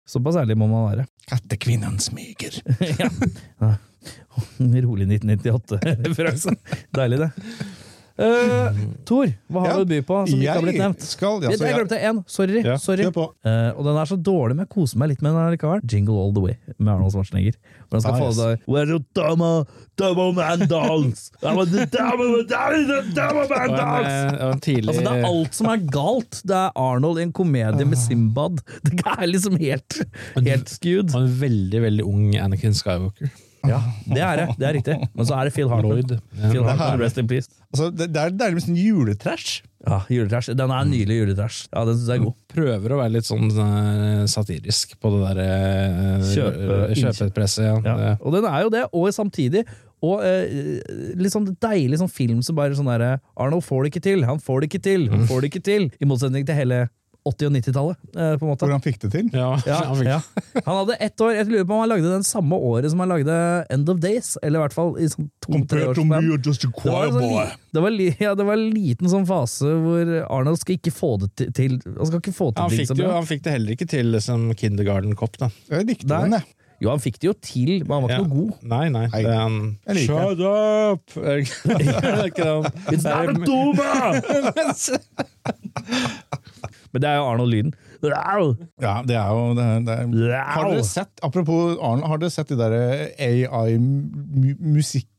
Såpass 0.09 0.39
ærlig 0.41 0.57
må 0.57 0.67
man 0.71 0.87
være. 0.89 1.05
Kattekvinnen 1.29 1.99
smyger. 2.01 2.61
ja. 2.97 3.11
Rolig 4.59 5.05
1998-referanse. 5.07 6.55
Deilig, 6.95 7.19
det. 7.19 7.29
Uh, 8.19 8.75
Tor, 9.07 9.29
hva 9.47 9.61
har 9.63 9.69
Ja, 9.69 9.75
du 9.79 9.85
å 9.85 9.87
by 9.87 9.99
på 10.03 10.15
som 10.27 10.41
ikke 10.41 10.51
har 10.57 10.63
blitt 10.65 10.79
nevnt? 10.81 11.03
skal 11.07 11.37
jeg, 11.39 11.53
altså, 11.53 11.63
jeg 11.63 11.71
jeg, 11.71 11.77
glemte 11.79 11.99
én. 12.09 12.17
Sorry. 12.27 12.63
ja, 12.67 12.75
sorry. 12.83 13.05
Uh. 13.15 13.29
Eh, 13.47 13.69
og 13.79 13.85
den 13.87 13.99
er 14.01 14.09
så 14.09 14.17
dårlig, 14.19 14.57
men 14.57 14.65
jeg 14.65 14.71
koser 14.73 14.99
meg 14.99 15.13
litt 15.13 15.21
med 15.23 15.37
den 15.37 15.53
likevel. 15.55 15.83
Jingle 15.87 16.17
All 16.19 16.33
The 16.35 16.43
Way 16.43 16.57
med 16.77 16.91
Arnold 16.93 17.15
Schwarzenegger. 17.15 17.55
Hvor 17.87 18.03
skal 18.03 18.17
Ah, 18.17 18.19
få 18.19 18.27
yes. 18.27 18.41
det 18.41 18.67
Where 18.67 18.85
the 18.91 18.99
dumma, 19.15 19.51
dumma 19.97 20.25
man 20.35 20.65
dance 20.67 21.31
I 21.39 21.47
dumma 21.47 21.63
dumber 21.95 22.27
man 23.49 23.75
dance 23.79 24.11
eh, 24.11 24.83
Altså, 24.83 25.01
det 25.01 25.11
er 25.15 25.25
alt 25.31 25.55
som 25.55 25.71
er 25.71 25.83
galt. 25.95 26.41
Det 26.43 26.55
er 26.59 26.71
Arnold 26.75 27.19
i 27.19 27.27
en 27.29 27.31
komedie 27.35 27.85
med 27.87 27.97
Simbad. 28.03 28.59
Det 28.83 28.99
er 29.05 29.27
liksom 29.31 29.55
helt, 29.59 30.01
helt 30.35 30.69
skewed. 30.75 31.13
og 31.15 31.23
en 31.23 31.37
veldig, 31.39 31.81
veldig 31.87 32.05
ung 32.07 32.35
Anakin 32.35 32.75
Skywalker. 32.75 33.31
Ja, 33.67 33.79
det 34.07 34.21
er 34.23 34.39
det. 34.39 34.45
Det 34.59 34.67
er 34.69 34.73
riktig. 34.77 34.95
Men 35.15 35.25
så 35.27 35.35
er 35.39 35.49
det 35.49 35.53
Phil 35.55 35.67
Hartman. 35.71 36.03
Phil 36.51 36.63
Hartman, 36.63 37.01
rest 37.01 37.17
in 37.19 37.27
peace. 37.27 37.49
Altså, 37.73 37.89
det, 37.91 38.07
det 38.13 38.21
er 38.21 38.31
nærmest 38.31 38.69
liksom 38.69 38.77
juletrash. 38.79 39.59
Ja, 39.87 39.99
juletrash. 40.11 40.53
Den 40.59 40.71
er 40.75 40.87
nylig 40.87 41.17
juletrash. 41.21 41.67
Ja, 41.73 41.83
den 41.87 41.97
synes 41.97 42.07
jeg 42.11 42.19
er 42.21 42.23
god. 42.29 42.37
Prøver 42.53 42.95
å 42.95 43.01
være 43.01 43.13
litt 43.17 43.27
sånn 43.27 43.49
eh, 43.51 44.23
satirisk 44.31 44.95
på 45.03 45.11
det 45.15 45.21
der 45.27 45.43
eh, 45.43 46.25
Kjøpe- 46.31 46.79
kjøpepresset. 47.01 47.67
Ja. 47.85 47.95
Ja. 48.07 48.15
Og 48.23 48.35
den 48.35 48.47
er 48.49 48.65
jo 48.65 48.73
det, 48.73 48.85
og 48.93 49.11
samtidig 49.15 49.65
og 49.99 50.21
eh, 50.23 50.79
litt 51.19 51.33
sånn 51.33 51.49
deilig 51.59 51.97
sånn 51.99 52.11
film 52.11 52.39
som 52.45 52.55
bare 52.55 52.71
sånn 52.77 52.87
derre 52.87 53.17
Arnold 53.35 53.65
får 53.67 53.83
det 53.83 53.89
ikke 53.91 54.03
til, 54.05 54.21
han 54.23 54.39
får 54.39 54.61
det 54.63 54.69
ikke 54.69 54.83
til, 54.85 55.09
han 55.11 55.25
får 55.27 55.41
det 55.43 55.49
ikke 55.51 55.63
til. 55.67 55.89
I 55.99 56.07
motsetning 56.07 56.45
til 56.47 56.55
hele 56.55 56.85
80- 57.29 57.47
og 57.49 57.53
90-tallet, 57.55 57.97
eh, 58.15 58.33
på 58.37 58.45
en 58.45 58.49
måte. 58.51 58.65
Hvor 58.67 58.73
han 58.75 58.83
fikk 58.85 58.99
det 59.05 59.11
til. 59.13 59.29
Ja, 59.33 59.49
Ja, 59.67 59.77
han 59.89 59.95
fikk- 59.99 60.09
ja. 60.09 60.19
Han 60.65 60.75
hadde 60.81 60.97
ett 60.99 61.21
år, 61.25 61.33
jeg 61.37 61.47
lurer 61.51 61.65
på 61.69 61.73
om 61.77 61.83
han 61.85 61.89
lagde 61.93 62.11
den 62.11 62.23
samme 62.27 62.55
året 62.57 62.89
som 62.91 62.99
han 63.03 63.09
lagde 63.13 63.37
End 63.69 63.89
of 63.93 63.99
Days, 64.03 64.33
eller 64.43 64.59
i 64.59 64.63
hvert 64.65 64.75
fall 64.77 64.91
i 64.99 65.07
sånn 65.11 65.29
to-tre 65.45 65.85
år. 65.87 65.95
a 65.95 65.95
Det 65.99 66.11
var, 66.89 67.07
en 67.07 67.49
det, 67.73 67.81
var 67.81 67.91
ja, 68.19 68.35
det 68.35 68.45
var 68.49 68.53
en 68.57 68.69
liten 68.73 69.09
sånn 69.11 69.27
fase 69.29 69.65
hvor 69.83 70.13
Arnold 70.29 70.59
skal 70.61 70.77
ikke 70.79 70.91
få 70.95 71.11
det 71.21 71.49
til, 71.53 71.79
Han 71.85 72.05
skal 72.09 72.19
ikke 72.23 72.33
få 72.33 72.49
til 72.53 72.63
Han 72.65 72.71
fikk, 72.73 72.87
det 72.95 73.03
jo, 73.05 73.11
han 73.13 73.27
fikk 73.29 73.43
det 73.45 73.51
heller 73.57 73.71
ikke 73.77 73.87
til 73.89 74.21
som 74.25 74.47
Kindergarten 74.57 75.13
Cop, 75.19 75.37
da. 75.37 75.49
Jeg 75.69 75.85
likte 75.89 76.07
Nei. 76.09 76.21
den, 76.25 76.31
jeg. 76.39 76.43
Jo, 76.79 76.93
han 76.93 77.01
fikk 77.03 77.17
det 77.19 77.27
jo 77.27 77.33
til, 77.43 77.71
men 77.83 77.91
han 77.91 78.03
var 78.05 78.09
ikke 78.09 78.21
Ja. 78.21 78.23
noe 78.23 78.35
god. 78.39 78.51
Nei, 78.71 78.85
nei. 78.89 79.01
Nei. 79.11 79.21
Det 79.25 79.33
er 79.35 79.41
en 79.43 79.77
Jeg 79.83 79.95
liker 79.97 80.13
Shut 80.15 80.39
up! 80.39 81.03
It's 82.93 83.03
not 83.03 83.27
a 83.27 83.33
tuba! 83.43 83.89
Men 86.93 87.03
det 87.03 87.09
er 87.09 87.19
jo 87.19 87.25
Arnold-lyden. 87.29 87.73
Ja, 88.81 88.95
det 89.05 89.15
er 89.19 89.29
jo 89.35 89.49
det 89.57 89.65
er, 89.65 89.79
det 89.85 89.95
er. 89.97 90.05
Har 90.55 90.69
dere 90.71 90.85
sett, 90.87 91.11
Apropos 91.25 91.75
Arnold, 91.77 92.07
har 92.09 92.21
dere 92.23 92.33
sett 92.33 92.49
de 92.53 92.57
der 92.59 92.75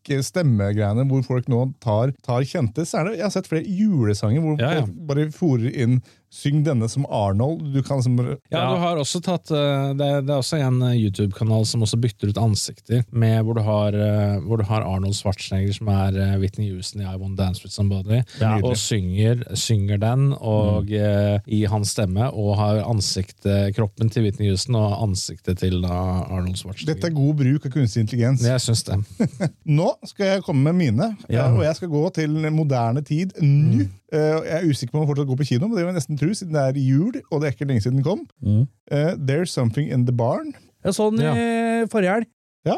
AI-musikk-stemmegreiene 0.01 1.05
hvor 1.09 1.23
folk 1.27 1.49
nå 1.51 1.65
tar, 1.83 2.13
tar 2.25 2.43
kjente? 2.47 2.87
Så 2.87 3.01
er 3.01 3.11
det, 3.11 3.19
jeg 3.19 3.27
har 3.29 3.35
sett 3.35 3.51
flere 3.51 3.67
julesanger 3.67 4.41
hvor 4.45 4.61
Ja, 4.61 4.73
ja. 4.81 4.87
folk 4.87 5.07
bare 5.11 5.31
fòrer 5.35 5.71
inn 5.75 6.01
'syng 6.31 6.61
denne 6.63 6.87
som 6.89 7.03
Arnold'. 7.11 7.73
Du 7.75 7.83
kan 7.83 7.99
liksom 7.99 8.17
Ja, 8.53 8.71
du 8.71 8.77
har 8.79 8.97
også 8.97 9.19
tatt 9.21 9.51
eh, 9.51 9.95
Det 9.99 10.07
er, 10.07 10.21
det 10.23 10.31
er 10.31 10.39
også 10.39 10.61
en 10.63 10.81
eh, 10.87 10.95
YouTube-kanal 10.95 11.65
som 11.67 11.83
også 11.83 11.99
bytter 11.99 12.29
ut 12.31 12.39
ansikter, 12.39 13.03
med 13.11 13.43
hvor 13.43 13.55
du 13.59 13.63
har, 13.67 13.89
eh, 13.93 14.39
hvor 14.47 14.59
du 14.59 14.63
har 14.63 14.83
Arnold 14.87 15.15
Schwarzenegger, 15.19 15.75
som 15.75 15.89
er 15.89 16.39
Whitney 16.39 16.71
Houston 16.71 17.03
i 17.03 17.05
I 17.05 17.17
Won't 17.19 17.35
Dance 17.37 17.65
With 17.65 17.75
Somebody, 17.75 18.23
Ja. 18.41 18.61
og 18.63 18.77
synger, 18.77 19.43
synger 19.57 19.99
den 19.99 20.33
og, 20.39 20.87
mm. 20.87 21.41
i 21.49 21.65
hans 21.67 21.91
stemme, 21.91 22.31
og 22.33 22.57
har 22.59 22.85
ansiktet, 22.87 23.75
kroppen 23.75 24.09
til 24.09 24.23
Whitney 24.23 24.51
Houston 24.51 24.77
og 24.77 25.03
ansiktet 25.03 25.59
til 25.59 25.83
da 25.83 26.23
Arnold 26.31 26.55
Schwarzenegger. 26.55 26.95
Dette 26.95 27.09
er 27.11 27.11
god 27.19 27.35
bruk 27.43 27.67
av 27.67 27.73
kunstig 27.73 28.05
intelligens. 28.07 28.43
Jeg 28.47 28.61
syns 28.63 28.85
det. 28.89 29.51
Nå 29.67 29.90
skal 30.05 30.27
jeg 30.27 30.43
komme 30.43 30.63
med 30.73 30.73
mine, 30.79 31.17
Ja. 31.29 31.47
eh, 31.47 31.57
og 31.59 31.63
jeg 31.65 31.77
skal 31.77 31.89
gå 31.89 32.03
til 32.15 32.31
moderne 32.53 33.03
tid 33.03 33.33
nå. 33.41 33.87
Eh, 34.13 34.19
Jeg 34.19 34.63
er 34.65 34.69
usikker 34.71 34.93
på 34.93 34.99
om 34.99 35.03
jeg 35.07 35.11
fortsatt 35.11 35.29
går 35.29 35.37
på 35.37 35.45
kino, 35.49 35.69
men 35.69 35.77
det 35.77 35.85
vil 35.87 35.93
jeg 35.95 35.99
nesten 36.01 36.19
tro, 36.19 36.29
siden 36.35 36.55
det 36.55 36.63
er 36.77 36.81
jul, 36.81 37.13
og 37.31 37.41
det 37.41 37.47
er 37.49 37.53
ikke 37.53 37.69
lenge 37.69 37.81
siden 37.83 37.97
den 38.01 38.05
kom. 38.05 38.27
Mm. 38.43 38.67
Uh, 38.93 39.13
There's 39.19 39.51
Something 39.55 39.91
in 39.93 40.07
the 40.07 40.13
Barn. 40.17 40.55
Jeg 40.85 40.95
så 40.95 41.11
den 41.11 41.21
i 41.21 41.87
forrige 41.93 42.15
helg. 42.15 42.27
Ja. 42.67 42.77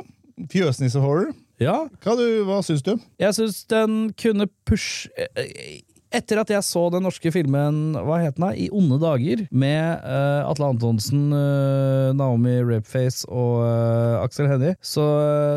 Fjøsnissehorror. 0.52 1.32
Ja, 1.60 1.86
Hva, 2.02 2.14
du- 2.16 2.44
hva 2.44 2.60
syns 2.62 2.82
du? 2.82 2.96
jeg 3.20 3.34
syns 3.34 3.64
den 3.70 4.12
kunne 4.18 4.46
push 4.66 5.06
Etter 6.12 6.42
at 6.42 6.50
jeg 6.52 6.64
så 6.66 6.82
den 6.92 7.06
norske 7.06 7.30
filmen 7.32 7.94
hva 7.96 8.18
het 8.20 8.36
den? 8.36 8.50
I 8.52 8.66
onde 8.74 8.98
dager, 9.00 9.46
med 9.48 10.02
uh, 10.04 10.44
Atle 10.44 10.68
Antonsen, 10.74 11.30
uh, 11.32 12.12
Naomi 12.16 12.58
Rapeface 12.60 13.24
og 13.30 13.62
uh, 13.64 14.20
Aksel 14.20 14.50
Hennie, 14.50 14.76
så 14.84 15.06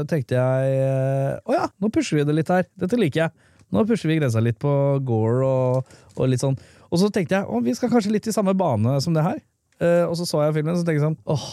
tenkte 0.07 0.37
jeg 0.37 0.77
eh, 0.79 1.35
oh 1.43 1.57
ja, 1.57 1.67
nå 1.83 1.91
pusher 1.91 2.21
vi 2.21 2.27
det 2.27 2.37
litt 2.37 2.51
her. 2.53 2.63
Dette 2.79 2.99
liker 2.99 3.25
jeg. 3.25 3.51
Nå 3.75 3.83
pusher 3.89 4.11
vi 4.11 4.19
grensa 4.21 4.43
litt 4.43 4.59
på 4.61 4.71
Gore 5.03 5.43
og, 5.43 5.95
og 6.15 6.31
litt 6.31 6.43
sånn. 6.43 6.55
Og 6.87 7.01
så 7.01 7.11
tenkte 7.11 7.41
jeg 7.41 7.49
å, 7.49 7.59
vi 7.65 7.75
skal 7.75 7.91
kanskje 7.91 8.13
litt 8.15 8.29
i 8.31 8.35
samme 8.35 8.55
bane 8.55 8.95
som 9.03 9.15
det 9.15 9.25
her. 9.25 9.41
Og 10.07 10.13
så 10.15 10.23
så 10.23 10.45
jeg 10.45 10.55
filmen 10.55 10.71
og 10.71 10.79
så 10.79 10.87
tenkte 10.87 11.01
jeg 11.01 11.07
sånn 11.09 11.17
åh, 11.33 11.47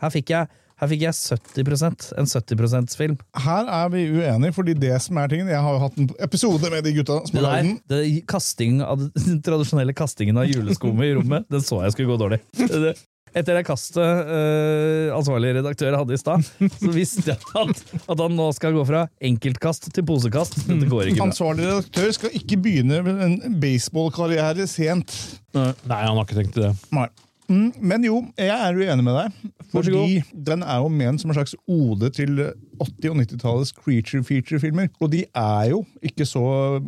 her 0.00 0.10
fikk 0.10 0.32
jeg, 0.34 0.50
her 0.78 0.90
fikk 0.92 1.02
jeg 1.08 1.16
70% 1.16 2.08
en 2.20 2.30
70 2.30 2.62
%-film. 2.94 3.18
Her 3.44 3.68
er 3.80 3.90
vi 3.92 4.04
uenige, 4.14 4.54
fordi 4.56 4.76
det 4.78 4.94
som 5.02 5.18
er 5.18 5.28
tingen 5.32 5.50
Jeg 5.50 5.60
har 5.64 5.74
jo 5.76 5.82
hatt 5.82 5.98
en 5.98 6.08
episode 6.22 6.70
med 6.70 6.84
de 6.86 6.92
gutta 7.00 7.20
som 7.26 7.34
Det 7.34 7.42
har 7.42 7.50
der, 7.50 7.56
lagd 7.56 7.68
den. 7.68 7.78
det, 7.90 8.26
kasting 8.30 8.80
av, 8.86 9.02
den 9.26 9.42
tradisjonelle 9.42 9.94
kastingen 9.98 10.38
av 10.38 10.46
juleskummet 10.50 11.10
i 11.10 11.14
rommet, 11.18 11.48
den 11.50 11.64
så 11.66 11.82
jeg 11.86 11.96
skulle 11.96 12.14
gå 12.14 12.20
dårlig. 12.22 12.38
Det, 12.58 12.94
etter 13.36 13.58
det 13.58 13.64
kastet 13.68 14.00
øh, 14.32 15.10
ansvarlig 15.12 15.50
redaktør 15.58 15.98
hadde 15.98 16.14
i 16.16 16.20
stad, 16.20 16.46
så 16.80 16.92
visste 16.94 17.34
jeg 17.34 17.42
at, 17.60 17.82
at 18.08 18.22
han 18.24 18.34
nå 18.38 18.46
skal 18.56 18.72
gå 18.78 18.86
fra 18.88 19.02
enkeltkast 19.28 19.90
til 19.94 20.06
posekast. 20.08 20.56
Dette 20.64 20.88
går 20.88 21.10
ikke 21.10 21.20
bra. 21.20 21.26
Ansvarlig 21.28 21.66
redaktør 21.68 22.14
skal 22.16 22.38
ikke 22.38 22.56
begynne 22.64 23.02
med 23.04 23.20
en 23.26 23.58
baseballkarriere 23.62 24.64
sent. 24.70 25.12
Nei, 25.58 25.72
han 25.90 26.14
har 26.16 26.24
ikke 26.24 26.38
tenkt 26.40 26.56
det. 26.62 26.72
Nei. 26.96 27.08
Mm, 27.48 27.72
men 27.80 28.04
jo, 28.04 28.18
jeg 28.36 28.52
er 28.52 28.76
uenig 28.76 29.04
med 29.06 29.14
deg. 29.16 29.52
Fordi 29.72 30.22
den 30.46 30.62
er 30.62 30.82
jo 30.82 30.88
ment 30.92 31.20
som 31.20 31.30
en 31.30 31.36
slags 31.36 31.54
ode 31.68 32.10
til 32.16 32.40
80- 32.78 33.08
og 33.08 33.20
90-tallets 33.22 33.72
creature 33.72 34.20
feature-filmer. 34.24 34.88
Og 35.00 35.12
de 35.12 35.22
er 35.34 35.70
jo 35.70 35.82
ikke 36.02 36.26
så 36.28 36.42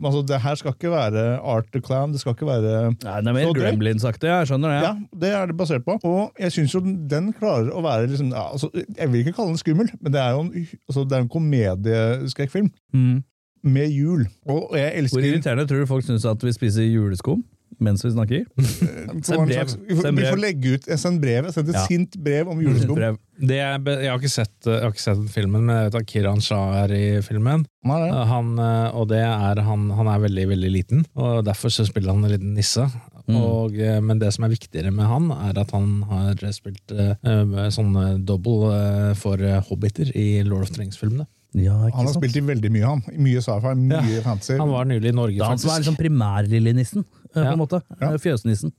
altså 0.05 0.23
Det 0.29 0.41
her 0.41 0.55
skal 0.55 0.75
ikke 0.77 0.91
være 0.91 1.25
Art 1.39 1.65
the 1.73 1.81
Clown. 1.81 2.13
Det 2.13 2.21
skal 2.21 2.37
ikke 2.37 2.47
være 2.47 2.93
Nei, 2.93 3.17
det 3.21 3.33
er 3.33 3.33
mer. 3.33 3.53
Gremlins-aktig, 3.57 4.29
jeg 4.29 4.51
skjønner 4.51 4.69
det. 4.75 4.83
Ja, 4.85 4.93
det 5.25 5.33
er 5.39 5.47
det 5.47 5.57
basert 5.57 5.85
på. 5.85 5.97
Og 6.05 6.33
jeg 6.41 6.53
syns 6.53 6.75
jo 6.75 6.85
den 6.85 7.33
klarer 7.33 7.73
å 7.73 7.85
være 7.85 8.11
liksom 8.13 8.33
ja, 8.33 8.51
altså, 8.53 8.69
Jeg 8.75 9.13
vil 9.13 9.25
ikke 9.25 9.37
kalle 9.39 9.55
den 9.55 9.63
skummel, 9.63 9.89
men 10.01 10.13
det 10.13 10.21
er 10.21 10.37
jo 10.37 10.45
en, 10.45 10.53
altså, 10.89 11.05
det 11.05 11.17
er 11.17 11.25
en 11.25 11.33
komedieskrekkfilm. 11.37 12.69
Mm. 12.93 13.23
Med 13.65 13.89
jul. 13.93 14.27
Og 14.49 14.77
jeg 14.77 15.09
Hvor 15.13 15.25
irriterende 15.25 15.67
tror 15.69 15.83
du 15.85 15.87
folk 15.89 16.05
syns 16.05 16.25
at 16.25 16.45
vi 16.45 16.53
spiser 16.53 16.85
juleskum 16.85 17.43
mens 17.85 18.05
vi 18.05 18.11
snakker? 18.13 18.45
Send 19.27 19.47
brev. 19.49 19.75
vi, 19.89 19.97
får, 19.99 20.13
vi 20.17 20.25
får 20.29 20.41
legge 20.41 20.75
ut 20.77 20.87
Jeg 20.91 21.01
sender 21.03 21.21
brev. 21.25 21.49
Jeg 21.49 21.57
sendte 21.57 21.75
et 21.75 21.81
Ja. 21.81 21.87
sint 21.89 22.17
brev 22.23 22.49
om 22.53 22.61
juleskum. 22.63 22.95
Brev. 22.99 23.19
det 23.41 23.59
er, 23.65 23.79
jeg, 23.81 24.11
har 24.11 24.19
ikke 24.21 24.33
sett, 24.33 24.57
jeg 24.69 24.83
har 24.85 24.93
ikke 24.93 25.05
sett 25.07 25.23
filmen, 25.33 25.65
men 25.65 25.77
jeg 25.77 25.91
vet 25.91 25.99
at 26.03 26.09
Kiran 26.13 26.43
Shah 26.45 26.75
er 26.85 26.93
i 26.97 27.05
filmen. 27.25 27.65
Han, 27.87 28.53
eh, 28.61 28.91
og 29.01 29.09
det 29.13 29.23
er, 29.25 29.63
han, 29.65 29.89
han 29.97 30.11
er 30.13 30.21
veldig 30.27 30.49
veldig 30.53 30.71
liten, 30.75 31.07
og 31.17 31.45
derfor 31.49 31.73
så 31.73 31.87
spiller 31.89 32.13
han 32.13 32.25
en 32.29 32.35
liten 32.37 32.55
nisse. 32.59 32.85
Mm. 33.31 33.37
Og, 33.39 33.77
eh, 33.79 34.01
men 34.03 34.19
det 34.21 34.33
som 34.35 34.45
er 34.45 34.51
viktigere 34.53 34.91
med 34.93 35.07
han, 35.07 35.31
er 35.33 35.59
at 35.63 35.71
han 35.77 36.01
har 36.11 36.41
spilt 36.57 36.93
eh, 36.93 37.13
eh, 37.23 37.69
sånn 37.73 37.93
eh, 38.01 38.17
double 38.27 38.71
uh, 38.75 39.13
for 39.19 39.41
eh, 39.41 39.61
hobbiter 39.69 40.11
i 40.19 40.43
Lord 40.45 40.67
of 40.67 40.73
the 40.75 40.83
Rings-filmene. 40.83 41.29
Ja, 41.55 41.75
ikke 41.89 41.97
Han 41.99 42.07
har 42.07 42.13
sant? 42.15 42.21
spilt 42.23 42.37
i 42.39 42.43
veldig 42.47 42.71
mye, 42.71 42.87
han. 42.87 43.01
Mye 43.19 43.41
sci-fi, 43.43 43.73
mye 43.81 44.21
fantasy. 44.23 44.55
Han 44.61 44.71
var 44.71 44.85
nylig 44.87 45.11
i 45.11 45.17
Norge, 45.19 45.39
er 45.41 45.49
han 45.51 45.59
som 45.59 45.71
er 45.73 45.81
faktisk. 45.81 45.89
liksom 45.89 45.97
primærlillenissen, 45.99 47.03
eh, 47.03 47.20
på 47.35 47.45
en 47.47 47.61
måte. 47.61 47.83
Ja. 48.01 48.13
Eh, 48.15 48.19
Fjøsnissen. 48.23 48.73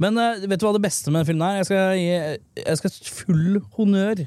Men 0.00 0.18
eh, 0.20 0.42
vet 0.48 0.60
du 0.60 0.66
hva 0.68 0.74
det 0.76 0.84
beste 0.84 1.10
med 1.12 1.22
den 1.24 1.30
filmen 1.32 1.46
er? 1.48 1.62
Jeg 1.62 1.70
skal 1.70 1.96
gi 1.96 2.66
jeg 2.66 2.82
skal 2.82 3.00
full 3.22 3.62
honnør 3.78 4.26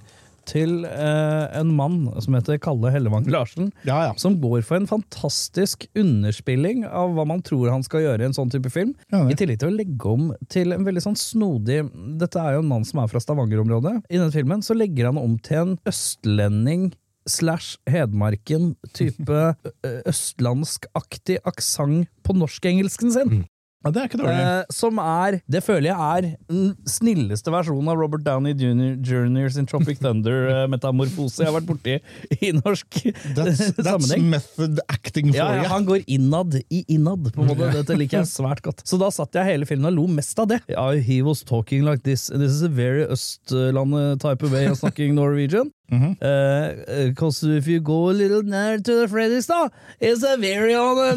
til 0.49 0.79
eh, 0.87 1.43
en 1.59 1.69
mann 1.77 1.97
som 2.25 2.33
heter 2.33 2.57
Kalle 2.57 2.89
Hellevang 2.89 3.27
Larsen. 3.29 3.67
Ja, 3.85 3.99
ja. 4.07 4.13
Som 4.17 4.39
går 4.41 4.63
for 4.65 4.79
en 4.79 4.87
fantastisk 4.89 5.83
underspilling 5.99 6.87
av 6.89 7.11
hva 7.13 7.25
man 7.29 7.43
tror 7.45 7.69
han 7.69 7.83
skal 7.85 8.01
gjøre 8.07 8.23
i 8.25 8.29
en 8.31 8.33
sånn 8.33 8.49
type 8.49 8.71
film. 8.73 8.95
Ja. 9.13 9.27
I 9.29 9.37
tillegg 9.37 9.59
til 9.61 9.69
å 9.69 9.75
legge 9.77 10.09
om 10.15 10.31
til 10.49 10.73
en 10.73 10.87
veldig 10.87 11.03
sånn 11.05 11.19
snodig 11.21 11.83
Dette 12.17 12.41
er 12.41 12.57
jo 12.57 12.63
en 12.63 12.71
mann 12.71 12.87
som 12.87 13.03
er 13.03 13.11
fra 13.11 13.21
Stavanger-området. 13.21 13.99
I 14.09 14.17
denne 14.17 14.33
filmen 14.33 14.65
så 14.65 14.73
legger 14.73 15.11
han 15.11 15.21
om 15.21 15.37
til 15.45 15.61
en 15.61 15.77
østlending 15.91 16.89
slash 17.29 17.75
Hedmarken 17.85 18.71
type 18.97 19.29
ø- 19.85 19.95
østlandskaktig 20.09 21.39
aksent 21.45 22.09
på 22.25 22.33
norskengelsken 22.41 23.13
sin. 23.13 23.29
sin. 23.35 23.47
Ja, 23.79 23.91
det 23.95 23.99
er 24.01 24.07
ikke 24.09 24.19
dårlig. 24.19 24.39
Eh, 24.43 24.63
som 24.75 24.97
er, 24.99 25.37
det 25.47 25.61
føler 25.63 25.87
jeg 25.93 25.95
er 25.95 26.25
den 26.51 26.73
snilleste 26.89 27.51
versjonen 27.53 27.87
av 27.93 27.95
Robert 28.01 28.25
Downey 28.25 28.51
Jr. 28.59 28.97
Jr. 28.99 29.47
sin 29.55 29.69
Tropic 29.69 29.99
Thunder-metamorfose 30.03 31.39
jeg 31.45 31.47
har 31.47 31.55
vært 31.55 31.69
borti 31.69 31.95
i 32.43 32.51
norsk 32.57 32.99
That's, 33.37 33.61
that's 33.79 34.11
method 34.19 34.81
acting 34.91 35.31
for 35.31 35.39
Ja, 35.39 35.61
ja, 35.61 35.69
han 35.71 35.87
går 35.87 36.03
innad 36.11 36.59
i 36.67 36.83
innad. 36.91 37.31
på 37.33 37.41
en 37.45 37.53
måte. 37.53 37.71
Dette 37.77 37.95
liker 37.95 38.19
jeg 38.21 38.31
svært 38.33 38.61
godt. 38.65 38.83
Så 38.87 38.99
da 38.99 39.09
satt 39.15 39.35
jeg 39.39 39.47
hele 39.53 39.65
filmen 39.69 39.93
og 39.93 39.97
lo 40.01 40.07
mest 40.19 40.39
av 40.43 40.49
det. 40.51 40.59
Ja, 40.71 40.89
he 40.99 41.21
was 41.25 41.43
talking 41.47 41.85
like 41.87 42.03
this. 42.03 42.27
This 42.27 42.51
is 42.51 42.63
a 42.63 42.69
very 42.69 43.05
Østlandet 43.07 44.19
type 44.19 44.43
way 44.51 44.67
of 44.67 44.77
snakking 44.81 45.15
Norwegian. 45.15 45.71
uh, 45.91 47.11
Cause 47.15 47.43
if 47.43 47.67
you 47.67 47.79
go 47.79 48.09
a 48.09 48.13
little 48.13 48.43
near 48.43 48.77
to 48.77 48.93
the 48.99 49.07
Fredrikstad, 49.07 49.71
it's 49.99 50.23
a 50.23 50.37
very 50.37 50.75
on 50.75 50.97
a 50.99 51.15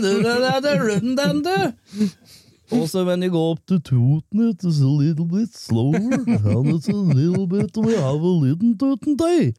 Also, 2.73 3.05
when 3.05 3.23
you 3.23 3.31
go 3.31 3.53
up 3.53 3.67
to 3.67 3.79
Toten, 3.79 4.51
it 4.51 4.65
is 4.65 4.81
a 4.81 4.87
little 4.87 5.27
bit 5.27 5.51
slower, 5.51 5.95
and 5.95 6.69
it's 6.69 6.89
a 6.89 6.93
little 6.93 7.47
bit, 7.47 7.77
we 7.77 7.95
have 7.95 8.05
a 8.05 8.17
little 8.17 8.75
Toten 8.75 9.17
day. 9.17 9.55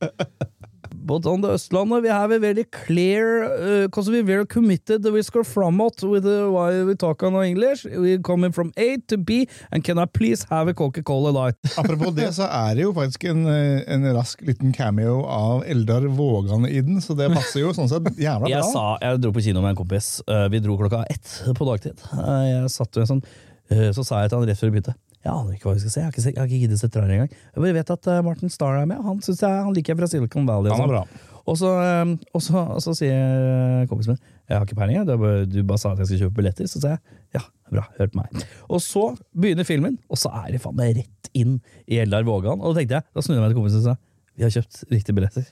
But 1.06 1.26
on 1.28 1.42
the 1.42 1.50
Østlandet, 1.52 2.02
we 2.04 2.10
have 2.10 2.32
a 2.32 2.40
very 2.40 2.64
clear, 2.64 3.86
because 3.88 4.10
we're 4.10 4.24
very 4.24 4.46
committed, 4.48 5.04
we 5.12 5.22
score 5.22 5.44
from 5.44 5.82
out 5.82 6.02
with 6.04 6.24
the 6.24 6.50
why 6.50 6.84
we 6.88 6.96
talk 6.96 7.24
on 7.24 7.36
English. 7.44 7.84
We're 7.86 8.22
coming 8.24 8.54
from 8.54 8.72
A 8.78 8.98
to 9.10 9.18
B, 9.18 9.46
and 9.72 9.84
can 9.84 10.00
I 10.00 10.06
please 10.06 10.46
have 10.50 10.70
a 10.70 10.74
Coca-Cola 10.74 11.30
light? 11.32 11.56
Apropos 11.78 12.12
det, 12.16 12.30
så 12.38 12.48
er 12.48 12.76
det 12.80 12.86
jo 12.88 12.94
faktisk 12.96 13.24
en, 13.34 13.44
eh, 13.52 13.84
en 13.94 14.08
rask 14.16 14.42
liten 14.48 14.72
cameo 14.74 15.26
av 15.28 15.66
Eldar 15.68 16.08
Vågan 16.08 16.66
i 16.70 16.80
den, 16.82 17.02
så 17.04 17.18
det 17.20 17.28
passer 17.36 17.66
jo 17.66 17.74
sånn 17.76 17.92
sett 17.92 18.08
jævla 18.16 18.48
bra. 18.48 18.54
Jeg, 18.56 18.72
sa, 18.72 18.86
jeg 19.04 19.20
dro 19.26 19.34
på 19.36 19.44
kino 19.44 19.62
med 19.66 19.76
en 19.76 19.82
kompis. 19.84 20.14
Eh, 20.28 20.48
Vi 20.54 20.60
dro 20.64 20.78
klokka 20.80 21.04
ett 21.12 21.42
på 21.58 21.68
dagtid. 21.68 22.00
Eh, 22.16 22.44
Jeg 22.54 22.70
satt 22.72 22.96
jo 22.96 23.04
en 23.04 23.12
sånn, 23.18 23.24
eh, 23.72 23.90
Så 23.92 24.04
sa 24.08 24.22
jeg 24.24 24.32
til 24.32 24.40
han 24.40 24.48
rett 24.48 24.60
før 24.60 24.72
vi 24.72 24.80
begynte 24.80 24.96
Jeg 25.24 25.32
aner 25.32 25.54
ikke 25.56 25.70
hva 25.70 25.74
vi 25.78 25.84
skal 25.86 25.94
se. 25.94 26.00
Jeg 26.02 26.08
har 26.10 26.14
ikke, 26.16 26.24
jeg 26.34 26.40
har 26.42 26.50
ikke 26.50 26.62
giddet 26.66 26.80
å 26.80 26.82
se 26.84 26.90
trailer 26.92 27.14
engang. 27.16 27.30
Jeg 27.54 27.64
bare 27.64 27.76
vet 27.78 27.92
at 27.96 28.10
uh, 28.12 28.18
Martin 28.28 28.52
Starr 28.52 28.82
er 28.82 28.90
med. 28.90 29.00
Han, 29.06 29.22
synes 29.24 29.40
jeg, 29.46 29.62
han 29.68 29.76
liker 29.76 29.94
jeg 29.94 30.00
fra 30.02 30.10
Silicon 30.12 30.50
Valley. 30.50 30.74
Han 30.74 30.84
er 30.84 30.84
sånn. 30.84 30.92
bra. 30.92 31.30
Og 31.44 31.58
så, 31.60 31.70
eh, 31.84 32.12
og, 32.32 32.40
så, 32.44 32.62
og 32.72 32.80
så 32.80 32.94
sier 32.96 33.82
kompisen 33.92 34.14
min 34.16 34.22
Jeg 34.48 34.56
har 34.56 34.64
ikke 34.64 34.78
peiling, 34.80 35.02
bare- 35.10 35.44
du 35.52 35.58
bare 35.68 35.82
sa 35.82 35.92
at 35.92 36.00
jeg 36.00 36.08
skulle 36.08 36.28
kjøpe 36.30 36.38
billetter. 36.40 36.70
Så 36.72 36.80
sa 36.84 36.94
jeg 36.94 37.02
ja, 37.36 37.42
bra, 37.72 37.84
hør 37.98 38.12
på 38.14 38.22
meg. 38.22 38.46
Og 38.70 38.80
så 38.84 39.04
begynner 39.36 39.68
filmen, 39.68 39.98
og 40.08 40.20
så 40.22 40.32
er 40.44 40.54
det 40.56 40.62
faen 40.64 40.78
meg 40.80 40.96
rett 41.02 41.32
inn 41.36 41.58
i 41.88 42.00
Eldar 42.04 42.24
Vågan. 42.28 42.62
Og 42.64 42.72
da 42.72 42.80
tenkte 42.82 43.00
jeg, 43.00 43.08
da 43.12 43.24
snudde 43.26 43.40
jeg 43.42 43.44
meg 43.48 43.52
til 43.56 43.60
kompisen 43.60 43.84
og 43.84 43.88
sa 43.92 43.98
vi 44.34 44.46
har 44.46 44.54
kjøpt 44.54 44.80
riktige 44.90 45.16
billetter. 45.18 45.46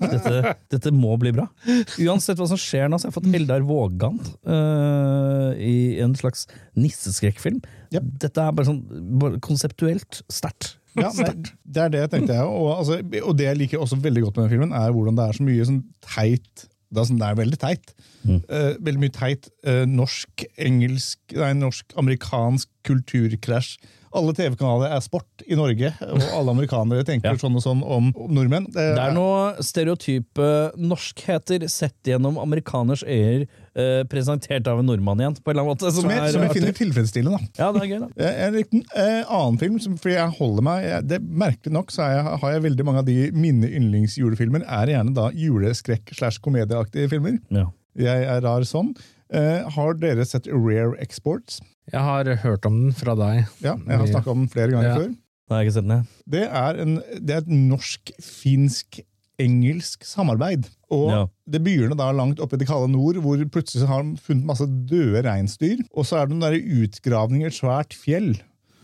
Dette, 0.00 0.52
dette 0.72 0.92
må 0.94 1.16
bli 1.20 1.34
bra. 1.36 1.46
Uansett 2.00 2.40
hva 2.40 2.48
som 2.48 2.60
skjer 2.60 2.88
nå, 2.88 2.98
så 2.98 3.08
har 3.08 3.12
jeg 3.12 3.18
fått 3.18 3.36
Eldar 3.36 3.66
Vågan 3.68 4.16
uh, 4.48 5.52
i 5.60 5.98
en 6.04 6.16
slags 6.16 6.46
nisseskrekkfilm. 6.78 7.60
Yep. 7.92 8.08
Dette 8.24 8.46
er 8.46 8.56
bare 8.56 8.70
sånn 8.70 8.80
bare 9.20 9.42
konseptuelt 9.44 10.22
sterkt. 10.32 10.76
Ja, 10.96 11.10
nei, 11.12 11.28
det 11.60 11.82
er 11.82 11.92
det 11.92 12.00
jeg 12.06 12.12
tenkte 12.14 12.38
jeg. 12.38 12.48
Og, 12.48 12.70
altså, 12.78 13.02
og 13.20 13.36
det 13.36 13.50
jeg 13.50 13.60
liker 13.60 13.84
også 13.84 14.00
veldig 14.00 14.24
godt 14.24 14.38
med 14.38 14.46
den 14.46 14.54
filmen, 14.54 14.72
er 14.72 14.94
hvordan 14.96 15.18
det 15.18 15.26
er 15.26 15.36
så 15.36 15.44
mye 15.44 15.68
sånn 15.68 15.84
teit 16.06 16.66
det 16.86 17.02
er, 17.02 17.08
sånn, 17.08 17.18
det 17.18 17.26
er 17.26 17.38
veldig 17.40 17.58
teit. 17.60 17.92
Eh, 18.30 18.72
veldig 18.86 19.00
mye 19.02 19.12
teit 19.14 19.48
uh, 19.66 19.82
norsk, 19.90 20.44
engelsk, 20.62 21.18
nei, 21.34 21.50
norsk-amerikansk 21.58 22.70
kulturkrasj. 22.86 23.74
Alle 24.16 24.32
TV-kanaler 24.36 24.94
er 24.96 25.02
sport 25.04 25.44
i 25.46 25.56
Norge, 25.58 25.90
og 26.00 26.22
alle 26.38 26.54
amerikanere 26.56 27.04
tenker 27.08 27.34
Ja. 27.34 27.40
sånn 27.40 27.56
og 27.58 27.62
sånn 27.64 27.82
om 27.84 28.10
nordmenn. 28.32 28.66
Det 28.72 28.86
er 28.96 29.12
noe 29.16 29.54
stereotype 29.64 30.46
norskheter 30.80 31.66
sett 31.70 31.96
gjennom 32.08 32.38
amerikaners 32.40 33.02
øyer, 33.04 33.46
eh, 33.76 34.02
presentert 34.08 34.66
av 34.70 34.80
en 34.80 34.88
nordmann 34.88 35.20
igjen, 35.20 35.36
på 35.42 35.50
en 35.52 35.56
eller 35.56 35.66
annen 35.66 35.74
måte. 35.76 35.92
som, 35.92 36.08
jeg, 36.10 36.32
som 36.32 36.42
jeg 36.46 36.54
finner 36.56 36.76
tilfredsstillende. 36.80 37.40
da. 37.56 37.64
Ja, 37.64 37.70
det 37.76 37.82
er 37.84 37.90
gøy, 37.92 38.00
da. 38.00 38.10
Eh, 38.26 38.44
En 38.46 38.54
liten 38.56 38.84
eh, 38.96 39.22
annen 39.28 39.58
film, 39.60 39.78
som, 39.82 39.96
fordi 40.00 40.14
jeg 40.16 40.34
holder 40.38 40.62
meg 40.66 40.84
jeg, 40.86 41.06
det 41.10 41.20
Merkelig 41.46 41.72
nok 41.74 41.90
så 41.92 42.06
jeg, 42.10 42.22
har 42.40 42.52
jeg 42.56 42.62
veldig 42.70 42.84
mange 42.88 43.02
av 43.02 43.08
de 43.08 43.16
mine 43.36 43.68
yndlingsjulefilmer 43.68 44.64
er 44.64 44.92
gjerne 44.94 45.12
da 45.16 45.28
juleskrekk 45.36 46.14
slash 46.16 46.40
komedieaktige 46.44 47.10
filmer. 47.12 47.36
Ja. 47.52 47.66
Jeg 47.96 48.24
er 48.28 48.40
rar 48.44 48.64
sånn. 48.68 48.90
Eh, 49.34 49.66
har 49.74 49.94
dere 49.98 50.22
sett 50.28 50.46
Rare 50.46 50.94
Exports? 51.02 51.58
Jeg 51.92 52.00
har 52.02 52.24
hørt 52.42 52.66
om 52.66 52.76
den 52.84 52.92
fra 52.94 53.14
deg. 53.18 53.46
Ja, 53.62 53.74
jeg 53.76 53.98
har 53.98 54.06
snakka 54.06 54.30
om 54.30 54.38
den 54.44 54.48
flere 54.52 54.70
ganger 54.74 54.88
Ja. 54.88 54.94
før. 54.96 55.08
Nei, 55.08 55.16
jeg 55.48 55.56
har 55.56 55.64
ikke 55.64 55.72
sett 55.76 55.88
den. 55.88 56.06
Det 56.28 56.42
er, 56.48 56.74
en, 56.82 56.94
det 57.26 57.30
er 57.34 57.38
et 57.44 57.48
norsk-finsk-engelsk 57.48 60.04
samarbeid. 60.06 60.68
Og 60.90 61.10
Ja. 61.10 61.26
Det 61.48 61.62
begynner 61.62 61.96
da 61.96 62.10
langt 62.12 62.40
oppe 62.40 62.54
i 62.54 62.58
det 62.58 62.66
kalde 62.68 62.88
nord, 62.90 63.16
hvor 63.22 63.36
plutselig 63.50 63.86
har 63.86 64.02
de 64.02 64.16
funnet 64.18 64.44
masse 64.44 64.66
døde 64.66 65.22
reinsdyr. 65.22 65.78
Og 65.94 66.04
så 66.06 66.16
er 66.18 66.26
det 66.26 66.30
noen 66.36 66.40
der 66.46 66.58
utgravninger 66.58 67.46
i 67.46 67.50
et 67.52 67.60
svært 67.60 67.92
fjell. 67.94 68.34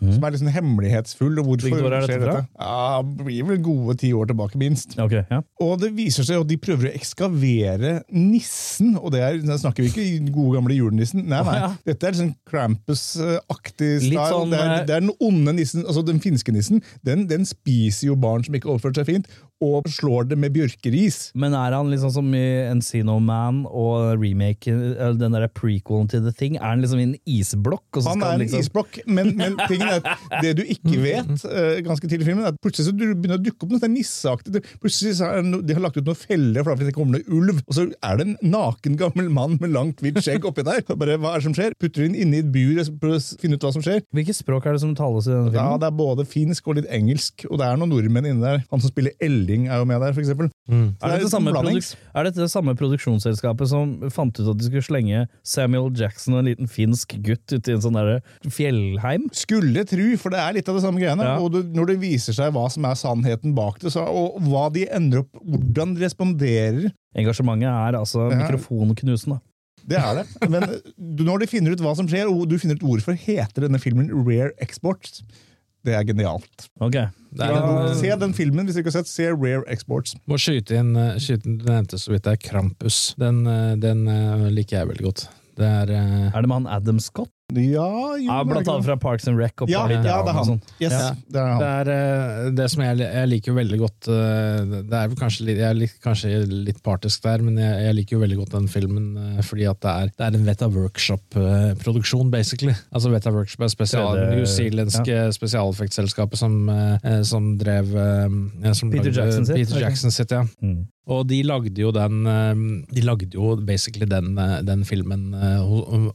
Som 0.03 0.25
er 0.27 0.37
sånn 0.41 0.51
hemmelighetsfull. 0.53 1.37
Og 1.39 1.47
hvorfor. 1.47 1.69
Hvilket 1.71 1.87
år 1.87 1.95
er 1.95 2.03
dette 2.03 2.11
skjer 2.11 2.23
fra? 2.25 2.35
dette? 2.41 2.49
Ja, 2.59 3.03
det 3.07 3.27
blir 3.29 3.49
vel 3.53 3.61
gode 3.63 3.97
ti 4.03 4.11
år 4.17 4.31
tilbake, 4.33 4.59
minst. 4.61 4.97
Ok, 4.99 5.15
ja. 5.21 5.41
Og 5.63 5.77
det 5.83 5.93
viser 5.97 6.27
seg 6.27 6.43
at 6.43 6.51
de 6.51 6.59
prøver 6.63 6.91
å 6.91 6.95
ekskavere 6.99 7.93
nissen. 8.11 8.97
Og 8.99 9.13
det 9.15 9.23
er, 9.23 9.39
da 9.47 9.59
snakker 9.63 9.87
vi 9.87 9.93
ikke 9.93 10.33
gode 10.35 10.59
gamle 10.59 10.79
julenissen. 10.79 11.23
Nei, 11.31 11.43
nei. 11.47 11.59
Å. 11.69 11.73
Dette 11.87 12.11
er 12.11 12.19
sånn 12.19 12.35
Krampus-aktig 12.51 13.93
Litt 14.03 14.11
style. 14.11 14.29
sånn, 14.33 14.53
det, 14.53 14.61
er, 14.61 14.75
eh, 14.81 14.85
det 14.89 14.97
er 14.97 15.07
den 15.07 15.15
onde 15.23 15.57
nissen, 15.59 15.87
altså 15.87 16.05
den 16.07 16.21
finske 16.25 16.55
nissen. 16.55 16.83
Den, 17.07 17.27
den 17.31 17.47
spiser 17.49 18.11
jo 18.13 18.19
barn 18.19 18.45
som 18.47 18.59
ikke 18.59 18.71
oppfører 18.75 19.03
seg 19.03 19.09
fint, 19.09 19.31
og 19.63 19.89
slår 19.91 20.29
det 20.31 20.39
med 20.41 20.55
bjørkeris. 20.57 21.31
Men 21.39 21.55
er 21.57 21.77
han 21.77 21.91
liksom 21.93 22.13
som 22.15 22.29
i 22.35 22.45
Encino 22.67 23.19
Man 23.23 23.63
og 23.69 24.19
remake, 24.21 24.73
eller 24.73 25.19
den 25.21 25.37
der 25.37 25.49
prequelen 25.53 26.11
til 26.11 26.25
The 26.27 26.35
Thing? 26.35 26.59
Er 26.59 26.73
han 26.73 26.83
liksom 26.83 27.03
i 27.03 27.07
en 27.11 27.17
isblokk? 27.29 28.01
Han 28.09 28.25
er 28.25 28.37
en 28.37 28.43
liksom... 28.45 28.65
isblokk, 28.65 29.01
men, 29.07 29.33
men 29.39 29.57
tingen 29.71 29.89
er 29.89 30.01
at 30.03 30.37
det 30.43 30.55
du 30.59 30.65
ikke 30.65 30.99
vet, 31.07 31.33
eh, 31.49 31.81
ganske 31.87 32.09
tidlig 32.09 32.27
i 32.27 32.31
filmen, 32.31 32.47
er 32.47 32.55
at 32.55 32.61
plutselig 32.63 32.91
så 32.91 32.97
begynner 32.97 33.39
å 33.39 33.43
dukke 33.43 33.67
opp 33.67 33.75
noe 33.75 33.83
sånn 33.83 33.95
nisseaktig. 33.97 34.65
Plutselig 34.83 35.17
så 35.21 35.31
er 35.31 35.43
det 35.47 35.63
De 35.69 35.77
har 35.77 35.85
lagt 35.85 35.99
ut 35.99 36.07
noen 36.07 36.19
feller 36.19 36.65
for 36.65 36.75
at 36.75 36.83
det 36.83 36.95
kommer 36.97 37.19
noe 37.19 37.39
ulv, 37.39 37.63
og 37.67 37.77
så 37.77 37.87
er 37.93 38.19
det 38.19 38.29
en 38.29 38.37
naken 38.53 38.99
gammel 39.01 39.31
mann 39.33 39.59
med 39.63 39.75
langt, 39.75 40.03
hvitt 40.03 40.21
skjegg 40.25 40.47
oppi 40.49 40.65
der. 40.67 40.83
Bare, 40.93 41.19
hva 41.21 41.35
er 41.35 41.43
det 41.43 41.49
som 41.49 41.57
skjer? 41.57 41.77
Putter 41.81 42.07
den 42.07 42.19
inne 42.19 42.41
i 42.41 42.43
et 42.45 42.51
bur 42.53 42.81
og 42.83 42.93
prøver 43.03 43.21
å 43.21 43.41
finne 43.43 43.59
ut 43.59 43.67
hva 43.67 43.73
som 43.75 43.85
skjer. 43.85 44.03
Hvilket 44.15 44.39
språk 44.39 44.67
er 44.67 44.77
det 44.77 44.83
som 44.83 44.95
tales 44.99 45.29
i 45.29 45.33
denne 45.33 45.53
filmen? 45.53 45.71
Ja. 45.75 45.81
Det 45.83 45.89
er 45.89 45.97
både 45.99 46.27
finsk 46.29 46.69
og 46.69 46.79
litt 46.81 46.91
engelsk, 46.93 47.47
og 47.49 47.61
det 47.61 47.69
er 47.69 47.81
noen 47.81 47.93
nordmenn 47.95 48.29
inne 48.33 48.43
der. 48.43 48.65
Han 48.73 48.83
som 48.83 48.93
spiller 48.93 49.15
Elling, 49.53 49.69
er 49.69 49.79
jo 49.83 49.85
med 49.89 50.01
der, 50.01 50.13
f.eks. 50.17 50.31
Mm. 50.71 50.87
Er 51.03 51.19
det 51.19 51.29
samme 51.31 51.51
sånn 51.53 51.57
blandings. 51.59 51.89
er 52.15 52.25
dette 52.29 52.41
det 52.41 52.51
samme 52.53 52.73
produksjonsselskapet 52.79 53.69
som 53.69 53.95
fant 54.15 54.33
ut 54.41 54.49
at 54.53 54.59
de 54.61 54.69
skulle 54.69 54.85
slenge 54.87 55.27
Samuel 55.45 55.91
Jackson 55.99 56.35
og 56.37 56.43
en 56.43 56.49
liten 56.53 56.71
finsk 56.71 57.17
gutt 57.27 57.53
ut 57.53 57.69
i 57.69 57.75
en 57.77 57.83
sånn 57.85 57.99
fjellheim? 58.49 59.29
Skulle 59.37 59.85
tru, 59.89 60.17
for 60.21 60.33
det 60.35 60.41
er 60.43 60.57
litt 60.59 60.69
av 60.71 60.79
det 60.79 60.85
samme 60.87 61.03
greiene. 61.03 61.27
Ja. 61.27 61.37
Og 61.43 61.53
det, 61.55 61.65
når 61.77 61.93
det 61.93 61.99
viser 62.03 62.37
seg 62.37 62.53
hva 62.57 62.67
som 62.73 62.87
er 62.89 62.99
sannheten 62.99 63.55
bak 63.59 63.81
det, 63.83 63.93
så, 63.95 64.05
og 64.07 64.41
hva 64.49 64.69
de 64.75 64.87
ender 64.89 65.25
opp, 65.25 65.33
hvordan 65.43 65.97
de 65.97 66.05
responderer 66.07 66.91
Engasjementet 67.13 67.69
er 67.69 67.99
altså 67.99 68.31
Ja. 68.31 68.39
mikrofonknusende. 68.41 69.41
Det 69.85 69.99
er 69.99 70.21
det. 70.23 70.49
Men 70.49 70.63
du- 71.19 71.25
når 71.27 71.43
de 71.43 71.47
finner 71.51 71.75
ut 71.75 71.81
hva 71.85 71.95
som 71.99 72.07
skjer, 72.09 72.31
og 72.31 72.47
du 72.49 72.55
finner 72.59 72.79
ut 72.79 72.85
hvorfor 72.87 73.13
heter 73.19 73.67
denne 73.67 73.81
filmen 73.83 74.09
Rare 74.25 74.53
Exports, 74.63 75.21
det 75.85 75.95
er 75.99 76.05
genialt. 76.07 76.69
Ok. 76.81 76.93
Det 77.33 77.47
er 77.47 77.53
Ja, 77.55 77.61
en, 77.89 77.95
se 77.97 78.11
den 78.21 78.35
filmen 78.37 78.67
hvis 78.69 78.77
du 78.77 78.83
ikke 78.83 78.93
har 78.93 78.99
sett. 79.03 79.09
Se 79.11 79.29
Rare 79.33 79.65
Exports. 79.73 80.15
må 80.29 80.37
skyte 80.39 80.77
inn, 80.79 80.95
eh, 80.97 81.15
skyte 81.23 81.49
inn 81.49 81.59
Du 81.63 81.65
nevnte 81.71 81.99
så 81.99 82.13
vidt 82.13 82.27
det 82.27 82.33
er 82.37 82.43
Krampus. 82.49 83.15
Den, 83.19 83.47
eh, 83.47 83.75
den 83.81 84.07
eh, 84.09 84.49
liker 84.53 84.83
jeg 84.83 84.91
veldig 84.93 85.07
godt. 85.09 85.25
Det 85.59 85.67
er 85.69 85.91
eh, 85.93 86.29
Er 86.33 86.41
det 86.41 86.49
med 86.49 86.63
han 86.63 86.67
Adam 86.79 87.01
Scott? 87.01 87.31
Ja, 87.53 88.17
jo, 88.17 88.23
Ja, 88.25 88.39
blant 88.49 88.69
annet 88.71 88.87
fra 88.87 88.95
Parks 88.97 89.27
and 89.29 89.37
Rec 89.37 89.53
og 89.61 89.69
ja, 89.69 89.83
Party 89.83 89.99
ja, 89.99 90.03
Down 90.07 90.25
det 90.25 90.35
han. 90.39 90.61
Yes, 90.81 90.93
Ja. 90.93 91.09
det 91.29 91.41
er 91.43 91.49
han. 91.51 91.59
Det 91.61 91.69
er 91.69 91.91
eh, 91.93 92.51
det 92.57 92.69
som 92.73 92.83
jeg, 92.83 92.99
jeg 93.03 93.29
liker 93.29 93.53
jo 93.53 93.57
veldig 93.59 93.79
godt 93.83 94.09
eh, 94.09 94.63
Det 94.89 94.97
er 95.03 95.17
kanskje 95.21 95.47
jeg 95.51 95.67
er 95.69 95.77
litt, 95.77 95.97
kanskje 96.05 96.31
litt 96.49 96.81
partisk 96.87 97.23
der, 97.27 97.43
men 97.45 97.59
jeg, 97.61 97.83
jeg 97.85 97.95
liker 97.99 98.17
jo 98.17 98.23
veldig 98.23 98.39
godt 98.41 98.55
den 98.57 98.69
filmen 98.73 99.11
eh, 99.21 99.43
fordi 99.45 99.67
at 99.69 99.83
det 99.85 99.93
er, 99.93 100.13
det 100.17 100.27
er 100.31 100.39
en 100.41 100.47
Veta 100.49 100.69
Workshop-produksjon, 100.73 102.31
basically. 102.33 102.73
Altså 102.95 103.13
Veta 103.13 103.35
Workshop 103.35 103.67
er 103.69 103.75
spesial, 103.75 104.17
Det 104.17 104.31
newzealandske 104.39 105.21
spesialeffektselskapet 105.37 106.39
som, 106.41 106.57
som 107.29 107.53
drev 107.61 107.93
som 108.73 108.91
Peter 108.91 109.11
lagde- 109.11 109.19
Jackson 109.21 109.47
sitt, 109.47 109.57
Peter. 109.61 109.81
Jackson 109.85 110.11
sitt, 110.15 110.33
ja. 110.33 110.43
Mm. 110.65 110.87
Og 111.11 111.25
de 111.27 111.41
lagde 111.43 111.81
jo 111.83 111.91
den 111.91 112.21
De 112.95 113.03
lagde 113.03 113.27
jo 113.35 113.57
basically 113.67 114.07
den, 114.07 114.37
den 114.63 114.85
filmen 114.87 115.33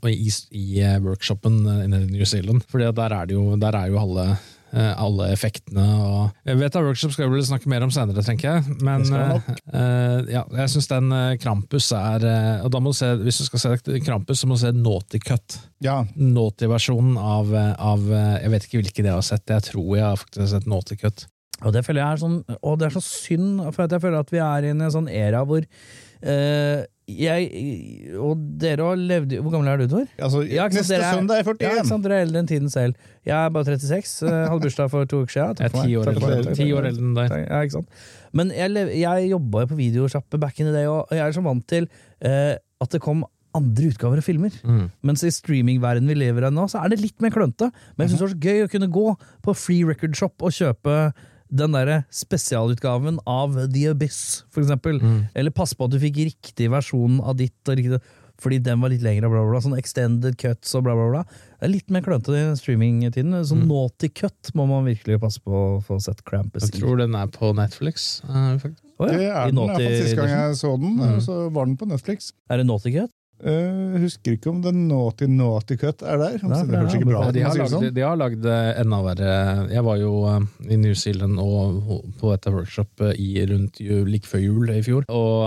i, 0.08 0.32
i 0.56 0.80
eh, 0.80 0.96
workshopen 1.18 1.66
eh, 1.66 1.86
i 1.86 2.06
New 2.12 2.26
Zealand. 2.26 2.64
Fordi 2.70 2.92
der 2.94 3.14
er 3.14 3.26
der 3.28 3.76
er 3.76 3.88
jo 3.88 4.00
alle 4.00 4.38
eh, 4.74 4.94
alle 4.98 5.32
effektene 5.32 5.86
og 6.04 6.32
Jeg 6.46 6.60
vet 6.60 6.76
at 6.76 6.84
Workshop 6.84 7.12
skal 7.12 7.30
vi 7.30 7.36
vel 7.38 7.46
snakke 7.46 7.70
mer 7.70 7.84
om 7.84 7.92
senere, 7.92 8.24
tenker 8.24 8.58
jeg. 8.58 8.78
Men 8.82 9.02
eh, 9.02 10.34
ja, 10.34 10.44
jeg 10.44 10.70
syns 10.70 10.88
den 10.88 11.14
Krampus 11.40 11.92
er 11.92 12.64
Og 12.64 12.72
da 12.72 12.80
må 12.80 12.92
du 12.92 12.98
se, 12.98 13.16
hvis 13.16 13.40
du 13.40 13.46
skal 13.46 13.60
se 13.60 14.00
Krampus, 14.06 14.40
så 14.40 14.48
må 14.48 14.56
du 14.56 14.62
se 14.62 14.72
Naughty 14.72 15.20
Cut. 15.20 15.60
Ja, 15.84 16.04
Naughty-versjonen 16.16 17.18
av, 17.18 17.54
av 17.54 18.06
Jeg 18.12 18.52
vet 18.52 18.68
ikke 18.68 18.84
hvilken 18.84 19.10
jeg 19.10 19.18
har 19.18 19.26
sett, 19.26 19.48
jeg 19.50 19.72
tror 19.72 19.98
jeg 19.98 20.06
har 20.06 20.22
faktisk 20.22 20.54
sett 20.54 20.70
Naughty 20.70 21.00
Cut. 21.00 21.28
Og 21.66 21.74
det 21.74 21.82
føler 21.88 22.04
jeg 22.04 22.14
er 22.14 22.20
sånn 22.22 22.36
Og 22.60 22.76
det 22.78 22.86
er 22.86 22.94
så 22.94 23.02
synd, 23.02 23.64
for 23.74 23.88
jeg 23.88 24.04
føler 24.04 24.20
at 24.22 24.34
vi 24.34 24.44
er 24.44 24.68
i 24.68 24.76
en 24.76 24.86
sånn 24.94 25.10
era 25.10 25.42
hvor 25.48 25.64
eh, 25.64 26.84
jeg 27.08 28.16
og 28.20 28.40
dere 28.60 28.84
har 28.84 28.98
levd 29.00 29.38
Hvor 29.40 29.54
gammel 29.54 29.70
er 29.72 29.80
du, 29.80 29.86
Tor? 29.88 30.08
altså, 30.20 30.42
Ja, 30.52 30.66
Neste 30.68 30.92
dere 30.98 31.06
er- 31.08 31.16
søndag 31.16 31.38
er 31.38 31.44
jeg 31.44 31.46
Ja, 31.48 31.54
ikke 31.54 31.78
41. 31.80 31.88
sant, 31.88 32.04
Dere 32.04 32.14
er 32.18 32.26
eldre 32.26 32.40
enn 32.42 32.48
tiden 32.50 32.70
selv. 32.70 32.96
Jeg 33.26 33.36
er 33.46 33.50
bare 33.50 33.64
36. 33.66 34.28
eh, 34.28 34.50
Hadde 34.50 34.62
bursdag 34.66 34.90
for 34.92 35.06
to 35.06 35.22
uker 35.24 35.32
siden. 35.32 35.56
Jeg 35.60 35.66
er 35.66 35.86
ti 35.88 35.96
år, 35.96 36.08
eldre, 36.12 36.76
år 36.76 36.86
eldre 36.92 37.04
enn 37.08 37.16
deg. 37.16 37.32
Ja, 37.48 37.62
ikke 37.64 37.72
sant? 37.78 37.88
Men 38.34 38.52
jeg, 38.52 38.74
jeg 39.00 39.30
jobba 39.32 39.64
jo 39.64 39.68
på 39.72 39.78
videosjappe 39.80 40.40
back 40.40 40.60
in 40.60 40.66
the 40.68 40.74
day, 40.74 40.86
og 40.86 41.08
jeg 41.12 41.20
er 41.24 41.32
så 41.32 41.44
vant 41.44 41.66
til 41.68 41.88
eh, 42.22 42.58
at 42.82 42.90
det 42.92 43.02
kom 43.02 43.24
andre 43.56 43.88
utgaver 43.90 44.18
av 44.20 44.24
filmer. 44.28 44.52
Mm. 44.68 44.92
Mens 45.08 45.24
i 45.24 45.32
streamingverdenen 45.32 46.12
vi 46.12 46.20
lever 46.20 46.46
i 46.46 46.52
nå, 46.54 46.68
så 46.70 46.84
er 46.84 46.90
det 46.90 47.00
litt 47.02 47.20
mer 47.24 47.32
klønete. 47.32 47.72
Men 47.96 48.04
jeg 48.06 48.12
synes 48.12 48.20
det 48.20 48.28
var 48.28 48.36
så 48.36 48.44
gøy 48.52 48.66
å 48.68 48.72
kunne 48.76 48.92
gå 48.92 49.08
på 49.48 49.56
Free 49.56 49.84
Record 49.88 50.14
Shop 50.20 50.36
og 50.44 50.52
kjøpe 50.52 51.14
den 51.50 51.72
der 51.78 52.04
spesialutgaven 52.14 53.20
av 53.26 53.56
The 53.74 53.90
Abyss, 53.94 54.44
for 54.54 54.62
eksempel. 54.64 55.02
Eller 55.36 55.52
passe 55.56 55.76
på 55.78 55.86
at 55.88 55.92
du 55.96 56.00
fikk 56.02 56.18
riktig 56.28 56.70
versjon 56.74 57.20
av 57.24 57.38
ditt, 57.40 57.56
og 57.68 57.78
riktig, 57.80 58.02
fordi 58.38 58.60
den 58.62 58.82
var 58.84 58.92
litt 58.94 59.02
lengre, 59.02 59.30
bla, 59.32 59.42
bla, 59.42 59.50
bla. 59.56 59.62
Sånn 59.66 59.78
extended 59.80 60.36
cuts 60.38 60.76
og 60.78 60.84
bla, 60.86 60.94
bla, 60.94 61.08
bla. 61.10 61.22
Det 61.58 61.66
er 61.66 61.72
litt 61.74 61.90
mer 61.90 62.04
klønete 62.06 62.36
i 62.38 62.44
streamingtiden. 62.60 63.34
Sånn 63.50 63.64
naughty 63.66 64.12
cut 64.14 64.52
må 64.54 64.68
man 64.70 64.86
virkelig 64.86 65.18
passe 65.24 65.42
på 65.42 65.50
å 65.58 65.80
få 65.82 65.98
sett 66.04 66.22
Krampus 66.28 66.68
i. 66.68 66.70
Jeg 66.70 66.84
tror 66.84 67.02
den 67.02 67.16
er 67.18 67.32
på 67.34 67.50
Netflix. 67.58 68.22
Uh, 68.28 68.54
faktisk. 68.62 68.84
Å 68.98 69.08
ja, 69.10 69.18
Det 69.18 69.26
er 69.30 69.52
den, 69.52 69.58
i 69.58 69.66
hvert 69.68 69.82
fall 69.82 69.98
Sist 70.04 70.16
gang 70.18 70.30
jeg 70.34 70.54
så 70.58 70.76
den, 70.82 70.94
Mm. 70.98 71.18
så 71.22 71.40
var 71.54 71.66
den 71.66 71.78
på 71.78 71.86
Netflix. 71.90 72.32
Er 72.50 72.58
det 72.62 72.66
naughty 72.70 72.94
cut? 72.94 73.12
Uh, 73.38 73.98
husker 74.02 74.34
ikke 74.34 74.50
om 74.50 74.64
The 74.66 74.72
Naughty 74.74 75.28
Naughty 75.30 75.76
Cut 75.78 76.02
er 76.02 76.18
der. 76.18 76.38
Nei, 76.42 76.62
det 76.66 76.80
høres 76.80 76.96
ikke 76.98 77.10
bra 77.10 77.20
ut. 77.28 77.36
De 77.36 77.44
har, 77.46 77.54
lagd, 77.60 77.74
sånn. 77.76 77.86
de 77.94 78.06
har 78.06 78.18
lagd 78.18 78.48
eh, 78.50 78.70
enda 78.82 79.00
verre 79.06 79.36
Jeg 79.76 79.86
var 79.86 80.00
jo 80.02 80.14
eh, 80.32 80.48
i 80.74 80.80
New 80.82 80.96
Zealand 80.98 81.38
og 81.44 82.08
på 82.18 82.32
et 82.34 82.50
workshop 82.50 83.06
i, 83.14 83.28
rundt 83.52 83.78
jul, 83.84 84.10
like 84.10 84.26
før 84.30 84.42
jul 84.42 84.74
i 84.74 84.80
fjor. 84.86 85.06
Og 85.14 85.46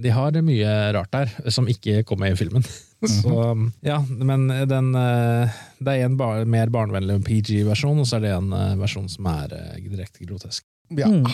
de 0.00 0.14
har 0.16 0.40
mye 0.46 0.72
rart 0.96 1.12
der 1.12 1.52
som 1.52 1.68
ikke 1.68 2.00
kom 2.08 2.24
med 2.24 2.32
i 2.32 2.40
filmen. 2.40 2.64
Så 3.00 3.32
ja, 3.84 4.00
men 4.08 4.48
den 4.68 4.90
Det 4.92 5.92
er 5.94 6.02
en 6.04 6.18
bar, 6.20 6.44
mer 6.44 6.72
barnevennlig 6.72 7.22
PG-versjon, 7.24 8.02
og 8.02 8.08
så 8.08 8.18
er 8.18 8.26
det 8.26 8.34
en 8.36 8.50
versjon 8.80 9.08
som 9.08 9.28
er 9.32 9.54
direkte 9.80 10.24
grotesk. 10.24 10.64
Ja, 10.96 11.08
Mm. 11.08 11.24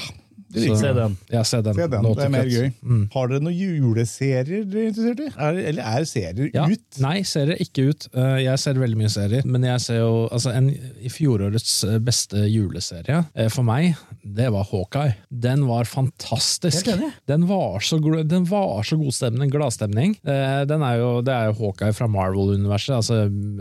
Se 0.56 0.92
den. 0.94 1.16
Ja, 1.32 1.42
se 1.44 1.58
den. 1.64 1.74
Se 1.74 1.86
den, 1.90 2.04
det 2.16 2.24
er 2.24 2.30
mer 2.32 2.46
gøy. 2.48 2.68
Mm. 2.82 3.02
Har 3.12 3.28
dere 3.28 3.42
noen 3.44 3.56
juleserier 3.56 4.64
dere 4.68 4.82
er 4.84 4.90
interessert 4.90 5.20
i? 5.24 5.28
Er, 5.36 5.58
eller 5.72 5.88
er 5.90 6.04
serier 6.08 6.50
Ja. 6.54 6.66
ut? 6.70 7.00
Nei, 7.02 7.22
serier 7.26 7.58
ikke 7.60 7.88
ut. 7.90 8.06
Eh, 8.14 8.36
Jeg 8.46 8.58
ser 8.62 8.74
veldig 8.78 8.98
mye 9.00 9.10
serier, 9.12 9.42
men 9.48 9.64
jeg 9.66 9.80
ser 9.80 9.98
jo 10.02 10.28
altså 10.32 10.52
en, 10.54 10.68
i 11.02 11.10
fjorårets 11.12 11.72
eh, 11.88 11.98
beste 12.04 12.44
juleserie 12.52 13.24
eh, 13.34 13.48
for 13.52 13.66
meg, 13.66 13.96
det 14.22 14.48
var 14.54 14.64
Hawkeye. 14.70 15.16
Den 15.30 15.66
var 15.68 15.84
fantastisk. 15.88 16.88
Den 17.26 17.46
var 17.48 17.80
så, 17.84 17.98
den 18.24 18.44
var 18.48 18.82
så 18.86 18.96
god 19.00 19.12
stemning, 19.16 19.50
gladstemning. 19.52 20.16
Eh, 20.26 20.64
Den 20.66 20.82
er 20.82 20.96
jo, 21.00 21.10
det 21.26 21.32
er 21.34 21.50
jo 21.50 21.56
Hawkeye 21.60 21.92
fra 21.96 22.06
Marvel-universet, 22.10 22.94
altså, 22.96 23.18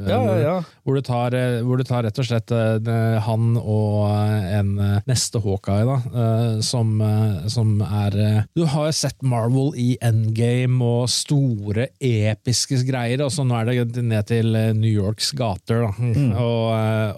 Ja, 0.07 0.21
ja, 0.21 0.37
ja. 0.43 0.55
Hvor, 0.83 0.95
du 0.95 1.01
tar, 1.01 1.31
hvor 1.65 1.77
du 1.77 1.83
tar 1.87 2.03
rett 2.05 2.19
og 2.19 2.25
slett 2.29 2.51
han 3.25 3.55
og 3.57 4.11
en 4.11 4.75
neste 5.07 5.41
Hawkeye, 5.43 5.85
da, 5.87 5.97
eh, 6.13 6.61
som, 6.65 6.95
eh, 7.01 7.47
som 7.51 7.79
er 7.85 8.17
eh, 8.19 8.43
Du 8.57 8.65
har 8.69 8.89
jo 8.89 8.95
sett 8.95 9.25
Marvel 9.25 9.73
i 9.79 9.95
Endgame 10.03 10.81
og 10.83 11.09
store, 11.11 11.89
episke 12.01 12.81
greier, 12.87 13.23
og 13.25 13.33
så 13.33 13.45
nå 13.45 13.57
er 13.59 13.71
det 13.85 14.03
ned 14.03 14.29
til 14.29 14.55
eh, 14.57 14.71
New 14.77 14.91
Yorks 14.91 15.31
gater. 15.37 15.85
Da. 15.85 15.91
Og, 16.45 16.67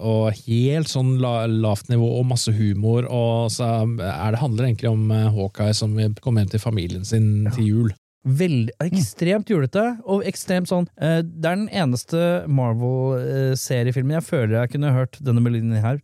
og 0.08 0.38
helt 0.46 0.88
sånn 0.90 1.16
la, 1.22 1.46
lavt 1.48 1.88
nivå 1.90 2.06
og 2.20 2.26
masse 2.30 2.52
humor, 2.54 3.06
og 3.10 3.50
så 3.52 3.68
er 3.84 4.34
det 4.34 4.40
handler 4.40 4.68
egentlig 4.68 4.90
om 4.90 5.10
Hawkeye 5.10 5.74
som 5.76 5.96
kommer 6.22 6.44
hjem 6.44 6.52
til 6.54 6.62
familien 6.62 7.06
sin 7.08 7.48
til 7.54 7.66
jul. 7.66 7.92
Veldig, 8.28 8.74
ekstremt 8.84 9.48
julete, 9.48 9.82
og 10.04 10.24
ekstremt 10.28 10.68
sånn 10.68 10.84
uh, 11.00 11.20
Det 11.24 11.48
er 11.48 11.56
den 11.56 11.68
eneste 11.72 12.20
Marvel-seriefilmen 12.52 14.18
jeg 14.18 14.26
føler 14.26 14.54
jeg 14.58 14.72
kunne 14.74 14.92
hørt 14.92 15.16
denne 15.24 15.40
melodien 15.44 15.72
her. 15.80 16.00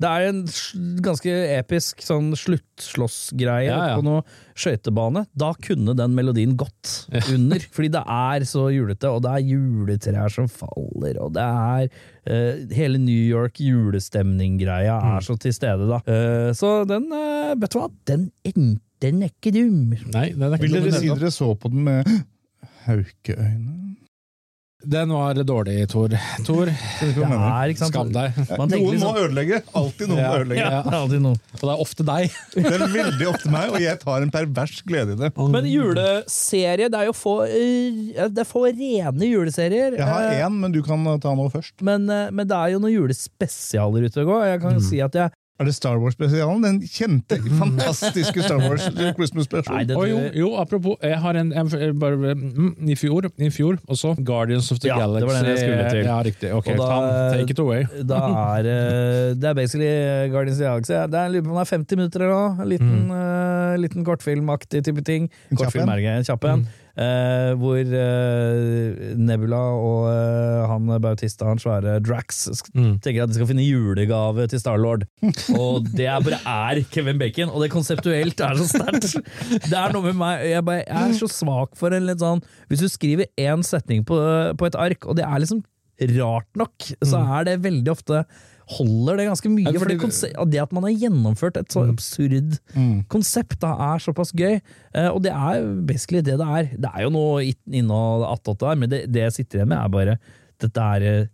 Det 0.00 0.10
er 0.10 0.26
en 0.26 0.42
ganske 1.04 1.36
episk 1.60 2.02
sånn 2.04 2.32
sluttslåssgreie 2.38 3.68
Ja, 3.70 3.80
ja. 3.92 3.98
på 3.98 4.06
noe 4.06 4.24
skøytebane. 4.60 5.24
Da 5.38 5.52
kunne 5.62 5.94
den 5.96 6.16
melodien 6.16 6.56
gått 6.58 7.06
under, 7.32 7.62
fordi 7.74 7.92
det 7.94 8.02
er 8.02 8.46
så 8.48 8.66
julete, 8.74 9.10
og 9.10 9.22
det 9.24 9.30
er 9.36 9.48
juletrær 9.54 10.32
som 10.34 10.48
faller, 10.50 11.20
og 11.22 11.34
det 11.36 11.44
er 11.46 11.86
eh, 11.86 12.19
hele 12.74 13.00
New 13.02 13.22
York 13.30 13.60
julestemning-greia 13.62 14.96
er 15.16 15.26
så 15.26 15.36
til 15.40 15.54
stede, 15.56 15.88
da. 15.90 16.00
Eh, 16.06 16.50
så 16.56 16.80
den, 16.88 17.08
eh, 17.16 17.54
vet 17.60 17.74
du 17.74 17.80
hva, 17.80 17.88
den, 18.10 18.28
den 19.02 19.22
er 19.24 19.32
ikke 19.32 19.52
dum. 19.56 19.94
Nei, 20.14 20.30
den 20.34 20.46
er 20.46 20.56
ikke 20.58 20.68
Vil 20.68 20.76
dere 20.78 20.98
si 21.00 21.10
dere 21.10 21.32
så 21.34 21.52
på 21.58 21.72
den 21.72 21.86
med 21.88 22.10
haukeøyne? 22.86 23.96
Den 24.82 25.10
var 25.12 25.34
dårlig, 25.44 25.88
Tor. 25.92 26.08
Tor, 26.46 26.68
er, 26.70 27.72
sant? 27.76 27.90
skam 27.92 28.12
deg. 28.14 28.36
Noen 28.56 28.70
må 28.72 28.92
liksom, 28.94 29.18
ødelegge. 29.20 29.58
Alltid 29.76 30.08
noen 30.08 30.20
Ja. 30.22 30.28
må 30.30 30.38
ødelegge. 30.40 30.62
ja, 30.64 30.80
det 30.86 30.92
er 30.92 30.98
alltid 31.00 31.20
noe. 31.26 31.40
Og 31.52 31.60
det 31.60 31.72
er 31.74 31.82
ofte 31.84 32.06
deg. 32.08 32.38
Det 32.54 32.72
er 32.72 32.84
veldig 32.94 33.28
ofte 33.28 33.52
meg, 33.52 33.74
og 33.74 33.84
jeg 33.84 34.00
tar 34.00 34.24
en 34.24 34.32
pervers 34.32 34.80
glede 34.88 35.12
i 35.12 35.20
det. 35.20 35.30
Men 35.36 35.68
juleserie, 35.68 36.88
det 36.88 37.00
er 37.02 37.10
jo 37.10 37.14
få, 37.16 37.34
eh, 37.44 38.24
det 38.32 38.40
er 38.44 38.48
få 38.48 38.64
rene 38.70 39.28
juleserier. 39.28 39.98
Jeg 40.00 40.08
har 40.08 40.30
eh, 40.30 40.40
én, 40.46 40.56
men 40.64 40.72
du 40.72 40.80
kan 40.86 41.04
ta 41.20 41.34
noe 41.36 41.52
først. 41.52 41.76
Men, 41.84 42.08
eh, 42.08 42.30
men 42.32 42.48
det 42.48 42.56
er 42.56 42.72
jo 42.74 42.80
noen 42.80 42.96
julespesialer 42.96 44.08
ute 44.08 44.24
og 44.24 44.32
går. 44.32 44.46
Jeg 44.54 44.64
kan 44.64 44.80
si 44.80 45.02
at 45.04 45.12
jeg 45.20 45.36
Er 45.60 45.68
det 45.68 45.74
Star 45.76 45.98
Wars-spesialen? 46.00 46.62
Den 46.64 46.78
kjente, 46.88 47.36
fantastiske 47.60 48.42
Star 48.46 48.62
Wars 48.64 48.86
Christmas-spesialen. 49.18 49.92
Oh, 49.92 50.06
jo, 50.08 50.20
jo, 50.32 50.54
apropos, 50.56 50.96
jeg 51.04 51.18
har 51.20 51.36
en, 51.36 51.52
en 51.52 51.68
bare, 52.00 52.34
mm, 52.34 52.70
i, 52.88 52.96
fjor, 52.96 53.28
I 53.36 53.50
fjor 53.52 53.76
også. 53.84 54.14
Guardians 54.24 54.72
of 54.72 54.80
the 54.80 54.88
Ja, 54.88 55.04
det 55.04 55.26
var 55.28 55.36
den 55.36 55.50
jeg 55.50 55.58
skulle 55.60 55.90
til. 55.90 56.08
Ja, 56.08 56.16
riktig. 56.24 56.52
Ok, 56.56 56.72
da- 56.72 56.88
ta, 56.88 57.36
take 57.36 57.52
it 57.52 57.60
away. 57.60 57.84
da 58.10 58.22
er 58.56 58.70
eh, 58.72 59.34
Det 59.36 59.50
er 59.52 59.54
basically 59.54 59.92
Guardians 60.32 60.56
of 60.56 60.64
the 60.64 60.70
Galaxy. 60.70 60.92
Det 60.92 61.20
er, 61.20 61.28
lurer 61.28 61.44
på 61.44 61.52
om 61.52 61.60
det 61.60 61.66
er 61.66 61.76
50 61.76 62.00
minutter 62.00 62.24
eller 62.24 62.36
noe. 62.38 62.64
En 62.64 62.72
liten, 62.72 62.96
uh, 63.12 63.76
liten 63.84 64.04
kortfilmaktig 64.08 64.84
type 64.88 65.04
ting. 65.04 65.28
Kortfilm 65.52 65.84
en. 65.84 65.98
er 65.98 66.16
en 66.22 66.24
kjapp 66.30 66.48
en. 66.54 66.64
Eh, 66.98 67.52
hvor 67.60 67.78
eh, 67.78 69.14
Nebula 69.16 69.60
og 69.78 70.08
eh, 70.10 70.64
han 70.70 70.90
Bautista, 71.02 71.46
han 71.48 71.60
svære 71.62 71.98
Drax, 72.02 72.40
Mm. 72.74 72.98
tenker 73.02 73.22
at 73.24 73.30
de 73.30 73.36
skal 73.38 73.48
finne 73.48 73.64
julegave 73.64 74.46
til 74.50 74.60
Starlord. 74.62 75.04
og 75.60 75.86
det 75.94 76.06
er 76.10 76.20
bare 76.24 76.40
er 76.44 76.82
Kevin 76.92 77.18
Bacon, 77.20 77.50
og 77.50 77.62
det 77.64 77.70
konseptuelt 77.72 78.40
er 78.44 78.58
så 78.58 78.66
sterkt. 78.68 79.14
Det 79.68 79.76
er 79.76 79.94
noe 79.94 80.02
med 80.10 80.18
meg 80.20 80.44
jeg, 80.50 80.64
bare, 80.66 80.84
jeg 80.86 81.10
er 81.14 81.18
så 81.18 81.30
svak 81.30 81.76
for 81.78 81.94
en 81.94 82.06
litt 82.08 82.20
sånn 82.22 82.42
Hvis 82.70 82.82
du 82.84 82.88
skriver 82.90 83.30
én 83.40 83.62
setning 83.66 84.04
på, 84.08 84.18
på 84.58 84.68
et 84.68 84.78
ark, 84.78 85.06
og 85.06 85.18
det 85.18 85.26
er 85.26 85.42
liksom 85.42 85.62
rart 86.16 86.48
nok, 86.56 86.86
så 87.04 87.18
er 87.38 87.44
det 87.44 87.58
veldig 87.64 87.90
ofte 87.92 88.22
Holder 88.70 89.16
det 89.18 89.26
ganske 89.28 89.50
mye, 89.50 89.66
Ja, 89.66 89.72
for 89.78 89.86
fordi- 89.88 89.98
det, 89.98 90.32
at 90.38 90.50
det 90.50 90.60
at 90.62 90.72
man 90.76 90.84
har 90.86 90.92
gjennomført 90.94 91.56
et 91.58 91.68
så 91.74 91.82
absurd 91.90 92.58
Mm. 92.76 93.04
konsept 93.08 93.58
da 93.60 93.72
er 93.94 93.98
såpass 93.98 94.32
gøy, 94.32 94.60
Uh, 94.94 95.08
og 95.14 95.22
det 95.22 95.30
er 95.32 95.62
basically 95.86 96.20
det 96.22 96.36
det 96.38 96.46
er. 96.46 96.64
Det 96.76 96.90
er 96.94 97.02
jo 97.04 97.10
noe 97.10 97.44
innhold 97.70 98.24
attåt 98.26 98.58
der, 98.58 98.74
men 98.76 98.88
det, 98.90 99.04
det 99.12 99.22
jeg 99.22 99.32
sitter 99.32 99.60
igjen 99.60 99.68
med, 99.68 99.78
er 99.78 99.88
bare 99.88 100.18
dette 100.60 100.76
er 100.82 101.02
eh, 101.02 101.26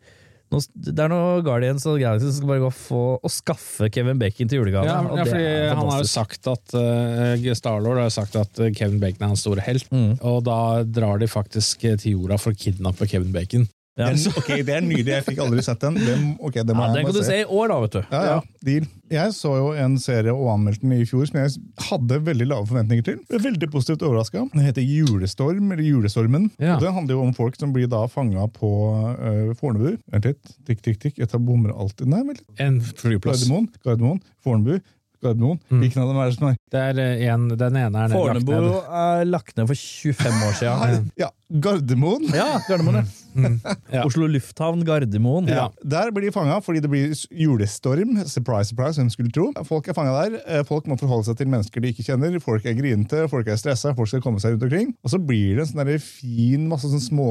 Det 0.53 0.99
er 1.03 1.09
noe 1.11 1.43
Guardians 1.43 1.85
og 1.91 1.99
Galaxy 1.99 2.29
som 2.31 2.37
skal 2.37 2.47
bare 2.53 2.61
gå 2.63 2.69
få 2.73 3.01
og 3.19 3.31
skaffe 3.35 3.89
Kevin 3.91 4.17
Bacon 4.21 4.47
til 4.47 4.61
julegave. 4.61 4.87
Ja, 4.87 5.01
ja, 5.03 5.25
fordi 5.27 5.69
han 5.75 5.91
har 5.91 5.99
jo 5.99 6.07
sagt 6.07 6.47
at 6.47 6.75
uh, 6.79 7.55
Starlord 7.59 7.97
har 7.99 8.07
jo 8.07 8.15
sagt 8.15 8.37
at 8.37 8.61
eh, 8.61 8.71
Kevin 8.71 9.01
Bacon 9.01 9.25
er 9.27 9.33
hans 9.33 9.41
store 9.43 9.61
helt. 9.67 9.89
Mm. 9.91 10.21
Og 10.23 10.45
da 10.47 10.85
drar 10.85 11.19
de 11.19 11.27
faktisk 11.27 11.85
eh, 11.85 11.97
til 11.97 12.13
jorda 12.15 12.39
for 12.39 12.53
å 12.55 12.57
kidnappe 12.57 13.09
Kevin 13.11 13.33
Bacon. 13.35 13.67
Ja. 13.97 14.11
Den, 14.13 14.19
ok, 14.37 14.49
Det 14.69 14.75
er 14.77 14.83
nydelig. 14.85 15.09
Jeg 15.15 15.25
fikk 15.25 15.39
aldri 15.41 15.63
sett 15.65 15.81
den. 15.81 15.95
Den, 15.97 16.25
ok, 16.45 16.59
det 16.69 16.75
må 16.77 16.83
Ja, 16.85 16.89
jeg 16.93 16.97
den 16.99 17.07
kan 17.07 17.15
du 17.17 17.21
se. 17.23 17.29
se 17.31 17.37
i 17.41 17.45
år, 17.49 17.69
da, 17.73 17.77
vet 17.81 17.95
du. 17.95 18.01
Ja, 18.13 18.21
ja, 18.29 18.35
deal. 18.69 18.89
Jeg 19.09 19.33
så 19.33 19.53
jo 19.57 19.71
en 19.81 19.95
serie 20.03 20.35
og 20.35 20.51
anmeldte 20.53 20.83
den 20.85 20.93
i 20.99 21.07
fjor 21.09 21.25
som 21.31 21.39
jeg 21.41 21.55
hadde 21.87 22.19
veldig 22.27 22.49
lave 22.51 22.67
forventninger 22.69 23.07
til. 23.07 23.17
Jeg 23.23 23.31
Ble 23.31 23.41
veldig 23.47 23.71
positivt 23.73 24.05
overraska. 24.05 24.43
Den 24.53 24.67
heter 24.67 24.85
Julestorm, 24.85 25.71
eller 25.73 25.83
Julestormen. 25.87 26.51
Ja. 26.61 26.75
Og 26.77 26.85
Den 26.85 26.93
handler 26.99 27.17
jo 27.17 27.23
om 27.25 27.33
folk 27.39 27.57
som 27.57 27.73
blir 27.73 27.89
da 27.89 28.03
fanga 28.13 28.45
på 28.53 28.69
uh, 29.17 29.55
Fornebu. 29.57 29.97
Vent 30.13 30.29
litt. 30.29 30.53
Tikk, 30.69 30.83
tikk, 30.85 31.01
tikk. 31.07 31.17
Jeg 31.25 31.33
tar 31.33 31.41
bommer 31.49 31.73
alltid. 31.73 32.05
Nei, 32.13 32.21
vent 32.29 32.43
litt. 32.45 32.61
En 32.61 32.77
flyplass. 32.85 33.47
Gardermoen, 33.47 33.71
Gardermoen, 33.87 34.21
Fornebu, 34.45 34.77
Gardermoen. 35.25 35.59
Mm. 35.73 35.81
Hvilken 35.87 36.03
av 36.05 36.11
dem 36.13 36.19
er 36.21 36.29
det 36.29 36.37
som 36.37 36.49
er 36.51 36.57
Det 36.77 36.83
er 36.91 36.99
eh, 37.01 37.25
en, 37.33 37.49
den 37.57 37.79
ene 37.81 38.03
er 38.05 38.13
Fornebu 38.13 38.53
lagt 38.53 38.61
Fornebu 38.61 38.75
ned. 38.77 38.99
er 39.07 39.31
lagt 39.33 39.57
ned 39.57 39.71
for 39.73 39.81
25 40.13 40.43
år 40.51 40.59
siden. 40.61 41.07
Ja, 41.17 41.31
Gardermoen. 41.65 42.29
Ja, 42.37 42.51
Gardermoen. 42.69 43.01
ja. 43.01 43.23
Ja. 43.97 44.03
Oslo 44.07 44.27
lufthavn 44.29 44.83
Gardermoen. 44.87 45.47
Ja. 45.49 45.69
Der 45.87 46.11
blir 46.15 46.27
de 46.27 46.33
fanga 46.35 46.57
fordi 46.65 46.81
det 46.83 46.91
blir 46.91 47.13
julestorm. 47.31 48.17
Surprise, 48.29 48.73
surprise, 48.73 48.99
hvem 48.99 49.11
skulle 49.13 49.33
tro. 49.35 49.47
Folk 49.69 49.89
er 49.89 49.97
fanga 49.97 50.15
der. 50.17 50.39
Eh, 50.47 50.65
Folk 50.67 50.89
må 50.91 50.99
forholde 51.01 51.29
seg 51.29 51.39
til 51.39 51.51
mennesker 51.53 51.83
de 51.85 51.93
ikke 51.95 52.05
kjenner. 52.09 52.35
Folk 52.43 52.67
er 52.67 52.77
grinete, 52.79 53.25
folk 53.33 53.49
er 53.53 53.61
stressa, 53.61 53.95
folk 53.97 54.11
skal 54.11 54.25
komme 54.25 54.43
seg 54.43 54.57
rundt 54.57 54.67
omkring. 54.67 54.93
Og 55.07 55.15
så 55.15 55.21
blir 55.23 55.57
det 55.61 55.67
en 55.67 55.73
sånn 55.73 55.93
fin, 56.03 56.67
masse 56.71 56.91
sånn 56.91 57.05
små 57.05 57.31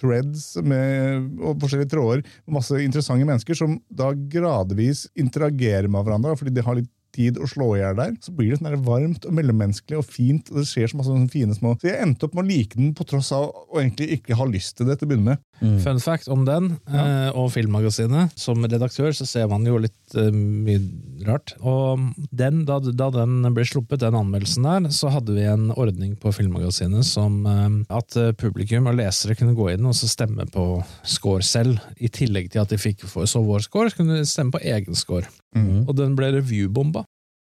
threads 0.00 0.54
med, 0.64 1.30
og 1.42 1.60
forskjellige 1.62 1.92
tråder. 1.94 2.24
Masse 2.50 2.80
interessante 2.82 3.28
mennesker 3.28 3.58
som 3.58 3.78
da 3.92 4.12
gradvis 4.14 5.06
interagerer 5.20 5.90
med 5.90 6.04
hverandre 6.06 6.36
fordi 6.38 6.54
de 6.56 6.64
har 6.64 6.80
litt 6.80 6.90
tid 7.14 7.38
å 7.38 7.46
slå 7.46 7.68
i 7.76 7.80
hjel 7.80 7.94
der, 7.98 8.14
så 8.18 8.32
blir 8.34 8.50
det 8.50 8.58
sånn 8.58 8.74
varmt 8.86 9.26
og 9.28 9.36
mellommenneskelig 9.38 10.00
og 10.00 10.06
fint. 10.10 10.48
og 10.50 10.60
det 10.60 10.66
skjer 10.66 10.90
så 10.90 10.98
masse 10.98 11.12
sånne 11.12 11.30
fine 11.30 11.54
små... 11.54 11.76
Så 11.78 11.86
jeg 11.92 12.00
endte 12.02 12.26
opp 12.26 12.34
med 12.34 12.42
å 12.42 12.48
like 12.48 12.78
den 12.78 12.90
på 12.98 13.06
tross 13.06 13.30
av 13.36 13.46
å 13.54 13.78
egentlig 13.78 14.16
ikke 14.18 14.38
ha 14.40 14.46
lyst 14.50 14.76
til 14.80 14.88
det 14.90 14.98
til 14.98 15.06
å 15.06 15.12
begynne. 15.24 15.38
Mm. 15.60 15.78
Fun 15.80 16.00
fact 16.00 16.28
om 16.28 16.44
den 16.44 16.74
ja. 16.90 17.30
og 17.32 17.52
Filmmagasinet. 17.54 18.34
Som 18.38 18.64
redaktør 18.64 19.12
så 19.16 19.26
ser 19.26 19.48
man 19.48 19.64
jo 19.66 19.78
litt 19.80 20.16
eh, 20.18 20.30
mye 20.34 20.80
rart. 21.26 21.54
Og 21.60 22.10
den, 22.30 22.64
da, 22.68 22.80
da 22.80 23.10
den 23.14 23.40
ble 23.54 23.64
sluppet, 23.68 24.02
den 24.02 24.18
anmeldelsen 24.18 24.66
der, 24.66 24.90
så 24.94 25.12
hadde 25.14 25.36
vi 25.36 25.46
en 25.48 25.70
ordning 25.72 26.16
på 26.20 26.32
Filmmagasinet 26.34 27.06
som 27.08 27.44
eh, 27.46 27.80
at 27.94 28.18
eh, 28.20 28.34
publikum 28.36 28.90
og 28.90 28.98
lesere 29.00 29.36
kunne 29.38 29.56
gå 29.56 29.70
inn 29.74 29.88
og 29.88 29.96
så 29.96 30.10
stemme 30.10 30.46
på 30.52 30.82
score 31.02 31.44
selv. 31.46 31.80
I 31.96 32.10
tillegg 32.12 32.52
til 32.52 32.64
at 32.64 32.72
de 32.72 32.80
fikk 32.80 33.06
så 33.08 33.42
vår 33.44 33.64
score, 33.66 33.90
så 33.90 34.02
kunne 34.02 34.20
de 34.20 34.28
stemme 34.28 34.54
på 34.54 34.62
egen 34.64 34.98
score. 34.98 35.28
Mm. 35.56 35.86
Og 35.86 35.94
den 35.96 36.16
ble 36.18 36.34
reviewbomba. 36.34 37.04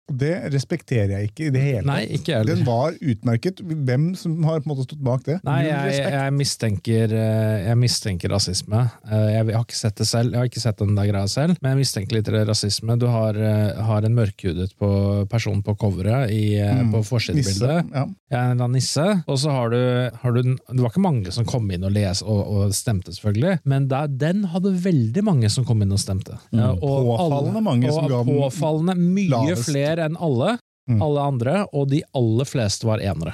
Det 0.06 0.52
respekterer 0.54 1.10
jeg 1.16 1.30
ikke 1.32 1.46
i 1.48 1.50
det 1.50 1.60
hele 1.64 1.82
Nei, 1.88 2.02
ikke 2.14 2.36
heller. 2.36 2.54
Den 2.54 2.66
var 2.68 2.94
utmerket. 3.02 3.58
Hvem 3.66 4.04
som 4.14 4.36
har 4.46 4.60
på 4.62 4.68
en 4.68 4.70
måte 4.76 4.84
stått 4.86 5.00
bak 5.02 5.24
det? 5.26 5.40
Nei, 5.42 5.64
jeg, 5.66 5.96
jeg, 6.14 6.34
mistenker, 6.36 7.10
eh, 7.10 7.64
jeg 7.66 7.78
mistenker 7.80 8.30
rasisme. 8.30 8.84
Eh, 9.10 9.24
Jeg 9.34 9.48
har 9.50 9.64
ikke 9.64 9.78
sett 9.80 9.96
det 9.98 10.06
selv, 10.06 10.30
jeg 10.30 10.38
har 10.38 10.46
ikke 10.50 10.62
sett 10.62 10.78
den 10.78 10.94
der 10.94 11.08
greia 11.10 11.26
selv, 11.32 11.56
men 11.60 11.74
jeg 11.74 11.80
mistenker 11.82 12.18
litt 12.20 12.30
rasisme. 12.48 12.94
Du 13.02 13.08
har, 13.10 13.34
eh, 13.34 13.82
har 13.88 14.06
en 14.06 14.14
mørkhudet 14.14 14.68
på, 14.78 14.90
person 15.32 15.62
på 15.66 15.74
coveret 15.82 16.30
i, 16.30 16.44
Mm. 16.66 16.92
på 16.94 17.00
forsidebildet. 17.04 17.90
Ja. 17.94 18.04
Jeg 18.30 18.38
er 18.38 18.44
en 18.44 18.50
eller 18.56 18.64
annen 18.64 18.76
nisse. 18.78 19.06
Og 19.26 19.38
så 19.42 19.50
har 19.50 19.70
du, 19.70 20.10
har 20.22 20.32
du 20.32 20.42
Det 20.42 20.80
var 20.82 20.90
ikke 20.90 21.02
mange 21.02 21.32
som 21.34 21.44
kom 21.44 21.66
inn 21.70 21.82
og, 21.84 21.92
leste 21.94 22.24
og, 22.26 22.46
og 22.46 22.72
stemte, 22.74 23.10
selvfølgelig, 23.14 23.58
men 23.64 23.88
der, 23.88 24.06
den 24.08 24.44
hadde 24.54 24.72
veldig 24.82 25.22
mange 25.26 25.50
som 25.50 25.64
kom 25.66 25.82
inn 25.82 25.92
og 25.92 25.98
stemte. 25.98 26.38
Ja, 26.52 26.70
og 26.70 26.78
påfallende 26.80 27.16
Påfallende 27.16 27.62
mange 27.66 27.90
som 27.92 28.04
og 28.04 28.10
ga 28.10 28.22
den 28.22 28.40
Påfallende 28.40 28.96
mye 28.98 29.30
lavest. 29.34 29.68
flere 29.70 29.95
enn 30.04 30.16
alle. 30.20 30.58
Mm. 30.86 31.00
Alle 31.02 31.20
andre, 31.20 31.52
og 31.74 31.88
de 31.90 31.98
aller 32.14 32.46
fleste 32.46 32.86
var 32.86 33.00
enere. 33.02 33.32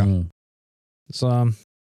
Mm. 0.00 0.30
Så 1.12 1.28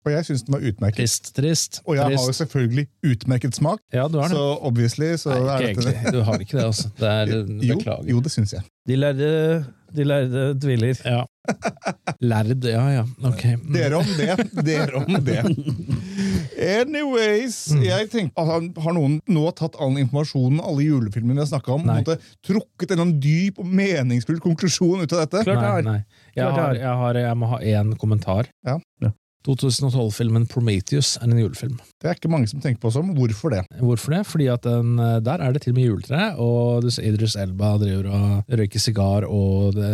Og 0.05 0.11
jeg 0.13 0.25
syns 0.27 0.43
den 0.45 0.53
var 0.53 0.61
utmerket. 0.69 0.99
trist, 1.01 1.31
trist. 1.35 1.79
Og 1.85 1.95
jeg 1.97 2.03
har 2.05 2.11
jo 2.27 2.35
selvfølgelig 2.37 2.85
utmerket 3.03 3.55
smak, 3.57 3.79
Ja, 3.91 4.07
du 4.07 4.19
har 4.21 4.29
det. 4.29 4.37
så 4.37 4.59
obviously 4.61 5.09
så 5.17 5.33
Nei, 5.33 5.39
er 5.39 5.65
ikke 5.71 5.81
dette 5.81 5.89
egentlig. 5.97 6.13
Du 6.13 6.21
har 6.29 6.39
ikke 6.45 6.57
det, 6.57 6.65
altså. 6.65 6.91
Det 6.99 7.09
er, 7.09 7.33
Jo, 7.65 7.75
beklager. 7.75 8.05
jo, 8.13 8.21
det 8.21 8.31
syns 8.31 8.53
jeg. 8.53 8.63
De 8.87 8.95
lærde, 8.95 9.65
de 9.97 10.03
lærde 10.03 10.45
tviler. 10.61 11.01
Ja. 11.03 11.25
Lærd, 12.29 12.63
ja 12.63 12.85
ja. 12.99 13.03
Ok. 13.25 13.43
Mm. 13.57 13.73
Dere 13.73 13.97
om 13.97 14.05
det. 14.17 14.37
Dere 14.65 14.95
om 15.01 15.19
det. 15.25 15.41
Anyways, 16.59 17.71
Mm. 17.73 17.83
jeg 17.85 18.09
tenker, 18.11 18.33
altså, 18.35 18.81
Har 18.83 18.93
noen 18.93 19.19
nå 19.27 19.43
tatt 19.55 19.75
all 19.79 19.95
informasjonen, 20.01 20.59
alle 20.59 20.83
julefilmene 20.83 21.37
vi 21.39 21.43
har 21.45 21.51
snakka 21.53 21.73
om, 21.75 21.85
Nei. 21.87 22.01
og 22.01 22.19
trukket 22.45 22.91
en 22.95 23.13
dyp 23.19 23.59
og 23.59 23.65
meningsfull 23.65 24.39
konklusjon 24.43 25.01
ut 25.03 25.13
av 25.13 25.23
dette? 25.25 25.43
Klart 25.47 25.61
Nei, 25.61 25.81
nei. 25.91 26.03
Jeg, 26.35 26.51
har. 26.51 26.73
jeg, 26.75 26.95
har, 27.03 27.13
jeg 27.15 27.37
må 27.37 27.47
ha 27.53 27.59
én 27.59 27.95
kommentar. 27.97 28.49
Ja. 28.65 28.77
Ja. 29.01 29.11
2012-filmen 29.47 30.45
Prometheus 30.51 31.13
er 31.21 31.29
en 31.29 31.39
julefilm. 31.39 31.77
Det 31.99 32.09
er 32.09 32.17
ikke 32.17 32.31
mange 32.31 32.49
som 32.51 32.61
tenker 32.63 32.81
på 32.83 32.91
som. 32.93 33.13
Hvorfor 33.15 33.53
det? 33.53 33.61
Hvorfor 33.79 34.13
det? 34.15 34.21
Fordi 34.27 34.47
at 34.51 34.65
den, 34.67 34.97
eh, 34.99 35.19
der 35.23 35.43
er 35.43 35.53
det 35.55 35.61
til 35.63 35.73
og 35.73 35.77
med 35.79 35.87
juletre, 35.87 36.23
og 36.39 36.87
Idris 36.99 37.35
Elba 37.39 37.73
driver 37.81 38.09
og 38.11 38.51
røyker 38.59 38.83
sigar 38.83 39.27
og 39.27 39.75
det, 39.77 39.89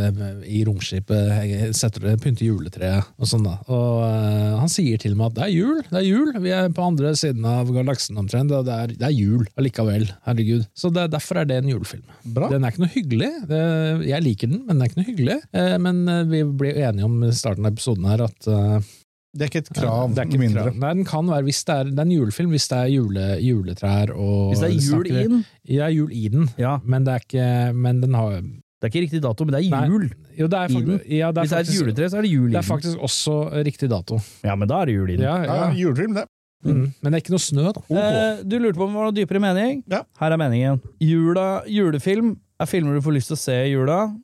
i 0.49 0.63
romskipet 0.67 1.75
setter 1.77 2.07
det, 2.09 2.15
pynter 2.23 2.47
juletreet 2.49 3.05
og 3.19 3.29
sånn. 3.29 3.45
da. 3.45 3.57
Og 3.69 4.01
eh, 4.07 4.55
Han 4.63 4.71
sier 4.71 4.97
til 5.01 5.15
med 5.17 5.31
at 5.33 5.37
det 5.39 5.45
er 5.47 5.53
jul, 5.55 5.81
det 5.91 6.01
er 6.01 6.07
jul, 6.09 6.33
vi 6.41 6.53
er 6.55 6.69
på 6.73 6.85
andre 6.89 7.13
siden 7.17 7.45
av 7.49 7.69
galaksen 7.75 8.17
omtrent, 8.21 8.53
og 8.55 8.65
det 8.67 8.75
er, 8.75 8.95
det 8.97 9.07
er 9.09 9.15
jul 9.15 9.45
allikevel. 9.59 10.09
Herregud. 10.25 10.65
Så 10.77 10.89
det, 10.93 11.07
derfor 11.13 11.41
er 11.41 11.49
det 11.49 11.61
en 11.61 11.69
julefilm. 11.73 12.05
Bra. 12.35 12.49
Den 12.53 12.65
er 12.65 12.73
ikke 12.73 12.85
noe 12.85 12.93
hyggelig. 12.95 13.31
Det, 13.49 13.61
jeg 14.09 14.25
liker 14.25 14.51
den, 14.51 14.63
men 14.65 14.75
den 14.77 14.85
er 14.85 14.91
ikke 14.91 15.01
noe 15.03 15.09
hyggelig. 15.13 15.39
Eh, 15.53 15.73
Men 15.85 16.03
eh, 16.09 16.23
vi 16.29 16.43
ble 16.57 16.73
enige 16.81 17.05
om 17.07 17.17
i 17.27 17.31
starten 17.35 17.65
av 17.67 17.73
episoden 17.75 18.07
her 18.09 18.25
at 18.25 18.47
eh, 18.49 18.93
Det 19.35 19.41
er 19.43 19.49
ikke 19.51 19.61
et 19.65 19.69
krav. 19.75 20.13
det 20.15 20.21
er 20.21 20.25
ikke 20.29 20.37
et 20.39 20.39
mindre. 20.45 20.61
krav. 20.69 20.75
Nei, 20.79 20.91
den 20.95 21.05
kan 21.05 21.27
være 21.27 21.43
hvis 21.43 21.57
det 21.67 21.73
er, 21.75 21.83
det 21.91 21.99
er 21.99 22.05
en 22.07 22.11
julefilm 22.15 22.53
hvis 22.55 22.67
det 22.71 22.77
er 22.77 22.91
jule, 22.93 23.25
juletrær 23.43 24.13
og 24.15 24.53
Hvis 24.53 24.61
det 24.63 24.69
er 24.69 24.75
jul 24.75 24.85
snakker- 25.03 25.11
i 25.19 25.27
den, 25.27 25.45
Ja, 25.67 25.87
jul 25.91 26.11
i 26.15 26.27
den. 26.29 26.49
ja. 26.57 26.77
Men 26.85 27.03
det 27.03 27.13
er 27.13 27.19
ikke 27.25 27.73
Men 27.75 27.99
den 28.01 28.13
har 28.15 28.39
Det 28.39 28.83
er 28.83 28.87
ikke 28.93 29.03
riktig 29.07 29.21
dato, 29.21 29.43
men 29.45 29.53
det 29.55 29.65
er 29.65 29.69
Nei. 29.75 29.87
jul. 29.89 30.05
Jo, 30.37 30.47
det 30.47 30.53
er, 30.59 30.69
I 30.71 30.81
den? 30.85 30.99
ja, 31.09 31.31
det 31.31 31.37
er, 31.37 31.41
Hvis 31.41 31.49
det 31.49 31.57
er 31.57 31.59
et 31.59 31.65
faktisk, 31.67 31.81
juletre, 31.81 32.09
så 32.11 32.17
er 32.17 32.21
det 32.21 32.31
jul 32.31 32.47
i 32.49 32.51
det 32.53 32.57
er 32.59 32.67
faktisk 32.69 32.97
også 32.99 33.35
riktig 33.65 33.89
dato. 33.89 34.19
Ja, 34.43 34.55
men 34.55 34.67
da 34.67 34.81
er 34.81 34.85
det 34.85 34.95
jul 34.95 35.09
i 35.09 35.15
den. 35.17 35.25
Ja, 35.25 35.35
Ja, 35.43 35.55
ja. 35.67 35.73
julefilm, 35.73 36.13
det. 36.15 36.25
Mm. 36.65 36.93
Men 37.01 37.11
det 37.11 37.13
er 37.13 37.21
ikke 37.23 37.35
noe 37.35 37.43
snø, 37.45 37.71
da. 37.73 37.81
Eh, 37.91 38.43
du 38.43 38.57
lurte 38.59 38.75
på 38.77 38.83
om 38.87 38.93
det 38.93 38.97
var 38.97 39.11
noe 39.11 39.15
dypere 39.15 39.39
mening? 39.41 39.83
Ja. 39.87 40.01
Her 40.19 40.31
er 40.31 40.37
meningen. 40.37 40.81
Jula, 40.99 41.61
julefilm 41.67 42.37
er 42.59 42.65
filmer 42.65 42.93
du 42.95 43.01
får 43.01 43.13
lyst 43.13 43.27
til 43.27 43.35
å 43.35 43.39
se 43.39 43.53
i 43.53 43.71
jula. 43.73 44.15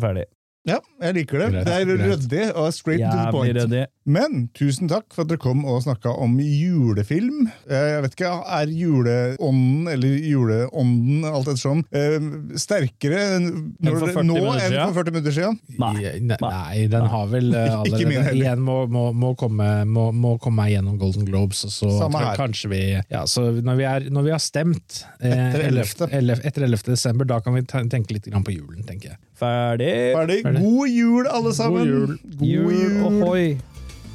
Ferdig. 0.00 0.24
Ja, 0.68 0.78
jeg 1.02 1.14
liker 1.18 1.38
det. 1.44 1.48
Det 1.66 1.74
er 1.74 1.86
ryddig 1.92 2.44
og 2.54 2.72
straight 2.76 3.02
to 3.04 3.16
the 3.16 3.30
point. 3.32 3.56
Jævlig 3.56 3.64
ryddig. 3.64 3.86
Men 4.08 4.46
tusen 4.56 4.88
takk 4.88 5.10
for 5.12 5.26
at 5.26 5.28
dere 5.28 5.40
kom 5.42 5.66
og 5.68 5.82
snakka 5.84 6.14
om 6.24 6.38
julefilm. 6.40 7.42
Eh, 7.68 7.88
Jeg 7.98 8.02
vet 8.06 8.14
ikke, 8.16 8.30
Er 8.58 8.70
juleånden, 8.72 9.88
eller 9.92 10.14
juleånden, 10.24 11.26
alt 11.28 11.50
ettersom, 11.52 11.82
sånn 11.92 12.56
sterkere 12.56 13.20
når 13.42 13.98
for 13.98 14.06
det- 14.06 14.14
40 14.16 14.24
nå 14.30 14.36
enn 14.56 14.76
for 14.94 15.04
40 15.04 15.12
minutter 15.12 15.34
siden? 15.36 15.58
Nei. 15.78 15.92
Nei, 16.24 16.36
nei, 16.40 16.86
den 16.88 17.06
har 17.12 17.26
vel 17.28 17.52
eh, 17.54 17.74
allerede. 17.82 18.32
Igjen 18.34 18.64
må, 18.64 18.78
må, 18.88 19.04
må, 19.12 19.34
komme, 19.36 19.68
må, 19.84 20.08
må 20.12 20.38
komme 20.40 20.62
meg 20.64 20.72
gjennom 20.76 20.98
Golden 20.98 21.28
Globes, 21.28 21.64
og 21.68 21.74
så 21.76 21.92
Samme 21.98 22.18
her. 22.24 22.36
kanskje 22.40 22.70
vi 22.72 22.80
ja, 23.10 23.24
så 23.28 23.48
når, 23.62 23.76
vi 23.76 23.84
er, 23.92 24.08
når 24.10 24.22
vi 24.24 24.30
har 24.34 24.42
stemt 24.42 25.02
eh, 25.20 25.32
Etter 25.52 25.68
11.. 25.68 26.08
11. 26.10 26.40
etter 26.48 26.62
11. 26.68 26.82
desember, 26.94 27.28
da 27.28 27.40
kan 27.44 27.54
vi 27.54 27.62
tenke 27.68 28.16
litt 28.16 28.24
på 28.32 28.54
julen, 28.56 28.84
tenker 28.88 29.12
jeg. 29.12 29.18
Ferdig. 29.38 29.92
Ferdig. 30.16 30.40
Ferdig. 30.46 30.62
God 30.64 30.88
jul, 30.90 31.26
alle 31.30 31.52
sammen! 31.54 31.82
God 31.82 31.88
jul. 31.92 32.18
God 32.38 32.48
Jul 32.48 32.72
jul. 32.72 33.02
ohoi. 33.06 33.44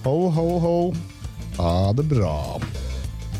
Ho, 0.04 0.30
ho, 0.30 0.48
ho. 0.60 0.78
Ha 1.58 1.94
det 1.96 2.04
bra. 2.12 2.60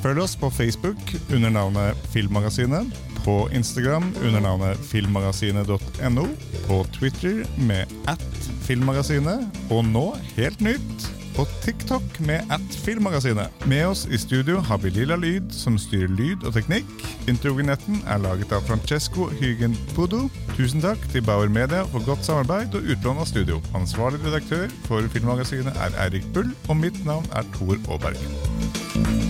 Følg 0.04 0.22
oss 0.24 0.36
på 0.40 0.50
Facebook 0.52 1.00
under 1.32 1.52
navnet 1.52 2.00
Filmmagasinet, 2.14 2.88
på 3.26 3.50
Instagram 3.56 4.10
under 4.24 4.40
navnet 4.44 4.80
filmmagasinet.no, 4.88 6.26
på 6.68 6.78
Twitter 6.96 7.44
med 7.68 7.92
at 8.12 8.24
filmmagasinet, 8.64 9.44
og 9.72 9.84
nå, 9.92 10.06
helt 10.38 10.64
nytt, 10.64 11.08
på 11.36 11.46
TikTok 11.64 12.20
med 12.28 12.52
at 12.54 12.78
filmmagasinet. 12.86 13.66
Med 13.70 13.88
oss 13.88 14.06
i 14.06 14.18
studio 14.18 14.60
har 14.60 14.78
vi 14.84 14.92
Lilla 14.94 15.18
Lyd, 15.20 15.52
som 15.56 15.78
styrer 15.82 16.12
lyd 16.14 16.46
og 16.48 16.54
teknikk. 16.58 16.90
Intrognetten 17.32 18.02
er 18.08 18.22
laget 18.24 18.54
av 18.56 18.66
Francesco 18.68 19.30
Hygen 19.40 19.78
Pudo. 19.96 20.28
Tusen 20.58 20.84
takk 20.84 21.02
til 21.14 21.26
Bauer 21.26 21.50
Media 21.50 21.84
for 21.94 22.06
godt 22.06 22.26
samarbeid 22.28 22.78
og 22.78 22.90
utlån 22.96 23.24
av 23.24 23.30
studio. 23.32 23.62
Ansvarlig 23.78 24.22
redaktør 24.26 24.70
for 24.88 25.12
Filmmagasinet 25.16 25.78
er 25.82 26.00
Eirik 26.06 26.30
Bull, 26.34 26.54
og 26.70 26.82
mitt 26.84 27.06
navn 27.08 27.30
er 27.34 27.48
Tor 27.58 27.78
Aaberg. 27.90 29.23